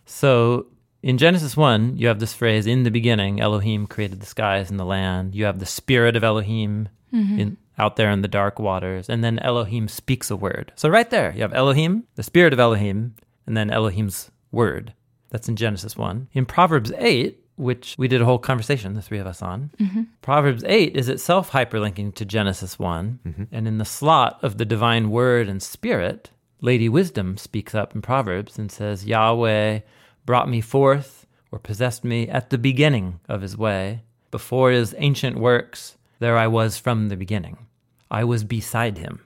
So 0.06 0.68
in 1.04 1.18
Genesis 1.18 1.58
1, 1.58 1.98
you 1.98 2.08
have 2.08 2.20
this 2.20 2.34
phrase, 2.34 2.66
in 2.66 2.84
the 2.84 2.92
beginning, 2.92 3.42
Elohim 3.42 3.88
created 3.88 4.22
the 4.22 4.26
skies 4.26 4.72
and 4.72 4.80
the 4.80 4.86
land. 4.86 5.36
You 5.36 5.44
have 5.44 5.60
the 5.60 5.66
spirit 5.66 6.16
of 6.16 6.24
Elohim 6.24 6.88
mm-hmm. 7.14 7.40
in, 7.40 7.58
out 7.78 7.98
there 7.98 8.10
in 8.10 8.22
the 8.22 8.30
dark 8.30 8.58
waters. 8.58 9.10
And 9.10 9.22
then 9.22 9.38
Elohim 9.40 9.90
speaks 9.90 10.32
a 10.32 10.38
word. 10.38 10.72
So 10.78 10.88
right 10.88 11.10
there, 11.10 11.34
you 11.36 11.42
have 11.42 11.54
Elohim, 11.54 12.06
the 12.16 12.24
spirit 12.24 12.54
of 12.54 12.60
Elohim, 12.60 13.16
and 13.46 13.58
then 13.58 13.70
Elohim's 13.70 14.32
word. 14.54 14.94
That's 15.30 15.50
in 15.50 15.58
Genesis 15.58 15.98
1. 15.98 16.30
In 16.32 16.46
Proverbs 16.46 16.94
8, 16.98 17.38
which 17.58 17.96
we 17.98 18.08
did 18.08 18.22
a 18.22 18.26
whole 18.26 18.40
conversation, 18.40 18.94
the 18.94 19.02
three 19.02 19.20
of 19.20 19.28
us 19.28 19.42
on, 19.42 19.72
mm-hmm. 19.78 20.04
Proverbs 20.22 20.64
8 20.66 20.96
is 20.96 21.10
itself 21.10 21.52
hyperlinking 21.52 22.16
to 22.16 22.24
Genesis 22.24 22.80
one 22.80 23.20
mm-hmm. 23.28 23.44
And 23.52 23.68
in 23.68 23.78
the 23.78 23.86
slot 23.86 24.40
of 24.42 24.58
the 24.58 24.66
divine 24.66 25.10
word 25.10 25.50
and 25.50 25.62
spirit, 25.62 26.32
Lady 26.62 26.88
Wisdom 26.88 27.36
speaks 27.36 27.76
up 27.76 27.94
in 27.94 28.02
Proverbs 28.02 28.58
and 28.58 28.72
says, 28.72 29.06
Yahweh 29.06 29.82
brought 30.26 30.50
me 30.50 30.62
forth 30.62 31.26
or 31.52 31.60
possessed 31.60 32.04
me 32.04 32.28
at 32.28 32.50
the 32.50 32.58
beginning 32.58 33.20
of 33.30 33.42
his 33.42 33.58
way. 33.58 34.04
Before 34.32 34.72
his 34.72 34.96
ancient 34.98 35.38
works, 35.38 35.98
there 36.20 36.38
I 36.38 36.48
was 36.48 36.78
from 36.78 37.10
the 37.10 37.16
beginning. 37.18 37.58
I 38.10 38.24
was 38.24 38.44
beside 38.44 38.98
him. 38.98 39.22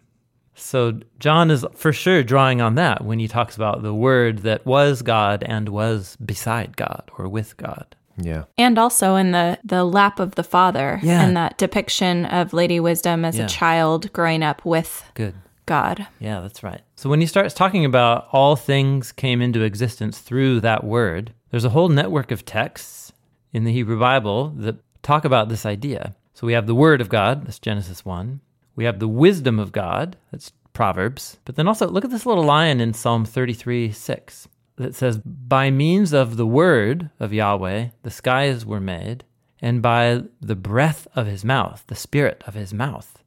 So 0.55 0.99
John 1.19 1.51
is 1.51 1.65
for 1.75 1.93
sure 1.93 2.23
drawing 2.23 2.61
on 2.61 2.75
that 2.75 3.05
when 3.05 3.19
he 3.19 3.27
talks 3.27 3.55
about 3.55 3.83
the 3.83 3.93
word 3.93 4.39
that 4.39 4.65
was 4.65 5.01
God 5.03 5.43
and 5.43 5.69
was 5.69 6.17
beside 6.17 6.75
God 6.75 7.03
or 7.17 7.27
with 7.29 7.55
God. 7.57 7.95
Yeah. 8.19 8.45
And 8.57 8.79
also 8.79 9.15
in 9.15 9.31
the 9.31 9.59
the 9.63 9.83
lap 9.85 10.19
of 10.19 10.33
the 10.33 10.43
father 10.43 10.99
Yeah. 11.03 11.21
and 11.23 11.37
that 11.37 11.59
depiction 11.59 12.25
of 12.25 12.51
Lady 12.53 12.79
Wisdom 12.79 13.23
as 13.23 13.37
Yeah. 13.37 13.45
a 13.45 13.47
child 13.47 14.11
growing 14.11 14.41
up 14.41 14.65
with 14.65 15.03
Good. 15.13 15.35
God. 15.67 16.07
Yeah, 16.19 16.41
that's 16.41 16.63
right. 16.63 16.81
So 16.95 17.09
when 17.09 17.21
he 17.21 17.27
starts 17.27 17.53
talking 17.53 17.85
about 17.85 18.27
all 18.31 18.55
things 18.55 19.11
came 19.11 19.41
into 19.41 19.61
existence 19.61 20.17
through 20.17 20.61
that 20.61 20.83
word, 20.83 21.33
there's 21.51 21.65
a 21.65 21.69
whole 21.69 21.89
network 21.89 22.31
of 22.31 22.45
texts 22.45 23.13
in 23.53 23.63
the 23.63 23.71
Hebrew 23.71 23.99
Bible 23.99 24.49
that 24.57 24.77
talk 25.03 25.23
about 25.23 25.49
this 25.49 25.65
idea. 25.65 26.15
So 26.33 26.47
we 26.47 26.53
have 26.53 26.67
the 26.67 26.75
word 26.75 27.01
of 27.01 27.09
God, 27.09 27.45
that's 27.45 27.59
Genesis 27.59 28.03
1. 28.03 28.41
We 28.75 28.85
have 28.85 28.99
the 28.99 29.07
wisdom 29.07 29.59
of 29.59 29.71
God, 29.71 30.17
that's 30.31 30.51
Proverbs. 30.73 31.37
But 31.45 31.55
then 31.55 31.67
also 31.67 31.87
look 31.87 32.05
at 32.05 32.11
this 32.11 32.25
little 32.25 32.43
line 32.43 32.79
in 32.79 32.93
Psalm 32.93 33.25
33 33.25 33.91
6 33.91 34.47
that 34.77 34.95
says, 34.95 35.17
By 35.17 35.71
means 35.71 36.13
of 36.13 36.37
the 36.37 36.45
word 36.45 37.09
of 37.19 37.33
Yahweh, 37.33 37.87
the 38.03 38.11
skies 38.11 38.65
were 38.65 38.79
made, 38.79 39.23
and 39.59 39.81
by 39.81 40.23
the 40.39 40.55
breath 40.55 41.07
of 41.15 41.25
his 41.25 41.43
mouth, 41.43 41.83
the 41.87 41.95
spirit 41.95 42.43
of 42.45 42.53
his 42.53 42.73
mouth, 42.73 43.23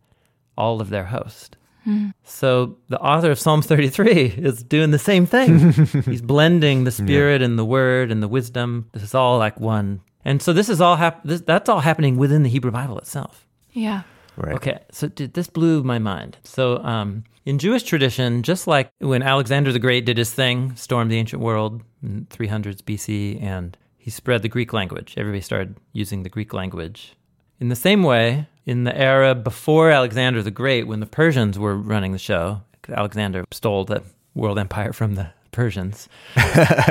all 0.56 0.80
of 0.80 0.90
their 0.90 1.06
host. 1.06 1.56
So 2.24 2.76
the 2.88 3.00
author 3.00 3.30
of 3.30 3.38
Psalm 3.38 3.62
33 3.62 4.12
is 4.38 4.62
doing 4.62 4.90
the 4.90 4.98
same 4.98 5.26
thing. 5.26 5.72
He's 6.04 6.22
blending 6.22 6.84
the 6.84 6.90
spirit 6.90 7.42
and 7.42 7.58
the 7.58 7.64
word 7.64 8.10
and 8.10 8.22
the 8.22 8.28
wisdom. 8.28 8.88
This 8.92 9.02
is 9.02 9.14
all 9.14 9.38
like 9.38 9.58
one. 9.58 10.00
And 10.24 10.42
so 10.42 10.52
this 10.52 10.68
is 10.68 10.80
all 10.80 10.96
hap- 10.96 11.24
this, 11.24 11.40
that's 11.40 11.68
all 11.68 11.80
happening 11.80 12.16
within 12.16 12.42
the 12.42 12.50
Hebrew 12.50 12.70
Bible 12.70 12.98
itself. 12.98 13.46
Yeah. 13.72 14.02
Right. 14.36 14.54
Okay, 14.54 14.78
so 14.90 15.08
did, 15.08 15.34
this 15.34 15.48
blew 15.48 15.82
my 15.82 15.98
mind. 15.98 16.38
So, 16.44 16.78
um, 16.78 17.24
in 17.44 17.58
Jewish 17.58 17.82
tradition, 17.82 18.42
just 18.42 18.66
like 18.66 18.90
when 18.98 19.22
Alexander 19.22 19.72
the 19.72 19.78
Great 19.78 20.04
did 20.06 20.16
his 20.16 20.32
thing, 20.32 20.74
stormed 20.76 21.10
the 21.10 21.18
ancient 21.18 21.42
world 21.42 21.82
in 22.02 22.26
300s 22.30 22.82
BC, 22.82 23.42
and 23.42 23.76
he 23.98 24.10
spread 24.10 24.42
the 24.42 24.48
Greek 24.48 24.72
language, 24.72 25.14
everybody 25.16 25.40
started 25.40 25.76
using 25.92 26.22
the 26.22 26.28
Greek 26.28 26.52
language. 26.52 27.16
In 27.58 27.68
the 27.68 27.76
same 27.76 28.02
way, 28.02 28.46
in 28.66 28.84
the 28.84 28.96
era 28.96 29.34
before 29.34 29.90
Alexander 29.90 30.42
the 30.42 30.50
Great, 30.50 30.86
when 30.86 31.00
the 31.00 31.06
Persians 31.06 31.58
were 31.58 31.76
running 31.76 32.12
the 32.12 32.18
show, 32.18 32.62
Alexander 32.88 33.44
stole 33.50 33.84
the 33.84 34.02
world 34.34 34.58
empire 34.58 34.92
from 34.92 35.14
the 35.14 35.30
Persians. 35.52 36.08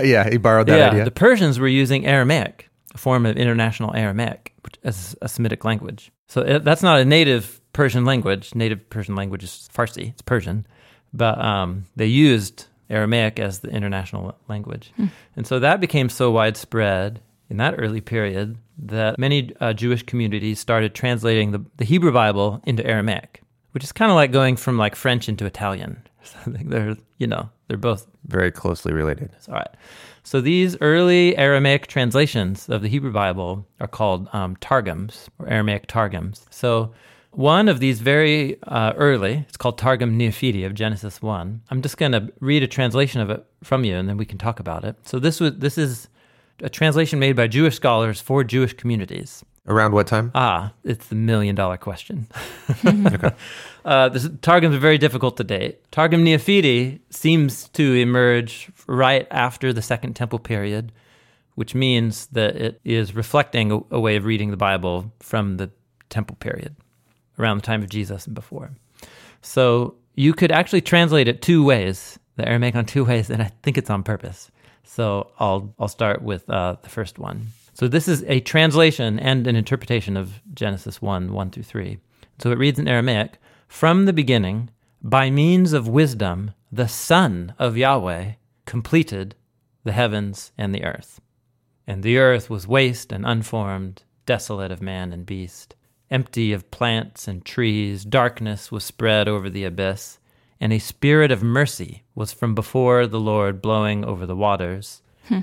yeah, 0.03 0.30
he 0.30 0.38
borrowed 0.38 0.67
that 0.67 0.78
yeah, 0.78 0.89
idea. 0.89 1.05
the 1.05 1.11
Persians 1.11 1.59
were 1.59 1.67
using 1.67 2.05
Aramaic, 2.05 2.70
a 2.93 2.97
form 2.97 3.26
of 3.26 3.38
international 3.38 3.95
Aramaic, 3.95 4.53
which 4.61 4.76
as 4.84 5.15
a 5.22 5.30
Semitic 5.30 5.63
language. 5.63 6.11
So 6.28 6.41
it, 6.41 6.63
that's 6.63 6.84
not 6.84 6.99
a 6.99 7.05
native 7.05 7.61
Persian 7.74 8.05
language. 8.05 8.53
Native 8.55 8.89
Persian 8.89 9.15
language 9.15 9.43
is 9.43 9.70
Farsi. 9.74 10.09
It's 10.09 10.22
Persian, 10.22 10.67
but 11.13 11.39
um, 11.39 11.86
they 11.95 12.07
used 12.07 12.65
Aramaic 12.89 13.39
as 13.39 13.59
the 13.59 13.70
international 13.70 14.38
language, 14.47 14.91
and 15.36 15.47
so 15.47 15.59
that 15.59 15.80
became 15.80 16.09
so 16.09 16.32
widespread 16.32 17.22
in 17.49 17.57
that 17.57 17.75
early 17.77 18.01
period 18.01 18.57
that 18.77 19.17
many 19.19 19.53
uh, 19.59 19.73
Jewish 19.73 20.03
communities 20.03 20.59
started 20.59 20.93
translating 20.93 21.51
the, 21.51 21.63
the 21.77 21.85
Hebrew 21.85 22.11
Bible 22.11 22.61
into 22.65 22.85
Aramaic, 22.85 23.41
which 23.71 23.83
is 23.83 23.91
kind 23.91 24.11
of 24.11 24.15
like 24.15 24.31
going 24.31 24.55
from 24.55 24.77
like 24.77 24.95
French 24.95 25.27
into 25.27 25.45
Italian. 25.45 26.01
They're 26.47 26.95
you 27.17 27.27
know 27.27 27.49
they're 27.67 27.77
both 27.77 28.07
Very 28.27 28.51
closely 28.51 28.93
related. 28.93 29.31
all 29.47 29.55
right. 29.55 29.67
So 30.23 30.41
these 30.41 30.77
early 30.81 31.35
Aramaic 31.37 31.87
translations 31.87 32.69
of 32.69 32.81
the 32.81 32.87
Hebrew 32.87 33.11
Bible 33.11 33.65
are 33.79 33.87
called 33.87 34.27
um, 34.33 34.55
targums 34.57 35.29
or 35.39 35.47
Aramaic 35.47 35.87
targums. 35.87 36.45
So 36.51 36.93
one 37.31 37.67
of 37.69 37.79
these 37.79 37.99
very 37.99 38.61
uh, 38.63 38.93
early, 38.95 39.45
it's 39.47 39.57
called 39.57 39.77
Targum 39.77 40.17
Neophiti 40.19 40.65
of 40.65 40.73
Genesis 40.73 41.21
one. 41.21 41.61
I'm 41.69 41.81
just 41.81 41.97
going 41.97 42.11
to 42.11 42.31
read 42.39 42.63
a 42.63 42.67
translation 42.67 43.21
of 43.21 43.29
it 43.29 43.45
from 43.63 43.83
you, 43.83 43.95
and 43.95 44.09
then 44.09 44.17
we 44.17 44.25
can 44.25 44.37
talk 44.37 44.59
about 44.59 44.83
it. 44.83 44.95
So 45.03 45.19
this 45.19 45.39
was 45.39 45.57
this 45.57 45.77
is 45.77 46.09
a 46.62 46.70
translation 46.70 47.20
made 47.20 47.36
by 47.36 47.47
Jewish 47.47 47.76
scholars 47.76 48.22
for 48.22 48.43
Jewish 48.43 48.74
communities. 48.74 49.43
Around 49.68 49.93
what 49.93 50.07
time? 50.07 50.32
Ah, 50.34 50.74
it's 50.84 51.07
the 51.07 51.16
million 51.16 51.53
dollar 51.53 51.78
question. 51.78 52.28
uh, 53.86 54.10
this, 54.10 54.28
Targums 54.41 54.76
are 54.76 54.80
very 54.80 54.97
difficult 54.97 55.38
to 55.38 55.43
date. 55.43 55.91
Targum 55.91 56.26
Neophiti 56.26 56.99
seems 57.12 57.70
to 57.70 57.93
emerge 57.93 58.72
right 58.88 59.28
after 59.30 59.72
the 59.72 59.84
Second 59.84 60.16
Temple 60.16 60.39
period, 60.39 60.91
which 61.53 61.76
means 61.76 62.26
that 62.28 62.55
it 62.55 62.82
is 62.84 63.14
reflecting 63.14 63.72
a, 63.72 63.80
a 63.91 63.99
way 63.99 64.16
of 64.16 64.26
reading 64.26 64.49
the 64.49 64.57
Bible 64.57 65.12
from 65.20 65.57
the 65.57 65.70
Temple 66.10 66.38
period, 66.38 66.76
around 67.38 67.57
the 67.57 67.66
time 67.66 67.84
of 67.84 67.89
Jesus 67.89 68.26
and 68.26 68.34
before. 68.34 68.72
So 69.43 69.95
you 70.16 70.34
could 70.34 70.51
actually 70.51 70.82
translate 70.82 71.28
it 71.28 71.43
two 71.43 71.64
ways, 71.64 72.18
the 72.38 72.47
Aramaic 72.47 72.76
on 72.76 72.86
two 72.86 73.05
ways, 73.05 73.30
and 73.30 73.41
I 73.41 73.51
think 73.62 73.78
it's 73.78 73.89
on 73.89 74.01
purpose. 74.01 74.49
So 74.89 75.29
I'll 75.39 75.73
I'll 75.77 75.87
start 75.87 76.23
with 76.23 76.49
uh, 76.49 76.77
the 76.81 76.89
first 76.89 77.19
one. 77.19 77.49
So 77.73 77.87
this 77.87 78.07
is 78.07 78.23
a 78.27 78.39
translation 78.39 79.19
and 79.19 79.45
an 79.45 79.55
interpretation 79.55 80.17
of 80.17 80.41
Genesis 80.53 80.99
1, 80.99 81.31
1 81.31 81.51
through 81.51 81.63
3. 81.63 81.99
So 82.39 82.51
it 82.51 82.57
reads 82.57 82.79
in 82.79 82.87
Aramaic, 82.87 83.37
From 83.67 84.05
the 84.05 84.13
beginning, 84.13 84.71
by 85.01 85.29
means 85.29 85.73
of 85.73 85.87
wisdom, 85.87 86.53
the 86.71 86.87
Son 86.87 87.53
of 87.59 87.77
Yahweh 87.77 88.33
completed 88.65 89.35
the 89.83 89.91
heavens 89.91 90.51
and 90.57 90.73
the 90.73 90.83
earth. 90.83 91.21
And 91.85 92.01
the 92.01 92.17
earth 92.17 92.49
was 92.49 92.67
waste 92.67 93.11
and 93.11 93.25
unformed, 93.25 94.03
desolate 94.25 94.71
of 94.71 94.81
man 94.81 95.13
and 95.13 95.23
beast, 95.23 95.75
empty 96.09 96.51
of 96.51 96.71
plants 96.71 97.27
and 97.27 97.45
trees, 97.45 98.03
darkness 98.03 98.71
was 98.71 98.83
spread 98.83 99.27
over 99.27 99.51
the 99.51 99.65
abyss, 99.65 100.19
and 100.60 100.74
a 100.74 100.80
spirit 100.80 101.32
of 101.32 101.41
mercy 101.41 102.03
was 102.16 102.34
from 102.34 102.53
before 102.55 103.07
the 103.07 103.20
Lord 103.20 103.62
blowing 103.62 104.03
over 104.03 104.26
the 104.26 104.36
waters. 104.36 105.01
Hmm. 105.28 105.41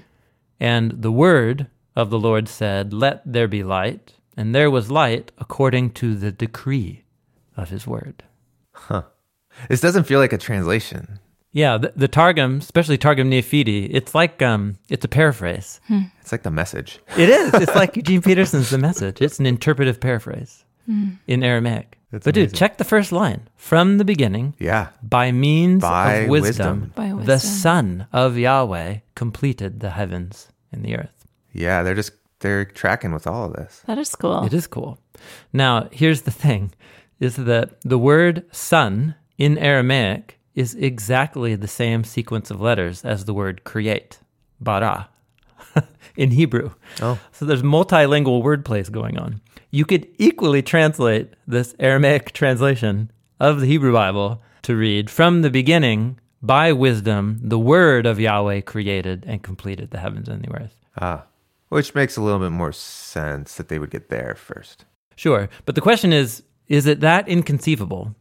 And 0.60 1.02
the 1.02 1.12
word 1.12 1.68
of 1.94 2.10
the 2.10 2.18
Lord 2.18 2.48
said, 2.48 2.92
Let 2.92 3.22
there 3.24 3.48
be 3.48 3.62
light. 3.62 4.12
And 4.36 4.54
there 4.54 4.70
was 4.70 4.90
light 4.90 5.32
according 5.38 5.92
to 5.92 6.14
the 6.14 6.30
decree 6.30 7.04
of 7.56 7.70
his 7.70 7.86
word. 7.86 8.24
This 9.68 9.80
doesn't 9.80 10.04
feel 10.04 10.20
like 10.20 10.32
a 10.32 10.38
translation. 10.38 11.18
Yeah, 11.52 11.78
the, 11.78 11.92
the 11.96 12.08
Targum, 12.08 12.58
especially 12.58 12.98
Targum 12.98 13.30
Neophiti, 13.30 13.88
it's 13.90 14.14
like 14.14 14.42
um, 14.42 14.76
it's 14.90 15.04
a 15.04 15.08
paraphrase. 15.08 15.80
Hmm. 15.88 16.02
It's 16.20 16.32
like 16.32 16.42
the 16.42 16.50
message. 16.50 16.98
It 17.16 17.30
is. 17.30 17.54
It's 17.54 17.74
like 17.74 17.96
Eugene 17.96 18.20
Peterson's 18.20 18.68
The 18.68 18.76
Message. 18.78 19.22
It's 19.22 19.38
an 19.38 19.46
interpretive 19.46 19.98
paraphrase 20.00 20.64
hmm. 20.84 21.12
in 21.26 21.42
Aramaic. 21.42 21.98
That's 22.16 22.24
but 22.24 22.34
dude, 22.34 22.54
check 22.54 22.78
the 22.78 22.84
first 22.84 23.12
line. 23.12 23.48
From 23.56 23.98
the 23.98 24.04
beginning, 24.04 24.54
Yeah. 24.58 24.88
by 25.02 25.32
means 25.32 25.82
By 25.82 26.14
of 26.14 26.28
wisdom, 26.30 26.80
wisdom. 26.80 26.92
By 26.94 27.08
the 27.08 27.16
wisdom. 27.16 27.38
Son 27.40 28.06
of 28.12 28.38
Yahweh 28.38 28.98
completed 29.14 29.80
the 29.80 29.90
heavens 29.90 30.48
and 30.72 30.82
the 30.84 30.96
earth. 30.96 31.26
Yeah, 31.52 31.82
they're 31.82 31.94
just 31.94 32.12
they're 32.40 32.64
tracking 32.64 33.12
with 33.12 33.26
all 33.26 33.44
of 33.46 33.52
this. 33.54 33.82
That 33.86 33.98
is 33.98 34.14
cool. 34.14 34.44
It 34.44 34.52
is 34.54 34.66
cool. 34.66 34.98
Now, 35.52 35.88
here's 35.92 36.22
the 36.22 36.30
thing 36.30 36.72
is 37.20 37.36
that 37.36 37.80
the 37.82 37.98
word 37.98 38.44
son 38.52 39.14
in 39.38 39.56
Aramaic 39.58 40.38
is 40.54 40.74
exactly 40.74 41.54
the 41.54 41.68
same 41.68 42.04
sequence 42.04 42.50
of 42.50 42.60
letters 42.60 43.04
as 43.04 43.24
the 43.24 43.34
word 43.34 43.64
create, 43.64 44.18
bara, 44.60 45.08
in 46.16 46.30
Hebrew. 46.30 46.70
Oh. 47.00 47.18
So 47.32 47.44
there's 47.46 47.62
multilingual 47.62 48.42
word 48.42 48.64
plays 48.64 48.88
going 48.90 49.18
on. 49.18 49.40
You 49.70 49.84
could 49.84 50.08
equally 50.18 50.62
translate 50.62 51.34
this 51.46 51.74
Aramaic 51.78 52.32
translation 52.32 53.10
of 53.40 53.60
the 53.60 53.66
Hebrew 53.66 53.92
Bible 53.92 54.42
to 54.62 54.76
read 54.76 55.10
From 55.10 55.42
the 55.42 55.50
beginning, 55.50 56.18
by 56.42 56.72
wisdom, 56.72 57.40
the 57.42 57.58
word 57.58 58.06
of 58.06 58.20
Yahweh 58.20 58.60
created 58.60 59.24
and 59.26 59.42
completed 59.42 59.90
the 59.90 59.98
heavens 59.98 60.28
and 60.28 60.42
the 60.42 60.52
earth. 60.54 60.76
Ah. 61.00 61.24
Which 61.68 61.94
makes 61.94 62.16
a 62.16 62.22
little 62.22 62.38
bit 62.38 62.52
more 62.52 62.72
sense 62.72 63.56
that 63.56 63.68
they 63.68 63.78
would 63.78 63.90
get 63.90 64.08
there 64.08 64.36
first. 64.36 64.84
Sure. 65.16 65.48
But 65.64 65.74
the 65.74 65.80
question 65.80 66.12
is 66.12 66.42
is 66.68 66.86
it 66.86 67.00
that 67.00 67.28
inconceivable 67.28 68.14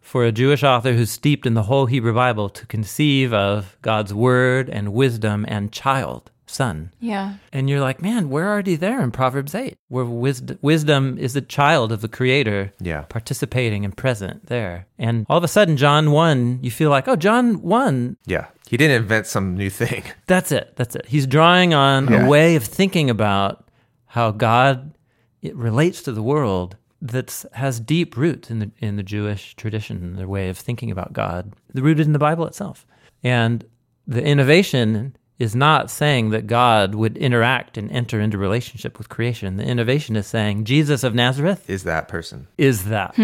for 0.00 0.24
a 0.24 0.32
Jewish 0.32 0.62
author 0.62 0.94
who's 0.94 1.10
steeped 1.10 1.46
in 1.46 1.54
the 1.54 1.64
whole 1.64 1.86
Hebrew 1.86 2.14
Bible 2.14 2.48
to 2.50 2.66
conceive 2.66 3.32
of 3.32 3.76
God's 3.82 4.14
word 4.14 4.68
and 4.68 4.92
wisdom 4.92 5.44
and 5.48 5.70
child, 5.70 6.30
son? 6.50 6.92
yeah. 7.00 7.34
And 7.52 7.68
you're 7.68 7.80
like, 7.80 8.00
man, 8.02 8.30
we're 8.30 8.46
already 8.48 8.76
there 8.76 9.02
in 9.02 9.10
Proverbs 9.10 9.54
8, 9.54 9.76
where 9.88 10.04
wisdom, 10.04 10.58
wisdom 10.62 11.18
is 11.18 11.32
the 11.34 11.40
child 11.40 11.92
of 11.92 12.00
the 12.00 12.08
Creator 12.08 12.72
Yeah. 12.80 13.02
participating 13.02 13.84
and 13.84 13.96
present 13.96 14.46
there. 14.46 14.86
And 14.98 15.26
all 15.28 15.38
of 15.38 15.44
a 15.44 15.48
sudden, 15.48 15.76
John 15.76 16.10
1, 16.10 16.60
you 16.62 16.70
feel 16.70 16.90
like, 16.90 17.06
oh, 17.08 17.16
John 17.16 17.62
1, 17.62 18.16
Yeah. 18.26 18.46
He 18.68 18.76
didn't 18.76 19.00
invent 19.02 19.26
some 19.26 19.56
new 19.56 19.70
thing. 19.70 20.02
that's 20.26 20.52
it. 20.52 20.74
That's 20.76 20.94
it. 20.94 21.06
He's 21.06 21.26
drawing 21.26 21.72
on 21.74 22.08
Yeah. 22.08 22.26
a 22.26 22.28
way 22.28 22.56
of 22.56 22.64
thinking 22.64 23.08
about 23.10 23.68
how 24.06 24.30
God 24.30 24.94
it 25.40 25.54
relates 25.56 26.02
to 26.02 26.12
the 26.12 26.22
world 26.22 26.76
that 27.00 27.44
has 27.52 27.78
deep 27.78 28.16
roots 28.16 28.50
in 28.50 28.58
the 28.58 28.70
in 28.80 28.96
the 28.96 29.02
Jewish 29.04 29.54
tradition, 29.54 30.16
their 30.16 30.26
way 30.26 30.48
of 30.48 30.58
thinking 30.58 30.90
about 30.90 31.12
God, 31.12 31.52
the 31.72 31.80
rooted 31.82 32.06
in 32.06 32.12
the 32.12 32.18
Bible 32.18 32.44
itself. 32.46 32.84
And 33.22 33.64
the 34.06 34.22
innovation 34.24 35.16
is 35.38 35.54
not 35.54 35.90
saying 35.90 36.30
that 36.30 36.46
God 36.46 36.94
would 36.94 37.16
interact 37.16 37.76
and 37.78 37.90
enter 37.92 38.20
into 38.20 38.36
relationship 38.38 38.98
with 38.98 39.08
creation. 39.08 39.56
The 39.56 39.64
innovation 39.64 40.16
is 40.16 40.26
saying 40.26 40.64
Jesus 40.64 41.04
of 41.04 41.14
Nazareth 41.14 41.68
Is 41.70 41.84
that 41.84 42.08
person? 42.08 42.48
is 42.58 42.86
that. 42.86 43.16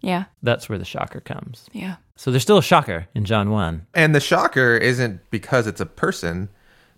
Yeah. 0.00 0.24
That's 0.42 0.68
where 0.68 0.78
the 0.78 0.84
shocker 0.84 1.20
comes. 1.20 1.66
Yeah. 1.72 1.96
So 2.16 2.30
there's 2.30 2.42
still 2.42 2.58
a 2.58 2.62
shocker 2.62 3.06
in 3.14 3.24
John 3.24 3.50
1. 3.50 3.86
And 3.94 4.14
the 4.14 4.20
shocker 4.20 4.76
isn't 4.76 5.30
because 5.30 5.66
it's 5.66 5.80
a 5.80 5.86
person 5.86 6.48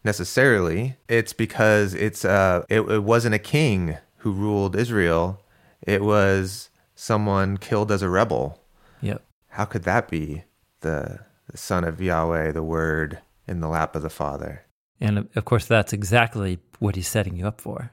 necessarily. 0.05 0.97
It's 1.09 1.33
because 1.33 1.95
it's 1.95 2.25
uh 2.25 2.65
it, 2.69 2.81
it 2.81 3.03
wasn't 3.03 3.35
a 3.35 3.39
king 3.41 3.97
who 4.19 4.33
ruled 4.33 4.75
Israel. 4.77 5.43
It 5.83 6.03
was 6.03 6.71
someone 6.95 7.59
killed 7.59 7.93
as 7.93 8.03
a 8.03 8.09
rebel. 8.09 8.61
Yep. 9.03 9.23
How 9.51 9.65
could 9.67 9.83
that 9.85 10.09
be 10.09 10.45
the, 10.81 11.21
the 11.51 11.57
son 11.59 11.85
of 11.85 12.01
Yahweh, 12.01 12.53
the 12.53 12.63
word 12.63 13.19
in 13.47 13.61
the 13.61 13.69
lap 13.69 13.97
of 13.97 14.03
the 14.03 14.11
Father? 14.11 14.63
And 15.01 15.19
of- 15.19 15.29
of 15.37 15.45
course, 15.45 15.67
that's 15.67 15.93
exactly 15.93 16.59
what 16.79 16.97
he's 16.97 17.09
setting 17.09 17.37
you 17.37 17.47
up 17.47 17.61
for, 17.61 17.91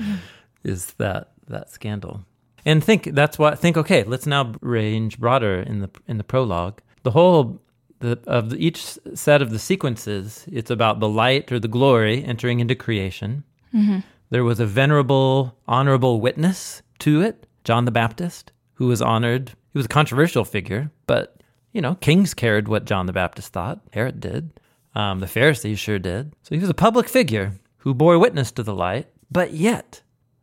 is 0.64 0.92
that 0.94 1.32
that 1.48 1.70
scandal. 1.70 2.24
And 2.64 2.84
think 2.84 3.14
that's 3.14 3.38
what 3.38 3.58
think. 3.58 3.76
Okay, 3.76 4.04
let's 4.04 4.26
now 4.26 4.52
range 4.60 5.18
broader 5.18 5.60
in 5.60 5.80
the 5.80 5.90
in 6.06 6.18
the 6.18 6.24
prologue. 6.24 6.80
The 7.02 7.10
whole 7.12 7.60
the, 8.00 8.18
of 8.26 8.50
the, 8.50 8.56
each 8.56 8.98
set 9.14 9.40
of 9.40 9.50
the 9.50 9.58
sequences, 9.58 10.46
it's 10.50 10.70
about 10.70 11.00
the 11.00 11.08
light 11.08 11.52
or 11.52 11.58
the 11.58 11.68
glory 11.68 12.24
entering 12.24 12.60
into 12.60 12.74
creation. 12.74 13.44
Mm-hmm. 13.74 14.00
There 14.30 14.44
was 14.44 14.60
a 14.60 14.66
venerable, 14.66 15.56
honorable 15.68 16.20
witness 16.20 16.82
to 17.00 17.20
it, 17.20 17.46
John 17.64 17.84
the 17.84 17.90
Baptist, 17.90 18.52
who 18.74 18.86
was 18.86 19.02
honored 19.02 19.50
He 19.72 19.78
was 19.78 19.86
a 19.86 19.90
controversial 19.90 20.44
figure, 20.44 20.90
but, 21.06 21.42
you 21.72 21.80
know, 21.80 21.94
kings 21.96 22.34
cared 22.34 22.68
what 22.68 22.84
John 22.84 23.06
the 23.06 23.12
Baptist 23.12 23.52
thought. 23.52 23.80
Herod 23.92 24.20
did. 24.20 24.52
Um, 24.94 25.20
the 25.20 25.26
Pharisees 25.26 25.78
sure 25.78 25.98
did. 25.98 26.32
So 26.42 26.54
he 26.54 26.60
was 26.60 26.70
a 26.70 26.74
public 26.74 27.08
figure 27.08 27.52
who 27.78 27.94
bore 27.94 28.18
witness 28.18 28.50
to 28.52 28.62
the 28.62 28.74
light, 28.74 29.08
but 29.30 29.52
yet 29.52 30.02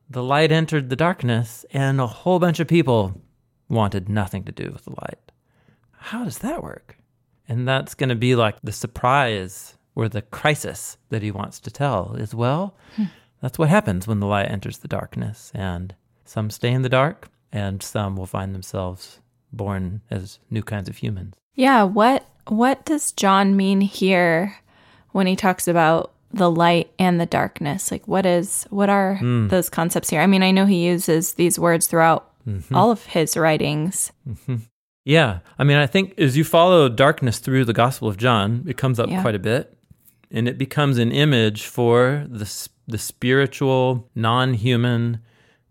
the 0.10 0.24
light 0.24 0.52
entered 0.52 0.89
the 0.89 0.95
darkness 0.95 1.66
and 1.72 2.00
a 2.00 2.08
whole 2.08 2.39
bunch 2.39 2.60
of 2.60 2.68
people 2.68 3.22
wanted 3.70 4.08
nothing 4.08 4.43
to 4.45 4.52
do 4.52 4.72
with 4.72 4.86
the 4.86 4.91
light. 4.91 5.32
How 5.91 6.24
does 6.24 6.39
that 6.39 6.64
work? 6.64 6.98
And 7.50 7.68
that's 7.68 7.93
going 7.93 8.10
to 8.10 8.16
be 8.16 8.36
like 8.36 8.58
the 8.64 8.72
surprise 8.72 9.78
or 9.95 10.08
the 10.08 10.22
crisis 10.22 10.98
that 11.10 11.22
he 11.22 11.32
wants 11.32 11.60
to 11.62 11.72
tell 11.72 12.14
is 12.14 12.34
well, 12.34 12.76
hmm. 12.95 13.06
that's 13.41 13.60
what 13.60 13.70
happens 13.70 14.08
when 14.08 14.20
the 14.20 14.28
light 14.28 14.50
enters 14.50 14.78
the 14.78 14.88
darkness. 14.88 15.52
And 15.54 15.95
some 16.24 16.50
stay 16.50 16.72
in 16.72 16.84
the 16.84 16.89
dark 16.89 17.30
and 17.52 17.82
some 17.82 18.16
will 18.16 18.26
find 18.26 18.54
themselves 18.54 19.20
born 19.52 20.02
as 20.10 20.39
new 20.50 20.62
kinds 20.62 20.89
of 20.89 20.98
humans. 20.98 21.36
Yeah, 21.56 21.84
what 21.84 22.28
what 22.50 22.86
does 22.86 23.12
John 23.12 23.56
mean 23.56 23.82
here 23.82 24.58
when 25.12 25.28
he 25.28 25.36
talks 25.36 25.68
about 25.68 26.14
the 26.32 26.52
light 26.52 26.91
and 27.00 27.20
the 27.20 27.26
darkness? 27.26 27.91
Like 27.91 28.08
what 28.08 28.26
is 28.26 28.66
what 28.70 28.89
are 28.89 29.18
mm. 29.22 29.50
those 29.50 29.70
concepts 29.70 30.10
here? 30.10 30.22
I 30.22 30.28
mean, 30.28 30.43
I 30.43 30.52
know 30.52 30.66
he 30.66 30.86
uses 30.86 31.34
these 31.34 31.58
words 31.60 31.88
throughout 31.88 32.32
mm-hmm. 32.48 32.76
all 32.76 32.91
of 32.91 33.06
his 33.06 33.38
writings. 33.38 34.12
Mm-hmm. 34.28 34.58
Yeah. 35.06 35.39
I 35.58 35.64
mean, 35.64 35.78
I 35.78 35.88
think 35.88 36.20
as 36.20 36.36
you 36.36 36.43
follow 36.43 36.89
darkness 36.89 37.39
through 37.39 37.66
the 37.66 37.74
Gospel 37.74 38.10
of 38.10 38.18
John, 38.18 38.66
it 38.68 38.76
comes 38.76 39.00
up 39.00 39.10
yeah. 39.10 39.22
quite 39.22 39.36
a 39.36 39.39
bit. 39.39 39.74
And 40.30 40.50
it 40.50 40.58
becomes 40.58 40.98
an 40.98 41.14
image 41.14 41.66
for 41.66 42.26
the, 42.28 42.70
the 42.88 42.98
spiritual, 42.98 44.10
non 44.16 44.54
human, 44.54 45.20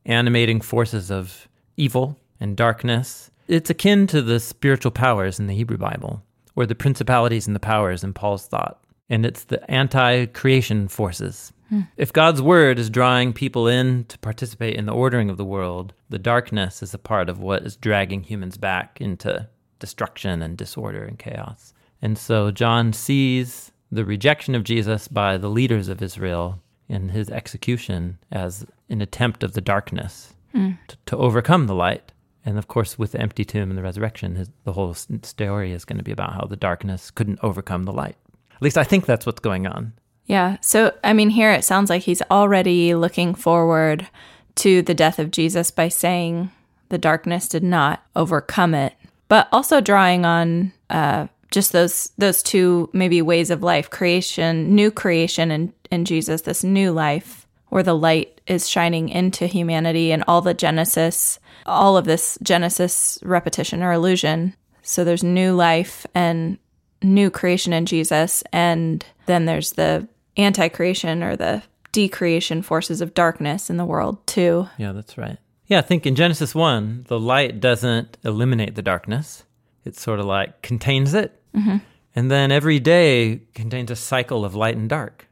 animating 0.06 0.62
forces 0.62 1.10
of 1.10 1.48
evil 1.76 2.18
and 2.40 2.56
darkness. 2.56 3.30
It's 3.48 3.68
akin 3.68 4.06
to 4.06 4.22
the 4.22 4.40
spiritual 4.40 4.90
powers 4.90 5.38
in 5.38 5.46
the 5.46 5.54
Hebrew 5.54 5.76
Bible, 5.76 6.22
or 6.56 6.66
the 6.66 6.74
principalities 6.74 7.46
and 7.46 7.54
the 7.54 7.60
powers 7.60 8.02
in 8.02 8.12
Paul's 8.12 8.46
thought. 8.46 8.82
And 9.08 9.24
it's 9.24 9.44
the 9.44 9.70
anti 9.70 10.26
creation 10.26 10.88
forces 10.88 11.52
Hmm. 11.68 11.80
If 11.96 12.12
God's 12.12 12.40
word 12.40 12.78
is 12.78 12.90
drawing 12.90 13.32
people 13.32 13.66
in 13.66 14.04
to 14.04 14.18
participate 14.18 14.76
in 14.76 14.86
the 14.86 14.92
ordering 14.92 15.30
of 15.30 15.36
the 15.36 15.44
world, 15.44 15.94
the 16.08 16.18
darkness 16.18 16.82
is 16.82 16.94
a 16.94 16.98
part 16.98 17.28
of 17.28 17.40
what 17.40 17.62
is 17.62 17.76
dragging 17.76 18.22
humans 18.22 18.56
back 18.56 19.00
into 19.00 19.48
destruction 19.78 20.42
and 20.42 20.56
disorder 20.56 21.04
and 21.04 21.18
chaos. 21.18 21.74
And 22.00 22.16
so 22.16 22.50
John 22.50 22.92
sees 22.92 23.72
the 23.90 24.04
rejection 24.04 24.54
of 24.54 24.64
Jesus 24.64 25.08
by 25.08 25.36
the 25.36 25.48
leaders 25.48 25.88
of 25.88 26.02
Israel 26.02 26.62
in 26.88 27.08
his 27.08 27.30
execution 27.30 28.18
as 28.30 28.64
an 28.88 29.00
attempt 29.00 29.42
of 29.42 29.54
the 29.54 29.60
darkness 29.60 30.34
hmm. 30.52 30.72
to, 30.88 30.96
to, 31.06 31.16
overcome 31.16 31.66
the 31.66 31.74
light. 31.74 32.12
And 32.46 32.58
of 32.58 32.68
course, 32.68 32.96
with 32.96 33.12
the 33.12 33.20
empty 33.20 33.44
tomb 33.44 33.70
and 33.70 33.76
the 33.76 33.82
resurrection, 33.82 34.36
his, 34.36 34.50
the 34.64 34.72
whole 34.72 34.94
story 34.94 35.72
is 35.72 35.84
going 35.84 35.98
to 35.98 36.04
be 36.04 36.12
about 36.12 36.32
how 36.32 36.46
the 36.46 36.56
darkness 36.56 37.10
couldn't 37.10 37.40
overcome 37.42 37.82
the 37.82 37.92
light. 37.92 38.16
At 38.54 38.62
least 38.62 38.78
I 38.78 38.84
think 38.84 39.04
that's 39.04 39.26
what's 39.26 39.40
going 39.40 39.66
on. 39.66 39.92
Yeah. 40.26 40.56
So, 40.60 40.94
I 41.04 41.12
mean, 41.12 41.30
here 41.30 41.50
it 41.50 41.64
sounds 41.64 41.90
like 41.90 42.02
he's 42.02 42.22
already 42.30 42.94
looking 42.94 43.34
forward 43.34 44.08
to 44.56 44.80
the 44.80 44.94
death 44.94 45.18
of 45.18 45.32
Jesus 45.32 45.70
by 45.70 45.88
saying 45.88 46.50
the 46.88 46.98
darkness 46.98 47.48
did 47.48 47.64
not 47.64 48.04
overcome 48.14 48.74
it, 48.74 48.94
but 49.28 49.48
also 49.50 49.80
drawing 49.80 50.24
on 50.24 50.72
uh, 50.88 51.26
just 51.50 51.72
those 51.72 52.10
those 52.16 52.42
two 52.42 52.88
maybe 52.92 53.20
ways 53.22 53.50
of 53.50 53.62
life: 53.62 53.90
creation, 53.90 54.74
new 54.74 54.90
creation, 54.90 55.50
in, 55.50 55.72
in 55.90 56.04
Jesus, 56.04 56.42
this 56.42 56.64
new 56.64 56.92
life 56.92 57.46
where 57.68 57.82
the 57.82 57.94
light 57.94 58.35
is 58.46 58.68
shining 58.68 59.08
into 59.08 59.46
humanity, 59.46 60.12
and 60.12 60.24
all 60.26 60.40
the 60.40 60.54
Genesis, 60.54 61.38
all 61.64 61.96
of 61.96 62.04
this 62.04 62.38
Genesis 62.42 63.18
repetition 63.22 63.82
or 63.82 63.92
illusion. 63.92 64.54
So 64.82 65.04
there's 65.04 65.24
new 65.24 65.52
life 65.54 66.06
and 66.14 66.58
new 67.02 67.30
creation 67.30 67.72
in 67.72 67.86
Jesus, 67.86 68.42
and 68.52 69.04
then 69.26 69.46
there's 69.46 69.72
the 69.72 70.08
anti 70.36 70.68
creation 70.68 71.22
or 71.22 71.36
the 71.36 71.62
decreation 71.92 72.62
forces 72.62 73.00
of 73.00 73.14
darkness 73.14 73.70
in 73.70 73.78
the 73.78 73.84
world, 73.84 74.24
too. 74.26 74.68
Yeah, 74.78 74.92
that's 74.92 75.16
right. 75.16 75.38
Yeah, 75.66 75.78
I 75.78 75.82
think 75.82 76.06
in 76.06 76.14
Genesis 76.14 76.54
1, 76.54 77.06
the 77.08 77.18
light 77.18 77.60
doesn't 77.60 78.18
eliminate 78.24 78.74
the 78.76 78.82
darkness, 78.82 79.44
it 79.84 79.96
sort 79.96 80.20
of 80.20 80.26
like 80.26 80.62
contains 80.62 81.14
it. 81.14 81.40
Mm-hmm. 81.54 81.78
And 82.14 82.30
then 82.30 82.52
every 82.52 82.78
day 82.78 83.42
contains 83.54 83.90
a 83.90 83.96
cycle 83.96 84.44
of 84.44 84.54
light 84.54 84.76
and 84.76 84.88
dark. 84.88 85.26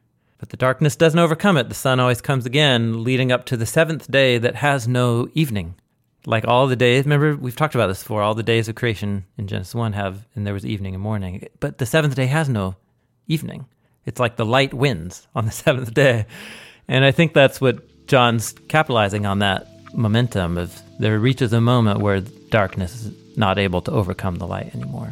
But 0.44 0.50
the 0.50 0.58
darkness 0.58 0.94
doesn't 0.94 1.18
overcome 1.18 1.56
it. 1.56 1.70
The 1.70 1.74
sun 1.74 2.00
always 2.00 2.20
comes 2.20 2.44
again, 2.44 3.02
leading 3.02 3.32
up 3.32 3.46
to 3.46 3.56
the 3.56 3.64
seventh 3.64 4.10
day 4.10 4.36
that 4.36 4.56
has 4.56 4.86
no 4.86 5.30
evening. 5.32 5.74
Like 6.26 6.46
all 6.46 6.66
the 6.66 6.76
days, 6.76 7.06
remember, 7.06 7.34
we've 7.34 7.56
talked 7.56 7.74
about 7.74 7.86
this 7.86 8.02
before. 8.02 8.20
All 8.20 8.34
the 8.34 8.42
days 8.42 8.68
of 8.68 8.74
creation 8.74 9.24
in 9.38 9.46
Genesis 9.46 9.74
1 9.74 9.94
have, 9.94 10.26
and 10.34 10.46
there 10.46 10.52
was 10.52 10.66
evening 10.66 10.92
and 10.92 11.02
morning. 11.02 11.48
But 11.60 11.78
the 11.78 11.86
seventh 11.86 12.14
day 12.14 12.26
has 12.26 12.50
no 12.50 12.76
evening. 13.26 13.64
It's 14.04 14.20
like 14.20 14.36
the 14.36 14.44
light 14.44 14.74
wins 14.74 15.26
on 15.34 15.46
the 15.46 15.50
seventh 15.64 15.94
day. 15.94 16.26
And 16.88 17.06
I 17.06 17.10
think 17.10 17.32
that's 17.32 17.58
what 17.58 18.06
John's 18.06 18.52
capitalizing 18.68 19.24
on 19.24 19.38
that 19.38 19.66
momentum 19.94 20.58
of 20.58 20.78
there 20.98 21.18
reaches 21.18 21.54
a 21.54 21.60
moment 21.62 22.00
where 22.00 22.20
darkness 22.20 23.06
is 23.06 23.38
not 23.38 23.58
able 23.58 23.80
to 23.80 23.92
overcome 23.92 24.36
the 24.36 24.46
light 24.46 24.74
anymore. 24.74 25.10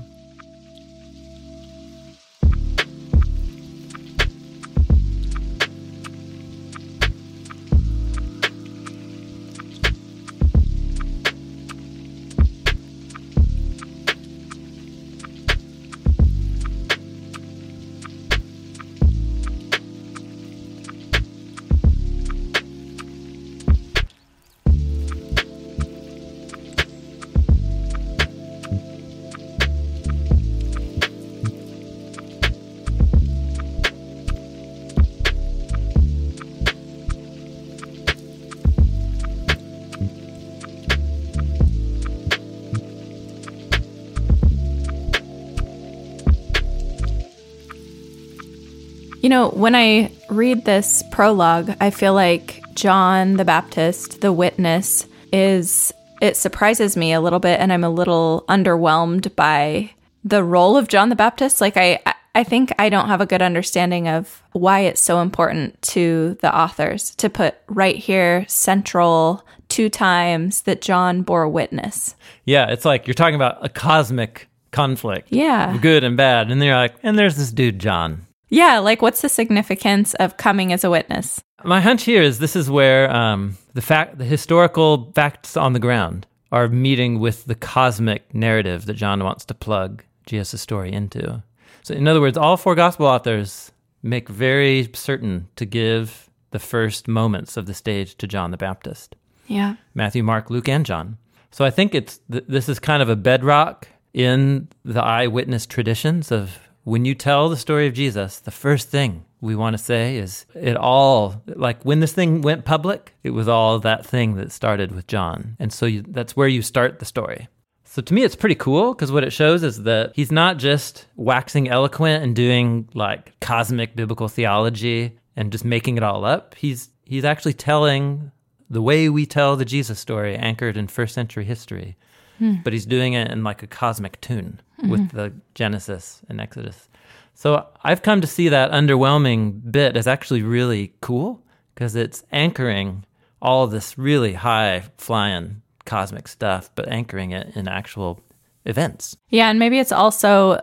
Know, 49.32 49.48
when 49.48 49.74
I 49.74 50.12
read 50.30 50.64
this 50.64 51.02
prologue, 51.10 51.74
I 51.80 51.90
feel 51.90 52.14
like 52.14 52.62
John 52.74 53.36
the 53.36 53.44
Baptist, 53.44 54.20
the 54.20 54.32
witness, 54.32 55.06
is 55.32 55.92
it 56.20 56.36
surprises 56.36 56.96
me 56.96 57.12
a 57.12 57.20
little 57.20 57.40
bit 57.40 57.58
and 57.58 57.72
I'm 57.72 57.82
a 57.82 57.90
little 57.90 58.44
underwhelmed 58.48 59.34
by 59.34 59.90
the 60.22 60.44
role 60.44 60.76
of 60.76 60.86
John 60.86 61.08
the 61.08 61.16
Baptist. 61.16 61.60
Like 61.60 61.76
I 61.76 62.00
I 62.34 62.44
think 62.44 62.72
I 62.78 62.88
don't 62.88 63.08
have 63.08 63.20
a 63.20 63.26
good 63.26 63.42
understanding 63.42 64.08
of 64.08 64.42
why 64.52 64.80
it's 64.80 65.00
so 65.00 65.20
important 65.20 65.80
to 65.82 66.38
the 66.40 66.56
authors 66.56 67.14
to 67.16 67.28
put 67.28 67.56
right 67.66 67.96
here 67.96 68.46
central 68.48 69.44
two 69.68 69.88
times 69.88 70.62
that 70.62 70.80
John 70.80 71.22
bore 71.22 71.48
witness. 71.48 72.14
Yeah, 72.44 72.70
it's 72.70 72.84
like 72.84 73.06
you're 73.06 73.14
talking 73.14 73.34
about 73.34 73.64
a 73.64 73.68
cosmic 73.68 74.48
conflict. 74.70 75.28
Yeah. 75.30 75.76
Good 75.78 76.04
and 76.04 76.16
bad. 76.16 76.50
And 76.50 76.60
they're 76.60 76.76
like, 76.76 76.94
and 77.02 77.18
there's 77.18 77.36
this 77.36 77.50
dude, 77.50 77.78
John. 77.78 78.26
Yeah, 78.52 78.80
like 78.80 79.00
what's 79.00 79.22
the 79.22 79.30
significance 79.30 80.12
of 80.14 80.36
coming 80.36 80.74
as 80.74 80.84
a 80.84 80.90
witness? 80.90 81.40
My 81.64 81.80
hunch 81.80 82.04
here 82.04 82.20
is 82.20 82.38
this 82.38 82.54
is 82.54 82.68
where 82.68 83.10
um, 83.10 83.56
the 83.72 83.80
fact, 83.80 84.18
the 84.18 84.26
historical 84.26 85.10
facts 85.14 85.56
on 85.56 85.72
the 85.72 85.78
ground 85.78 86.26
are 86.52 86.68
meeting 86.68 87.18
with 87.18 87.46
the 87.46 87.54
cosmic 87.54 88.34
narrative 88.34 88.84
that 88.84 88.94
John 88.94 89.24
wants 89.24 89.46
to 89.46 89.54
plug 89.54 90.04
Jesus' 90.26 90.60
story 90.60 90.92
into. 90.92 91.42
So, 91.82 91.94
in 91.94 92.06
other 92.06 92.20
words, 92.20 92.36
all 92.36 92.58
four 92.58 92.74
gospel 92.74 93.06
authors 93.06 93.72
make 94.02 94.28
very 94.28 94.90
certain 94.92 95.48
to 95.56 95.64
give 95.64 96.28
the 96.50 96.58
first 96.58 97.08
moments 97.08 97.56
of 97.56 97.64
the 97.64 97.72
stage 97.72 98.18
to 98.18 98.26
John 98.26 98.50
the 98.50 98.58
Baptist. 98.58 99.16
Yeah. 99.46 99.76
Matthew, 99.94 100.22
Mark, 100.22 100.50
Luke, 100.50 100.68
and 100.68 100.84
John. 100.84 101.16
So 101.52 101.64
I 101.64 101.70
think 101.70 101.94
it's 101.94 102.20
th- 102.30 102.44
this 102.48 102.68
is 102.68 102.78
kind 102.78 103.02
of 103.02 103.08
a 103.08 103.16
bedrock 103.16 103.88
in 104.12 104.68
the 104.84 105.02
eyewitness 105.02 105.64
traditions 105.64 106.30
of 106.30 106.58
when 106.84 107.04
you 107.04 107.14
tell 107.14 107.48
the 107.48 107.56
story 107.56 107.86
of 107.86 107.94
Jesus, 107.94 108.40
the 108.40 108.50
first 108.50 108.88
thing 108.88 109.24
we 109.40 109.54
want 109.54 109.74
to 109.74 109.82
say 109.82 110.16
is 110.16 110.46
it 110.54 110.76
all, 110.76 111.42
like 111.46 111.82
when 111.84 112.00
this 112.00 112.12
thing 112.12 112.42
went 112.42 112.64
public, 112.64 113.14
it 113.22 113.30
was 113.30 113.48
all 113.48 113.78
that 113.80 114.04
thing 114.04 114.34
that 114.36 114.52
started 114.52 114.92
with 114.92 115.06
John. 115.06 115.56
And 115.58 115.72
so 115.72 115.86
you, 115.86 116.02
that's 116.08 116.36
where 116.36 116.48
you 116.48 116.62
start 116.62 116.98
the 116.98 117.04
story. 117.04 117.48
So 117.84 118.00
to 118.02 118.14
me, 118.14 118.22
it's 118.22 118.36
pretty 118.36 118.54
cool 118.54 118.94
because 118.94 119.12
what 119.12 119.24
it 119.24 119.32
shows 119.32 119.62
is 119.62 119.82
that 119.82 120.12
he's 120.14 120.32
not 120.32 120.56
just 120.56 121.06
waxing 121.16 121.68
eloquent 121.68 122.24
and 122.24 122.34
doing 122.34 122.88
like 122.94 123.38
cosmic 123.40 123.94
biblical 123.94 124.28
theology 124.28 125.18
and 125.36 125.52
just 125.52 125.64
making 125.64 125.98
it 125.98 126.02
all 126.02 126.24
up. 126.24 126.54
He's 126.54 126.88
he's 127.04 127.24
actually 127.24 127.52
telling 127.52 128.32
the 128.70 128.80
way 128.80 129.10
we 129.10 129.26
tell 129.26 129.56
the 129.56 129.66
Jesus 129.66 129.98
story, 129.98 130.36
anchored 130.36 130.78
in 130.78 130.88
first 130.88 131.14
century 131.14 131.44
history. 131.44 131.96
Hmm. 132.38 132.54
but 132.64 132.72
he's 132.72 132.86
doing 132.86 133.12
it 133.12 133.30
in 133.30 133.44
like 133.44 133.62
a 133.62 133.66
cosmic 133.66 134.18
tune 134.22 134.60
with 134.82 135.00
mm-hmm. 135.00 135.16
the 135.16 135.32
Genesis 135.54 136.22
and 136.28 136.40
Exodus. 136.40 136.88
So 137.34 137.66
I've 137.82 138.02
come 138.02 138.20
to 138.20 138.26
see 138.26 138.48
that 138.48 138.70
underwhelming 138.70 139.72
bit 139.72 139.96
as 139.96 140.06
actually 140.06 140.42
really 140.42 140.94
cool 141.00 141.42
because 141.74 141.96
it's 141.96 142.24
anchoring 142.32 143.04
all 143.40 143.66
this 143.66 143.98
really 143.98 144.34
high 144.34 144.84
flying 144.98 145.62
cosmic 145.84 146.28
stuff, 146.28 146.70
but 146.74 146.88
anchoring 146.88 147.32
it 147.32 147.56
in 147.56 147.66
actual 147.68 148.20
events. 148.64 149.16
Yeah, 149.30 149.50
and 149.50 149.58
maybe 149.58 149.78
it's 149.78 149.92
also 149.92 150.60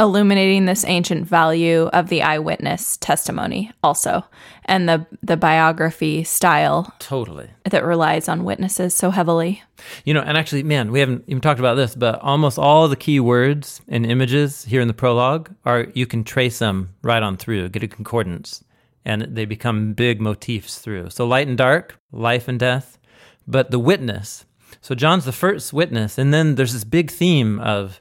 illuminating 0.00 0.64
this 0.64 0.84
ancient 0.84 1.26
value 1.26 1.86
of 1.86 2.08
the 2.08 2.22
eyewitness 2.22 2.96
testimony 2.98 3.72
also 3.82 4.24
and 4.64 4.88
the 4.88 5.04
the 5.22 5.36
biography 5.36 6.22
style 6.22 6.94
Totally. 6.98 7.50
that 7.64 7.84
relies 7.84 8.28
on 8.28 8.44
witnesses 8.44 8.94
so 8.94 9.10
heavily. 9.10 9.62
You 10.04 10.14
know, 10.14 10.20
and 10.20 10.36
actually, 10.36 10.62
man, 10.62 10.92
we 10.92 11.00
haven't 11.00 11.24
even 11.26 11.40
talked 11.40 11.58
about 11.58 11.74
this, 11.74 11.94
but 11.94 12.20
almost 12.20 12.58
all 12.58 12.86
the 12.86 12.96
key 12.96 13.18
words 13.18 13.80
and 13.88 14.06
images 14.06 14.64
here 14.64 14.80
in 14.80 14.88
the 14.88 14.94
prologue 14.94 15.50
are 15.64 15.88
you 15.94 16.06
can 16.06 16.22
trace 16.22 16.58
them 16.58 16.90
right 17.02 17.22
on 17.22 17.36
through, 17.36 17.70
get 17.70 17.82
a 17.82 17.88
concordance, 17.88 18.62
and 19.04 19.22
they 19.22 19.44
become 19.44 19.94
big 19.94 20.20
motifs 20.20 20.78
through. 20.78 21.10
So 21.10 21.26
light 21.26 21.48
and 21.48 21.58
dark, 21.58 21.98
life 22.12 22.46
and 22.46 22.58
death, 22.58 22.98
but 23.46 23.70
the 23.70 23.78
witness. 23.78 24.44
So 24.80 24.94
John's 24.94 25.24
the 25.24 25.32
first 25.32 25.72
witness, 25.72 26.18
and 26.18 26.32
then 26.32 26.54
there's 26.54 26.72
this 26.72 26.84
big 26.84 27.10
theme 27.10 27.58
of 27.58 28.00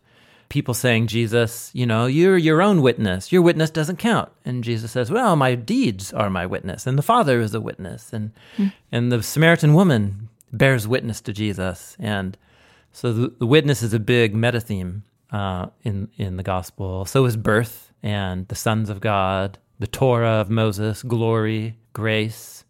people 0.50 0.74
saying, 0.74 1.08
Jesus, 1.08 1.72
you 1.74 1.86
know, 1.86 2.06
you're 2.06 2.38
your 2.38 2.62
own 2.62 2.82
witness. 2.82 3.32
Your 3.32 3.42
witness 3.42 3.70
doesn't 3.70 3.98
count. 3.98 4.30
And 4.46 4.64
Jesus 4.64 4.92
says, 4.92 5.12
Well, 5.12 5.36
my 5.36 5.56
deeds 5.56 6.14
are 6.14 6.30
my 6.30 6.46
witness, 6.46 6.88
and 6.88 6.98
the 6.98 7.04
Father 7.04 7.40
is 7.40 7.54
a 7.54 7.62
witness. 7.62 8.14
And 8.14 8.32
and 8.92 9.12
the 9.12 9.24
Samaritan 9.24 9.74
woman 9.74 10.30
bears 10.52 10.88
witness 10.88 11.22
to 11.22 11.34
Jesus. 11.34 11.96
And 12.00 12.38
so 12.92 13.14
the, 13.14 13.34
the 13.40 13.46
witness 13.46 13.84
is 13.84 13.94
a 13.94 14.00
big 14.00 14.36
meta 14.36 14.62
theme 14.62 15.04
uh, 15.32 15.68
in 15.84 16.10
in 16.18 16.38
the 16.38 16.44
gospel. 16.44 17.06
So 17.06 17.26
is 17.26 17.38
birth 17.38 17.92
and 18.02 18.48
the 18.48 18.56
sons 18.56 18.90
of 18.90 19.02
God, 19.02 19.58
the 19.80 19.88
Torah 19.88 20.42
of 20.42 20.50
Moses, 20.50 21.04
glory, 21.04 21.78
grace, 21.94 22.64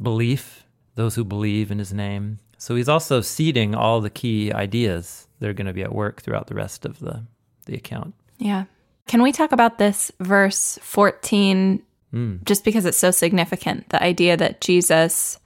belief, 0.00 0.64
those 0.94 1.14
who 1.14 1.24
believe 1.24 1.70
in 1.70 1.78
his 1.78 1.92
name. 1.92 2.38
So 2.58 2.74
he's 2.74 2.88
also 2.88 3.20
seeding 3.20 3.74
all 3.74 4.00
the 4.00 4.10
key 4.10 4.52
ideas 4.52 5.25
that 5.40 5.48
are 5.48 5.52
going 5.54 5.66
to 5.66 5.72
be 5.72 5.82
at 5.82 5.94
work 5.94 6.22
throughout 6.22 6.46
the 6.46 6.54
rest 6.54 6.84
of 6.84 6.98
the 7.00 7.24
the 7.66 7.74
account. 7.74 8.14
Yeah. 8.38 8.64
Can 9.08 9.22
we 9.22 9.32
talk 9.32 9.52
about 9.52 9.78
this 9.78 10.10
verse 10.20 10.78
14 10.82 11.82
Hmm. 12.12 12.36
just 12.44 12.64
because 12.64 12.84
it's 12.84 12.96
so 12.98 13.10
significant? 13.10 13.88
The 13.88 14.00
idea 14.02 14.36
that 14.36 14.60
Jesus 14.60 15.38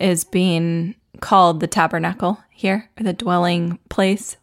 is 0.00 0.24
being 0.24 0.94
called 1.20 1.60
the 1.60 1.66
tabernacle 1.66 2.38
here, 2.50 2.88
or 2.98 3.04
the 3.04 3.12
dwelling 3.12 3.78
place. 3.90 4.36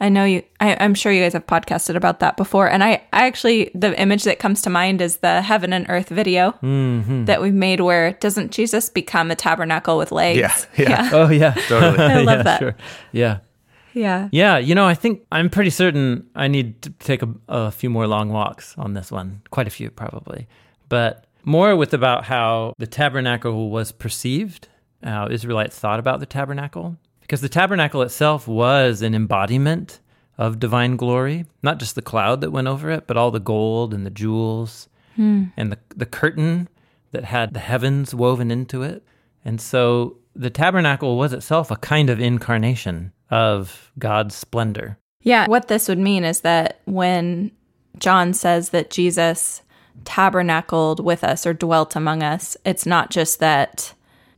I 0.00 0.08
know 0.08 0.24
you, 0.24 0.42
I, 0.60 0.76
I'm 0.80 0.94
sure 0.94 1.12
you 1.12 1.22
guys 1.22 1.32
have 1.32 1.46
podcasted 1.46 1.94
about 1.94 2.20
that 2.20 2.36
before. 2.36 2.68
And 2.68 2.82
I, 2.82 3.02
I 3.12 3.26
actually, 3.26 3.70
the 3.74 3.98
image 4.00 4.24
that 4.24 4.38
comes 4.40 4.60
to 4.62 4.70
mind 4.70 5.00
is 5.00 5.18
the 5.18 5.40
heaven 5.42 5.72
and 5.72 5.86
earth 5.88 6.08
video 6.08 6.52
Mm-hmm. 6.62 7.24
that 7.26 7.40
we've 7.40 7.54
made 7.54 7.80
where 7.80 8.12
doesn't 8.14 8.50
Jesus 8.52 8.88
become 8.88 9.30
a 9.30 9.36
tabernacle 9.36 9.96
with 9.96 10.10
legs? 10.12 10.38
Yeah, 10.76 10.88
yeah. 10.88 11.10
Oh 11.12 11.30
yeah, 11.30 11.52
Totally. 11.68 11.98
I 12.04 12.20
love 12.22 12.38
yeah, 12.38 12.42
that. 12.42 12.58
Sure. 12.58 12.76
Yeah. 13.12 13.38
Yeah. 13.92 14.28
Yeah, 14.32 14.58
you 14.58 14.74
know, 14.74 14.86
I 14.86 14.94
think 14.94 15.24
I'm 15.30 15.50
pretty 15.50 15.70
certain 15.70 16.28
I 16.34 16.48
need 16.48 16.82
to 16.82 16.90
take 16.90 17.22
a, 17.22 17.28
a 17.48 17.70
few 17.70 17.90
more 17.90 18.06
long 18.06 18.30
walks 18.30 18.74
on 18.78 18.94
this 18.94 19.10
one, 19.10 19.42
quite 19.50 19.66
a 19.66 19.70
few 19.70 19.90
probably, 19.90 20.48
but 20.88 21.26
more 21.44 21.76
with 21.76 21.92
about 21.92 22.24
how 22.24 22.74
the 22.78 22.86
tabernacle 22.86 23.70
was 23.70 23.92
perceived, 23.92 24.68
how 25.02 25.28
Israelites 25.28 25.78
thought 25.78 25.98
about 25.98 26.20
the 26.20 26.26
tabernacle, 26.26 26.96
because 27.20 27.40
the 27.40 27.48
tabernacle 27.48 28.02
itself 28.02 28.46
was 28.46 29.02
an 29.02 29.14
embodiment 29.14 30.00
of 30.38 30.58
divine 30.58 30.96
glory, 30.96 31.44
not 31.62 31.78
just 31.78 31.94
the 31.94 32.02
cloud 32.02 32.40
that 32.40 32.50
went 32.50 32.68
over 32.68 32.90
it, 32.90 33.06
but 33.06 33.16
all 33.16 33.30
the 33.30 33.40
gold 33.40 33.92
and 33.92 34.06
the 34.06 34.10
jewels 34.10 34.88
hmm. 35.16 35.44
and 35.56 35.72
the 35.72 35.78
the 35.94 36.06
curtain 36.06 36.68
that 37.10 37.24
had 37.24 37.52
the 37.52 37.60
heavens 37.60 38.14
woven 38.14 38.50
into 38.50 38.82
it. 38.82 39.04
And 39.44 39.60
so 39.60 40.16
the 40.34 40.50
tabernacle 40.50 41.18
was 41.18 41.32
itself 41.32 41.70
a 41.70 41.76
kind 41.76 42.08
of 42.08 42.20
incarnation 42.20 43.12
of 43.32 43.90
God's 43.98 44.34
splendor. 44.36 44.98
Yeah, 45.22 45.46
what 45.48 45.68
this 45.68 45.88
would 45.88 45.98
mean 45.98 46.22
is 46.24 46.40
that 46.40 46.80
when 46.84 47.50
John 47.98 48.34
says 48.34 48.68
that 48.70 48.90
Jesus 48.90 49.62
tabernacled 50.04 51.00
with 51.04 51.24
us 51.24 51.46
or 51.46 51.54
dwelt 51.54 51.96
among 51.96 52.22
us, 52.22 52.56
it's 52.64 52.86
not 52.86 53.10
just 53.10 53.40
that 53.40 53.94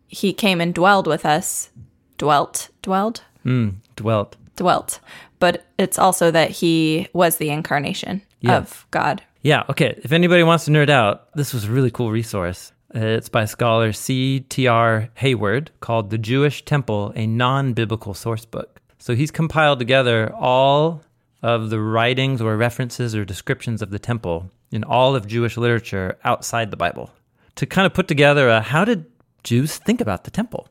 he 0.06 0.32
came 0.32 0.60
and 0.60 0.72
dwelled 0.74 1.06
with 1.06 1.26
us, 1.26 1.70
dwelt, 2.18 2.68
dwelled, 2.82 3.22
Mm, 3.44 3.74
dwelt. 3.96 4.36
dwelt, 4.56 5.00
but 5.40 5.66
it's 5.78 5.98
also 5.98 6.30
that 6.30 6.50
he 6.50 7.08
was 7.12 7.36
the 7.36 7.50
incarnation 7.50 8.22
Yeah. 8.40 8.56
of 8.58 8.86
God. 8.90 9.22
Yeah, 9.42 9.64
okay. 9.68 9.98
If 10.02 10.12
anybody 10.12 10.42
wants 10.42 10.64
to 10.66 10.70
nerd 10.70 10.88
out, 10.88 11.34
this 11.34 11.52
was 11.52 11.64
a 11.64 11.70
really 11.70 11.90
cool 11.90 12.10
resource. 12.10 12.72
It's 12.94 13.28
by 13.28 13.44
scholar 13.46 13.92
C.T.R. 13.92 15.08
Hayward 15.16 15.70
called 15.80 16.10
The 16.10 16.18
Jewish 16.18 16.64
Temple, 16.64 17.12
a 17.16 17.26
non 17.26 17.72
biblical 17.72 18.14
source 18.14 18.44
book. 18.44 18.73
So 19.04 19.14
he's 19.14 19.30
compiled 19.30 19.80
together 19.80 20.32
all 20.32 21.02
of 21.42 21.68
the 21.68 21.78
writings 21.78 22.40
or 22.40 22.56
references 22.56 23.14
or 23.14 23.22
descriptions 23.26 23.82
of 23.82 23.90
the 23.90 23.98
temple 23.98 24.50
in 24.70 24.82
all 24.82 25.14
of 25.14 25.26
Jewish 25.26 25.58
literature 25.58 26.16
outside 26.24 26.70
the 26.70 26.78
Bible 26.78 27.10
to 27.56 27.66
kind 27.66 27.84
of 27.84 27.92
put 27.92 28.08
together 28.08 28.48
a 28.48 28.62
how 28.62 28.82
did 28.86 29.04
Jews 29.42 29.76
think 29.76 30.00
about 30.00 30.24
the 30.24 30.30
temple? 30.30 30.68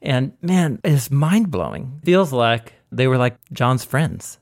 And 0.00 0.34
man, 0.40 0.78
it's 0.84 1.10
mind 1.10 1.50
blowing. 1.50 2.00
Feels 2.04 2.32
like 2.32 2.74
they 2.92 3.08
were 3.08 3.18
like 3.18 3.34
John's 3.52 3.84
friends. 3.84 4.38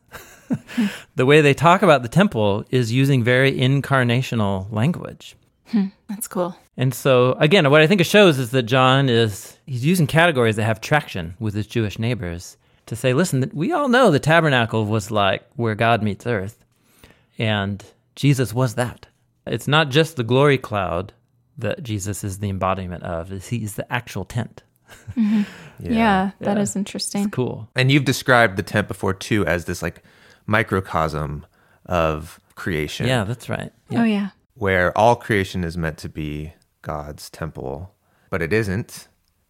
the 1.16 1.24
way 1.24 1.40
they 1.40 1.54
talk 1.54 1.80
about 1.80 2.02
the 2.02 2.10
temple 2.10 2.66
is 2.68 2.92
using 2.92 3.24
very 3.24 3.52
incarnational 3.52 4.70
language. 4.70 5.34
Hmm, 5.68 5.86
that's 6.10 6.28
cool. 6.28 6.58
And 6.76 6.92
so, 6.92 7.32
again, 7.40 7.70
what 7.70 7.80
I 7.80 7.86
think 7.86 8.02
it 8.02 8.06
shows 8.06 8.38
is 8.38 8.50
that 8.50 8.64
John 8.64 9.08
is 9.08 9.56
he's 9.64 9.86
using 9.86 10.06
categories 10.06 10.56
that 10.56 10.64
have 10.64 10.82
traction 10.82 11.36
with 11.40 11.54
his 11.54 11.66
Jewish 11.66 11.98
neighbors 11.98 12.58
to 12.86 12.96
say, 12.96 13.12
listen, 13.12 13.50
we 13.54 13.72
all 13.72 13.88
know 13.88 14.10
the 14.10 14.18
tabernacle 14.18 14.84
was 14.84 15.10
like 15.10 15.42
where 15.56 15.74
God 15.74 16.02
meets 16.02 16.26
earth, 16.26 16.64
and 17.38 17.84
Jesus 18.16 18.52
was 18.52 18.74
that. 18.74 19.06
It's 19.46 19.68
not 19.68 19.90
just 19.90 20.16
the 20.16 20.24
glory 20.24 20.58
cloud 20.58 21.12
that 21.58 21.82
Jesus 21.82 22.24
is 22.24 22.38
the 22.38 22.48
embodiment 22.48 23.02
of; 23.02 23.32
is 23.32 23.48
he's 23.48 23.74
the 23.74 23.90
actual 23.92 24.24
tent. 24.24 24.62
Yeah, 25.80 26.30
that 26.38 26.56
yeah. 26.56 26.62
is 26.62 26.76
interesting. 26.76 27.30
Cool. 27.30 27.68
And 27.74 27.90
you've 27.90 28.04
described 28.04 28.56
the 28.56 28.62
tent 28.62 28.86
before 28.88 29.12
too 29.12 29.44
as 29.44 29.64
this 29.64 29.82
like 29.82 30.02
microcosm 30.46 31.46
of 31.86 32.40
creation. 32.54 33.06
Yeah, 33.06 33.24
that's 33.24 33.48
right. 33.48 33.72
Oh, 33.92 34.04
yeah. 34.04 34.30
Where 34.54 34.96
all 34.96 35.16
creation 35.16 35.64
is 35.64 35.76
meant 35.76 35.98
to 35.98 36.08
be 36.08 36.54
God's 36.82 37.28
temple, 37.28 37.94
but 38.30 38.40
it 38.42 38.52
isn't 38.52 39.08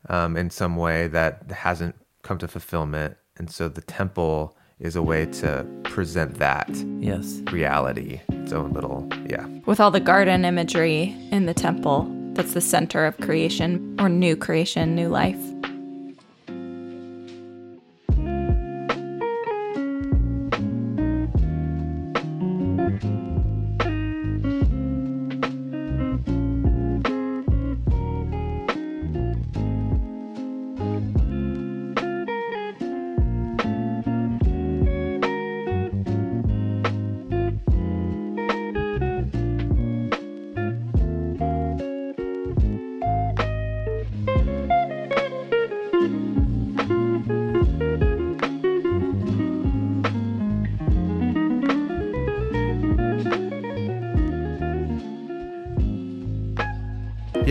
um, 0.08 0.36
in 0.36 0.50
some 0.50 0.76
way 0.76 1.08
that 1.08 1.50
hasn't 1.50 1.94
come 2.22 2.38
to 2.38 2.48
fulfillment. 2.48 3.16
And 3.36 3.50
so 3.50 3.68
the 3.68 3.80
temple 3.80 4.56
is 4.80 4.96
a 4.96 5.02
way 5.02 5.26
to 5.26 5.66
present 5.84 6.38
that 6.38 6.68
Yes. 7.00 7.40
reality, 7.52 8.20
its 8.28 8.52
own 8.52 8.72
little, 8.72 9.08
yeah. 9.28 9.46
With 9.66 9.80
all 9.80 9.90
the 9.90 10.00
garden 10.00 10.44
imagery 10.44 11.14
in 11.30 11.46
the 11.46 11.54
temple, 11.54 12.10
that's 12.34 12.54
the 12.54 12.60
center 12.60 13.06
of 13.06 13.16
creation 13.18 13.94
or 14.00 14.08
new 14.08 14.36
creation, 14.36 14.94
new 14.94 15.08
life. 15.08 15.38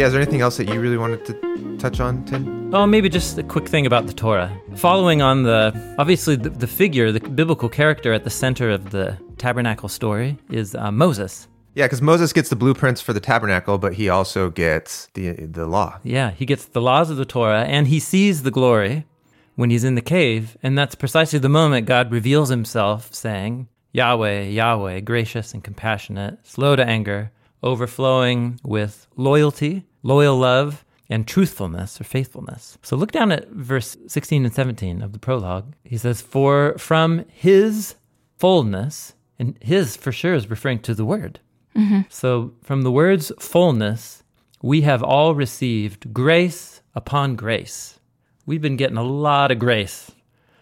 Yeah, 0.03 0.07
is 0.07 0.13
there 0.15 0.21
anything 0.21 0.41
else 0.41 0.57
that 0.57 0.67
you 0.67 0.81
really 0.81 0.97
wanted 0.97 1.23
to 1.27 1.77
touch 1.77 2.01
on, 2.01 2.25
Tim? 2.25 2.75
Oh, 2.75 2.85
maybe 2.85 3.07
just 3.07 3.37
a 3.37 3.43
quick 3.43 3.69
thing 3.69 3.85
about 3.85 4.05
the 4.05 4.11
Torah. 4.11 4.51
Following 4.75 5.21
on 5.21 5.43
the, 5.43 5.95
obviously, 5.97 6.35
the, 6.35 6.49
the 6.49 6.67
figure, 6.67 7.13
the 7.13 7.21
biblical 7.21 7.69
character 7.69 8.11
at 8.11 8.25
the 8.25 8.29
center 8.29 8.69
of 8.69 8.91
the 8.91 9.17
tabernacle 9.37 9.87
story 9.87 10.37
is 10.49 10.75
uh, 10.75 10.91
Moses. 10.91 11.47
Yeah, 11.73 11.85
because 11.85 12.01
Moses 12.01 12.33
gets 12.33 12.49
the 12.49 12.57
blueprints 12.57 12.99
for 12.99 13.13
the 13.13 13.21
tabernacle, 13.21 13.77
but 13.77 13.93
he 13.93 14.09
also 14.09 14.49
gets 14.49 15.07
the 15.13 15.45
the 15.45 15.67
law. 15.67 15.99
Yeah, 16.03 16.31
he 16.31 16.45
gets 16.45 16.65
the 16.65 16.81
laws 16.81 17.09
of 17.09 17.15
the 17.15 17.23
Torah 17.23 17.63
and 17.63 17.87
he 17.87 18.01
sees 18.01 18.43
the 18.43 18.51
glory, 18.51 19.05
when 19.55 19.69
he's 19.69 19.85
in 19.85 19.95
the 19.95 20.01
cave. 20.01 20.57
And 20.61 20.77
that's 20.77 20.95
precisely 20.95 21.39
the 21.39 21.47
moment 21.47 21.87
God 21.87 22.11
reveals 22.11 22.49
himself, 22.49 23.13
saying, 23.13 23.69
Yahweh, 23.93 24.49
Yahweh, 24.49 24.99
gracious 24.99 25.53
and 25.53 25.63
compassionate, 25.63 26.39
slow 26.43 26.75
to 26.75 26.85
anger, 26.85 27.31
overflowing 27.63 28.59
with 28.65 29.07
loyalty, 29.15 29.85
loyal 30.03 30.37
love, 30.37 30.85
and 31.09 31.27
truthfulness 31.27 31.99
or 31.99 32.03
faithfulness. 32.05 32.77
So 32.81 32.95
look 32.95 33.11
down 33.11 33.31
at 33.31 33.49
verse 33.49 33.97
16 34.07 34.45
and 34.45 34.53
17 34.53 35.01
of 35.01 35.11
the 35.13 35.19
prologue. 35.19 35.73
He 35.83 35.97
says, 35.97 36.21
For 36.21 36.77
from 36.77 37.25
his 37.29 37.95
fullness, 38.37 39.13
and 39.39 39.57
his 39.61 39.95
for 39.97 40.11
sure 40.11 40.33
is 40.33 40.49
referring 40.49 40.79
to 40.79 40.93
the 40.93 41.05
word. 41.05 41.39
Mm-hmm. 41.75 42.01
So 42.09 42.53
from 42.63 42.83
the 42.83 42.91
word's 42.91 43.31
fullness, 43.39 44.23
we 44.61 44.81
have 44.81 45.03
all 45.03 45.35
received 45.35 46.13
grace 46.13 46.81
upon 46.95 47.35
grace. 47.35 47.99
We've 48.45 48.61
been 48.61 48.77
getting 48.77 48.97
a 48.97 49.03
lot 49.03 49.51
of 49.51 49.59
grace 49.59 50.11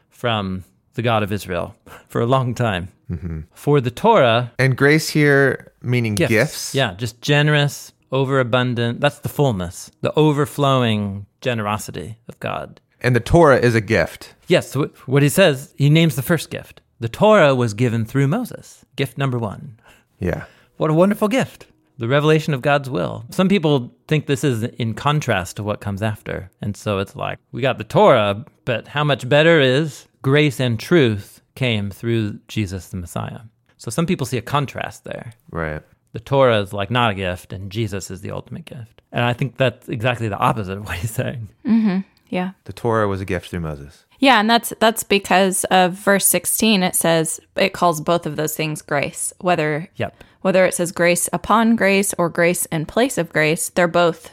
from 0.09 0.63
the 0.93 1.01
God 1.01 1.23
of 1.23 1.31
Israel 1.31 1.75
for 2.07 2.21
a 2.21 2.25
long 2.25 2.53
time. 2.55 2.89
Mm-hmm. 3.09 3.41
For 3.53 3.81
the 3.81 3.91
Torah, 3.91 4.53
And 4.57 4.77
grace 4.77 5.09
here 5.09 5.71
meaning 5.81 6.15
gifts. 6.15 6.29
gifts. 6.29 6.75
Yeah, 6.75 6.93
just 6.93 7.21
generous, 7.21 7.91
overabundant. 8.11 8.99
That's 8.99 9.19
the 9.19 9.29
fullness, 9.29 9.91
the 10.01 10.13
overflowing 10.17 11.25
generosity 11.41 12.17
of 12.27 12.39
God. 12.39 12.81
And 13.01 13.15
the 13.15 13.19
Torah 13.19 13.57
is 13.57 13.75
a 13.75 13.81
gift. 13.81 14.35
Yes, 14.47 14.71
so 14.71 14.91
what 15.05 15.23
he 15.23 15.29
says, 15.29 15.73
he 15.77 15.89
names 15.89 16.15
the 16.15 16.21
first 16.21 16.49
gift. 16.49 16.81
The 16.99 17.09
Torah 17.09 17.55
was 17.55 17.73
given 17.73 18.05
through 18.05 18.27
Moses, 18.27 18.85
gift 18.95 19.17
number 19.17 19.39
one. 19.39 19.79
Yeah. 20.19 20.45
What 20.77 20.91
a 20.91 20.93
wonderful 20.93 21.27
gift. 21.27 21.65
The 21.97 22.07
revelation 22.07 22.53
of 22.53 22.61
God's 22.61 22.89
will. 22.89 23.25
Some 23.29 23.49
people 23.49 23.93
think 24.07 24.25
this 24.25 24.43
is 24.43 24.63
in 24.63 24.93
contrast 24.93 25.55
to 25.57 25.63
what 25.63 25.81
comes 25.81 26.01
after. 26.01 26.49
And 26.61 26.75
so 26.75 26.99
it's 26.99 27.15
like, 27.15 27.39
we 27.51 27.61
got 27.61 27.77
the 27.77 27.83
Torah, 27.83 28.45
but 28.65 28.87
how 28.87 29.03
much 29.03 29.27
better 29.27 29.59
is 29.59 30.07
grace 30.21 30.59
and 30.59 30.79
truth 30.79 31.41
came 31.55 31.91
through 31.91 32.39
Jesus 32.47 32.89
the 32.89 32.97
Messiah. 32.97 33.41
So 33.77 33.89
some 33.89 34.05
people 34.05 34.25
see 34.25 34.37
a 34.37 34.43
contrast 34.43 35.03
there. 35.03 35.33
Right. 35.51 35.81
The 36.13 36.19
Torah 36.19 36.61
is 36.61 36.73
like 36.73 36.91
not 36.91 37.11
a 37.11 37.15
gift, 37.15 37.53
and 37.53 37.71
Jesus 37.71 38.11
is 38.11 38.21
the 38.21 38.31
ultimate 38.31 38.65
gift. 38.65 39.01
And 39.11 39.23
I 39.23 39.33
think 39.33 39.57
that's 39.57 39.87
exactly 39.89 40.27
the 40.27 40.37
opposite 40.37 40.77
of 40.77 40.85
what 40.85 40.97
he's 40.97 41.11
saying. 41.11 41.49
Mm-hmm. 41.65 41.99
Yeah. 42.29 42.51
The 42.63 42.73
Torah 42.73 43.07
was 43.07 43.21
a 43.21 43.25
gift 43.25 43.49
through 43.49 43.59
Moses. 43.61 44.05
Yeah, 44.19 44.39
and 44.39 44.49
that's 44.49 44.71
that's 44.79 45.03
because 45.03 45.63
of 45.65 45.93
verse 45.93 46.27
16 46.27 46.83
it 46.83 46.95
says 46.95 47.39
it 47.55 47.73
calls 47.73 47.99
both 48.01 48.25
of 48.25 48.35
those 48.35 48.55
things 48.55 48.81
grace. 48.81 49.33
Whether 49.39 49.89
Yep. 49.95 50.23
whether 50.41 50.65
it 50.65 50.73
says 50.75 50.91
grace 50.91 51.27
upon 51.33 51.75
grace 51.75 52.13
or 52.17 52.29
grace 52.29 52.65
in 52.67 52.85
place 52.85 53.17
of 53.17 53.33
grace, 53.33 53.69
they're 53.69 53.87
both 53.87 54.31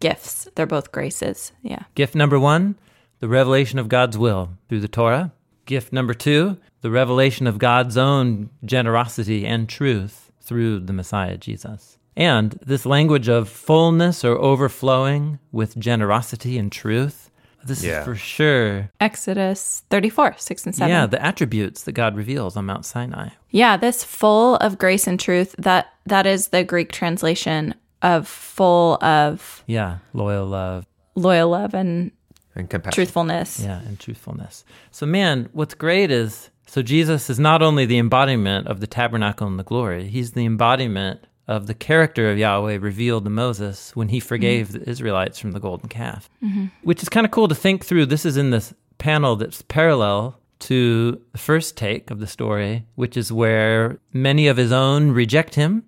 gifts. 0.00 0.48
They're 0.54 0.66
both 0.66 0.92
graces. 0.92 1.52
Yeah. 1.62 1.84
Gift 1.94 2.14
number 2.14 2.38
one, 2.38 2.76
the 3.20 3.28
revelation 3.28 3.78
of 3.78 3.88
God's 3.88 4.18
will 4.18 4.50
through 4.68 4.80
the 4.80 4.88
Torah. 4.88 5.32
Gift 5.64 5.92
number 5.92 6.12
two, 6.12 6.58
the 6.80 6.90
revelation 6.90 7.46
of 7.46 7.58
God's 7.58 7.96
own 7.96 8.50
generosity 8.64 9.46
and 9.46 9.68
truth 9.68 10.21
through 10.42 10.80
the 10.80 10.92
Messiah, 10.92 11.36
Jesus. 11.38 11.98
And 12.16 12.58
this 12.66 12.84
language 12.84 13.28
of 13.28 13.48
fullness 13.48 14.24
or 14.24 14.36
overflowing 14.36 15.38
with 15.50 15.78
generosity 15.78 16.58
and 16.58 16.70
truth, 16.70 17.30
this 17.64 17.82
Yeah. 17.82 18.00
is 18.00 18.04
for 18.04 18.14
sure, 18.16 18.90
Exodus 19.00 19.82
34, 19.88 20.34
6 20.36 20.66
and 20.66 20.74
7. 20.74 20.90
yeah, 20.90 21.06
the 21.06 21.24
attributes 21.24 21.84
that 21.84 21.92
God 21.92 22.16
reveals 22.16 22.56
on 22.56 22.66
Mount 22.66 22.84
Sinai. 22.84 23.28
Yeah, 23.50 23.76
this 23.76 24.02
full 24.04 24.56
of 24.56 24.78
grace 24.78 25.06
and 25.06 25.18
truth, 25.18 25.54
that 25.58 25.86
that 26.06 26.26
is 26.26 26.48
the 26.48 26.64
Greek 26.64 26.90
translation 26.92 27.74
of 28.02 28.26
full 28.26 29.02
of 29.02 29.62
Yeah, 29.66 29.98
loyal 30.12 30.46
love, 30.46 30.84
loyal 31.14 31.50
love 31.50 31.72
and 31.72 32.10
And 32.56 32.68
compassion. 32.68 32.94
truthfulness. 32.94 33.60
Yeah, 33.60 33.78
and 33.86 33.98
truthfulness. 33.98 34.64
So, 34.90 35.06
man, 35.06 35.48
what's 35.52 35.74
great 35.74 36.10
is 36.10 36.50
so 36.72 36.80
Jesus 36.80 37.28
is 37.28 37.38
not 37.38 37.60
only 37.60 37.84
the 37.84 37.98
embodiment 37.98 38.66
of 38.66 38.80
the 38.80 38.86
tabernacle 38.86 39.46
and 39.46 39.58
the 39.58 39.62
glory, 39.62 40.08
he's 40.08 40.32
the 40.32 40.46
embodiment 40.46 41.26
of 41.46 41.66
the 41.66 41.74
character 41.74 42.30
of 42.30 42.38
Yahweh 42.38 42.78
revealed 42.80 43.24
to 43.24 43.30
Moses 43.30 43.94
when 43.94 44.08
he 44.08 44.20
forgave 44.20 44.72
the 44.72 44.88
Israelites 44.88 45.38
from 45.38 45.52
the 45.52 45.60
golden 45.60 45.90
calf. 45.90 46.30
Mm-hmm. 46.42 46.68
Which 46.82 47.02
is 47.02 47.10
kind 47.10 47.26
of 47.26 47.30
cool 47.30 47.46
to 47.48 47.54
think 47.54 47.84
through. 47.84 48.06
This 48.06 48.24
is 48.24 48.38
in 48.38 48.52
this 48.52 48.72
panel 48.96 49.36
that's 49.36 49.60
parallel 49.60 50.40
to 50.60 51.20
the 51.32 51.38
first 51.38 51.76
take 51.76 52.10
of 52.10 52.20
the 52.20 52.26
story, 52.26 52.86
which 52.94 53.18
is 53.18 53.30
where 53.30 54.00
many 54.14 54.48
of 54.48 54.56
his 54.56 54.72
own 54.72 55.10
reject 55.10 55.56
him, 55.56 55.84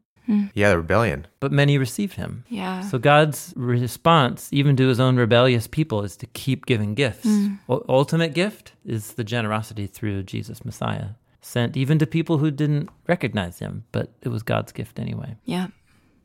Yeah, 0.55 0.71
the 0.71 0.79
rebellion. 0.79 1.27
but 1.41 1.53
many 1.53 1.77
received 1.79 2.15
him. 2.15 2.45
Yeah. 2.49 2.81
So 2.81 2.99
God's 2.99 3.53
response, 3.57 4.49
even 4.53 4.77
to 4.77 4.89
his 4.89 4.99
own 5.01 5.17
rebellious 5.17 5.67
people, 5.67 6.03
is 6.03 6.17
to 6.19 6.27
keep 6.29 6.67
giving 6.67 6.95
gifts. 6.95 7.27
U- 7.27 7.59
ultimate 7.89 8.33
gift 8.35 8.73
is 8.87 9.13
the 9.15 9.25
generosity 9.25 9.87
through 9.87 10.23
Jesus 10.23 10.65
Messiah, 10.65 11.11
sent 11.41 11.77
even 11.77 11.99
to 11.99 12.07
people 12.07 12.39
who 12.39 12.51
didn't 12.51 12.89
recognize 13.07 13.59
him, 13.59 13.85
but 13.93 14.13
it 14.23 14.29
was 14.31 14.43
God's 14.43 14.73
gift 14.73 14.99
anyway. 14.99 15.37
yeah. 15.45 15.67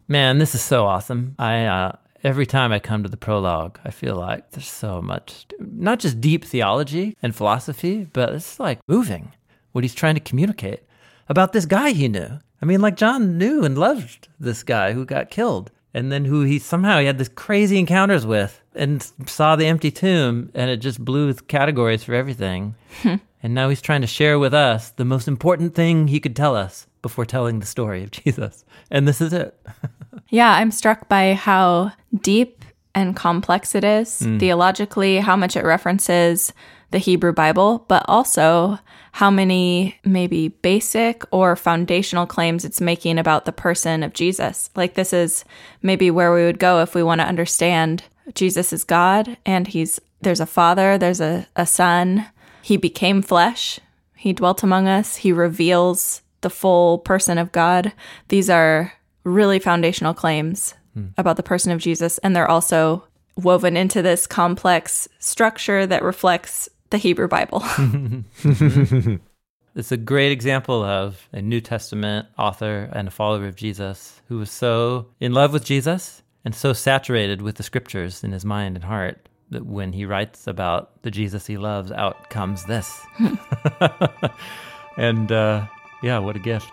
Man, 0.08 0.40
this 0.40 0.56
is 0.56 0.62
so 0.64 0.86
awesome. 0.88 1.36
I 1.38 1.66
uh, 1.66 1.92
every 2.24 2.48
time 2.48 2.72
I 2.72 2.80
come 2.80 3.04
to 3.04 3.10
the 3.10 3.16
prologue, 3.18 3.80
I 3.86 3.92
feel 3.92 4.16
like 4.16 4.50
there's 4.52 4.68
so 4.68 5.02
much, 5.04 5.46
not 5.60 6.00
just 6.00 6.20
deep 6.20 6.44
theology 6.46 7.16
and 7.22 7.36
philosophy, 7.36 8.08
but 8.12 8.34
it's 8.34 8.60
like 8.60 8.80
moving 8.88 9.34
what 9.72 9.84
he's 9.84 9.94
trying 9.94 10.16
to 10.16 10.20
communicate 10.22 10.82
about 11.28 11.54
this 11.54 11.68
guy 11.68 11.92
he 11.92 12.08
knew. 12.08 12.40
I 12.62 12.66
mean, 12.66 12.82
like 12.82 12.98
John 12.98 13.38
knew 13.38 13.64
and 13.64 13.78
loved 13.78 14.28
this 14.40 14.64
guy 14.64 14.94
who 14.94 15.06
got 15.06 15.30
killed, 15.30 15.72
and 15.94 16.12
then 16.12 16.26
who 16.26 16.44
he 16.44 16.60
somehow 16.60 17.00
he 17.00 17.06
had 17.06 17.18
this 17.18 17.30
crazy 17.30 17.80
encounters 17.80 18.26
with, 18.26 18.62
and 18.76 19.02
saw 19.26 19.56
the 19.56 19.66
empty 19.66 19.92
tomb, 19.92 20.52
and 20.54 20.70
it 20.70 20.78
just 20.78 21.04
blew 21.04 21.28
his 21.28 21.42
categories 21.42 22.04
for 22.04 22.14
everything. 22.14 22.76
Hmm. 23.02 23.16
and 23.42 23.54
now 23.54 23.70
he's 23.70 23.82
trying 23.82 24.02
to 24.02 24.08
share 24.08 24.38
with 24.38 24.54
us 24.54 24.90
the 24.92 25.06
most 25.06 25.28
important 25.28 25.74
thing 25.74 26.08
he 26.08 26.20
could 26.20 26.36
tell 26.36 26.56
us 26.56 26.88
before 27.02 27.26
telling 27.26 27.60
the 27.60 27.66
story 27.66 28.04
of 28.04 28.12
Jesus, 28.24 28.66
and 28.92 29.08
this 29.08 29.22
is 29.22 29.34
it. 29.34 29.58
Yeah, 30.32 30.54
I'm 30.54 30.70
struck 30.70 31.10
by 31.10 31.34
how 31.34 31.92
deep 32.22 32.64
and 32.94 33.16
complex 33.16 33.74
it 33.74 33.84
is 33.84 34.20
hmm. 34.20 34.38
theologically, 34.38 35.18
how 35.18 35.36
much 35.36 35.56
it 35.56 35.64
references 35.64 36.54
the 36.92 36.98
Hebrew 36.98 37.34
Bible, 37.34 37.86
but 37.88 38.04
also 38.08 38.80
how 39.14 39.30
many 39.30 40.00
maybe 40.06 40.50
basic 40.50 41.24
or 41.32 41.56
foundational 41.56 42.26
claims 42.26 42.66
it's 42.66 42.82
making 42.82 43.18
about 43.18 43.46
the 43.46 43.52
person 43.52 44.04
of 44.04 44.14
Jesus. 44.14 44.70
Like, 44.76 44.94
this 44.94 45.14
is 45.14 45.46
maybe 45.82 46.12
where 46.12 46.34
we 46.34 46.46
would 46.46 46.60
go 46.60 46.82
if 46.82 46.96
we 46.96 47.04
want 47.04 47.22
to 47.22 47.28
understand 47.28 48.04
Jesus 48.36 48.72
is 48.72 48.84
God 48.84 49.38
and 49.46 49.68
he's 49.68 50.00
there's 50.22 50.42
a 50.42 50.46
father, 50.46 50.98
there's 50.98 51.22
a, 51.22 51.48
a 51.56 51.66
son, 51.66 52.26
he 52.62 52.78
became 52.78 53.22
flesh, 53.22 53.80
he 54.16 54.34
dwelt 54.34 54.64
among 54.64 54.88
us, 54.88 55.16
he 55.16 55.32
reveals 55.32 56.22
the 56.42 56.50
full 56.50 57.00
person 57.00 57.38
of 57.38 57.52
God. 57.52 57.94
These 58.28 58.50
are 58.50 58.94
really 59.24 59.60
foundational 59.60 60.14
claims 60.14 60.74
hmm. 60.94 61.08
about 61.18 61.38
the 61.38 61.44
person 61.44 61.72
of 61.72 61.80
Jesus, 61.80 62.18
and 62.20 62.36
they're 62.36 62.50
also 62.50 63.06
woven 63.38 63.78
into 63.78 64.02
this 64.02 64.28
complex 64.28 65.08
structure 65.20 65.88
that 65.88 66.04
reflects 66.04 66.68
the 66.90 66.98
Hebrew 66.98 67.28
Bible. 67.28 67.64
It's 69.76 69.92
a 69.92 69.98
great 69.98 70.32
example 70.32 70.84
of 70.84 71.30
a 71.32 71.42
New 71.42 71.62
Testament 71.62 72.28
author 72.38 72.90
and 72.92 73.08
a 73.08 73.12
follower 73.12 73.48
of 73.48 73.56
Jesus 73.56 74.22
who 74.28 74.38
was 74.40 74.52
so 74.52 75.08
in 75.20 75.34
love 75.34 75.54
with 75.54 75.64
Jesus 75.64 76.24
and 76.44 76.56
so 76.56 76.74
saturated 76.74 77.42
with 77.42 77.56
the 77.56 77.64
scriptures 77.64 78.24
in 78.24 78.32
his 78.32 78.44
mind 78.44 78.76
and 78.76 78.84
heart 78.84 79.30
that 79.52 79.66
when 79.66 79.94
he 79.94 80.06
writes 80.06 80.48
about 80.48 81.02
the 81.04 81.12
Jesus 81.12 81.46
he 81.46 81.58
loves, 81.58 81.92
out 81.92 82.30
comes 82.30 82.66
this. 82.66 83.00
and 84.98 85.32
uh, 85.32 85.66
yeah, 86.04 86.18
what 86.18 86.36
a 86.36 86.40
gift. 86.40 86.72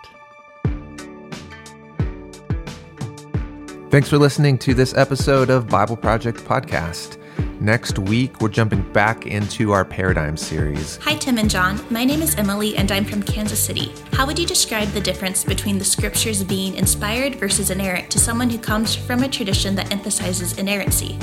Thanks 3.89 4.09
for 4.09 4.17
listening 4.17 4.57
to 4.59 4.73
this 4.73 4.93
episode 4.95 5.49
of 5.49 5.69
Bible 5.69 5.95
Project 5.97 6.39
Podcast. 6.39 7.16
Next 7.59 7.97
week, 7.97 8.39
we're 8.39 8.49
jumping 8.49 8.83
back 8.93 9.25
into 9.25 9.71
our 9.71 9.83
Paradigm 9.83 10.37
series. 10.37 10.97
Hi, 10.97 11.15
Tim 11.15 11.39
and 11.39 11.49
Jon. 11.49 11.83
My 11.89 12.03
name 12.05 12.21
is 12.21 12.35
Emily, 12.35 12.77
and 12.77 12.91
I'm 12.91 13.03
from 13.03 13.23
Kansas 13.23 13.59
City. 13.59 13.91
How 14.11 14.27
would 14.27 14.37
you 14.37 14.45
describe 14.45 14.89
the 14.89 15.01
difference 15.01 15.43
between 15.43 15.79
the 15.79 15.83
scriptures 15.83 16.43
being 16.43 16.75
inspired 16.75 17.35
versus 17.37 17.71
inerrant 17.71 18.11
to 18.11 18.19
someone 18.19 18.51
who 18.51 18.59
comes 18.59 18.95
from 18.95 19.23
a 19.23 19.27
tradition 19.27 19.73
that 19.73 19.91
emphasizes 19.91 20.55
inerrancy? 20.59 21.17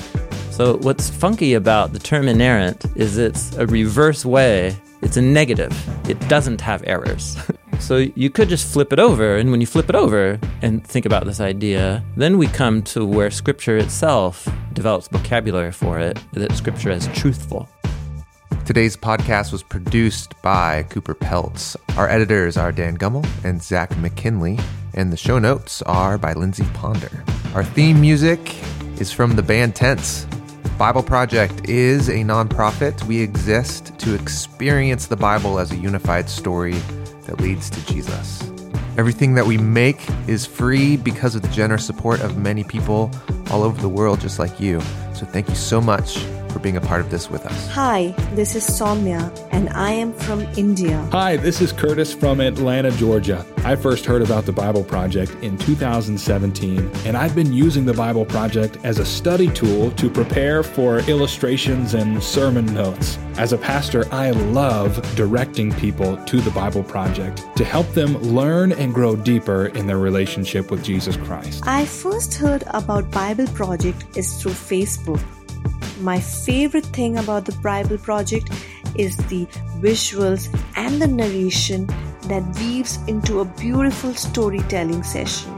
So, 0.51 0.78
what's 0.78 1.09
funky 1.09 1.55
about 1.55 1.93
the 1.93 2.01
term 2.01 2.26
inerrant 2.26 2.85
is 2.97 3.16
it's 3.16 3.55
a 3.57 3.66
reverse 3.68 4.24
way, 4.24 4.76
it's 5.03 5.16
a 5.16 5.22
negative. 5.22 5.72
It 6.09 6.18
doesn't 6.28 6.61
have 6.61 6.82
errors. 6.85 7.37
so, 7.81 7.97
you 8.14 8.31
could 8.31 8.49
just 8.49 8.72
flip 8.72 8.93
it 8.93 8.99
over, 8.99 9.37
and 9.37 9.51
when 9.51 9.61
you 9.61 9.66
flip 9.66 9.89
it 9.89 9.95
over 9.95 10.39
and 10.62 10.87
think 10.87 11.07
about 11.07 11.25
this 11.25 11.41
idea, 11.41 12.05
then 12.16 12.39
we 12.39 12.47
come 12.47 12.83
to 12.83 13.05
where 13.05 13.31
Scripture 13.31 13.77
itself 13.77 14.49
develops 14.72 15.09
vocabulary 15.09 15.72
for 15.72 15.99
it, 15.99 16.18
that 16.33 16.53
Scripture 16.53 16.91
is 16.91 17.07
truthful. 17.09 17.68
Today's 18.64 18.97
podcast 18.97 19.53
was 19.53 19.62
produced 19.62 20.41
by 20.41 20.85
Cooper 20.85 21.14
Peltz. 21.14 21.77
Our 21.99 22.09
editors 22.09 22.57
are 22.57 22.72
Dan 22.72 22.97
Gummel 22.97 23.27
and 23.45 23.62
Zach 23.62 23.97
McKinley, 23.99 24.59
and 24.95 25.12
the 25.12 25.16
show 25.16 25.39
notes 25.39 25.83
are 25.83 26.16
by 26.16 26.33
Lindsey 26.33 26.64
Ponder. 26.72 27.25
Our 27.55 27.62
theme 27.62 28.01
music 28.01 28.57
is 28.99 29.12
from 29.12 29.37
the 29.37 29.43
band 29.43 29.77
TENTS. 29.77 30.27
Bible 30.79 31.03
Project 31.03 31.68
is 31.68 32.09
a 32.09 32.25
nonprofit. 32.25 33.05
We 33.05 33.20
exist 33.20 33.97
to 33.99 34.14
experience 34.14 35.07
the 35.07 35.16
Bible 35.16 35.59
as 35.59 35.70
a 35.70 35.77
unified 35.77 36.29
story 36.29 36.75
that 37.27 37.41
leads 37.41 37.70
to 37.70 37.85
Jesus. 37.87 38.51
Everything 38.97 39.35
that 39.35 39.47
we 39.47 39.59
make 39.59 40.01
is 40.29 40.47
free 40.47 40.97
because 40.97 41.35
of 41.35 41.43
the 41.43 41.49
generous 41.49 41.85
support 41.85 42.20
of 42.20 42.37
many 42.39 42.62
people 42.62 43.11
all 43.51 43.62
over 43.62 43.81
the 43.81 43.89
world, 43.89 44.20
just 44.20 44.39
like 44.39 44.61
you. 44.61 44.81
So 45.14 45.27
thank 45.27 45.49
you 45.49 45.57
so 45.57 45.81
much 45.81 46.25
for 46.55 46.61
being 46.61 46.77
a 46.77 46.81
part 46.81 47.01
of 47.01 47.11
this 47.11 47.29
with 47.29 47.45
us. 47.45 47.69
Hi, 47.73 48.15
this 48.35 48.55
is 48.55 48.65
Soumya, 48.65 49.29
and 49.51 49.69
I 49.71 49.91
am 49.91 50.13
from 50.13 50.43
India. 50.57 51.07
Hi, 51.11 51.37
this 51.37 51.61
is 51.61 51.73
Curtis 51.73 52.15
from 52.15 52.41
Atlanta, 52.41 52.93
Georgia. 52.93 53.45
I 53.65 53.75
first 53.75 54.07
heard 54.07 54.23
about 54.23 54.47
the 54.47 54.53
Bible 54.53 54.85
Project 54.85 55.33
in 55.43 55.59
2017, 55.59 56.89
and 57.05 57.17
I've 57.17 57.35
been 57.35 57.53
using 57.53 57.85
the 57.85 57.93
Bible 57.93 58.25
Project 58.25 58.79
as 58.85 59.01
a 59.01 59.05
study 59.05 59.49
tool 59.49 59.91
to 59.93 60.09
prepare 60.09 60.63
for 60.63 61.01
illustrations 61.01 61.95
and 61.95 62.23
sermon 62.23 62.73
notes. 62.73 63.19
As 63.37 63.53
a 63.53 63.59
pastor, 63.59 64.05
I 64.13 64.31
love 64.31 65.03
directing 65.17 65.73
people 65.73 66.17
to 66.27 66.41
the 66.41 66.53
Bible 66.53 66.85
Project 66.85 67.43
to 67.57 67.65
help 67.65 67.89
them 67.95 68.17
learn 68.19 68.71
and 68.71 68.95
grow 68.95 69.17
deeper 69.17 69.67
in 69.67 69.89
their 69.89 69.99
relationship 69.99 70.71
with 70.71 70.85
Jesus 70.85 71.17
Christ. 71.17 71.65
I 71.67 71.85
first 71.85 72.35
heard 72.35 72.63
about 72.69 73.11
Bible 73.11 73.49
Project 73.49 74.17
is 74.17 74.41
through 74.41 74.53
Facebook. 74.53 75.21
My 76.01 76.21
favorite 76.21 76.87
thing 76.87 77.19
about 77.19 77.45
the 77.45 77.57
Bible 77.62 77.99
Project 77.99 78.51
is 78.95 79.17
the 79.29 79.47
visuals 79.81 80.49
and 80.77 81.01
the 81.01 81.07
narration 81.07 81.87
that 82.29 82.43
weaves 82.59 82.99
into 83.07 83.41
a 83.41 83.45
beautiful 83.45 84.15
storytelling 84.15 85.03
session. 85.03 85.53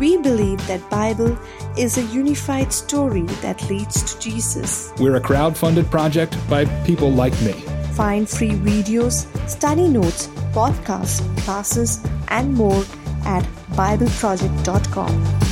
We 0.00 0.16
believe 0.16 0.66
that 0.66 0.88
Bible 0.90 1.38
is 1.76 1.98
a 1.98 2.02
unified 2.02 2.72
story 2.72 3.22
that 3.42 3.62
leads 3.68 4.02
to 4.02 4.20
Jesus. 4.20 4.92
We're 4.98 5.16
a 5.16 5.20
crowd-funded 5.20 5.90
project 5.90 6.36
by 6.48 6.64
people 6.84 7.12
like 7.12 7.40
me. 7.42 7.52
Find 7.92 8.28
free 8.28 8.52
videos, 8.52 9.26
study 9.48 9.88
notes, 9.88 10.28
podcasts, 10.52 11.22
classes, 11.44 12.04
and 12.28 12.54
more 12.54 12.84
at 13.24 13.44
BibleProject.com. 13.72 15.51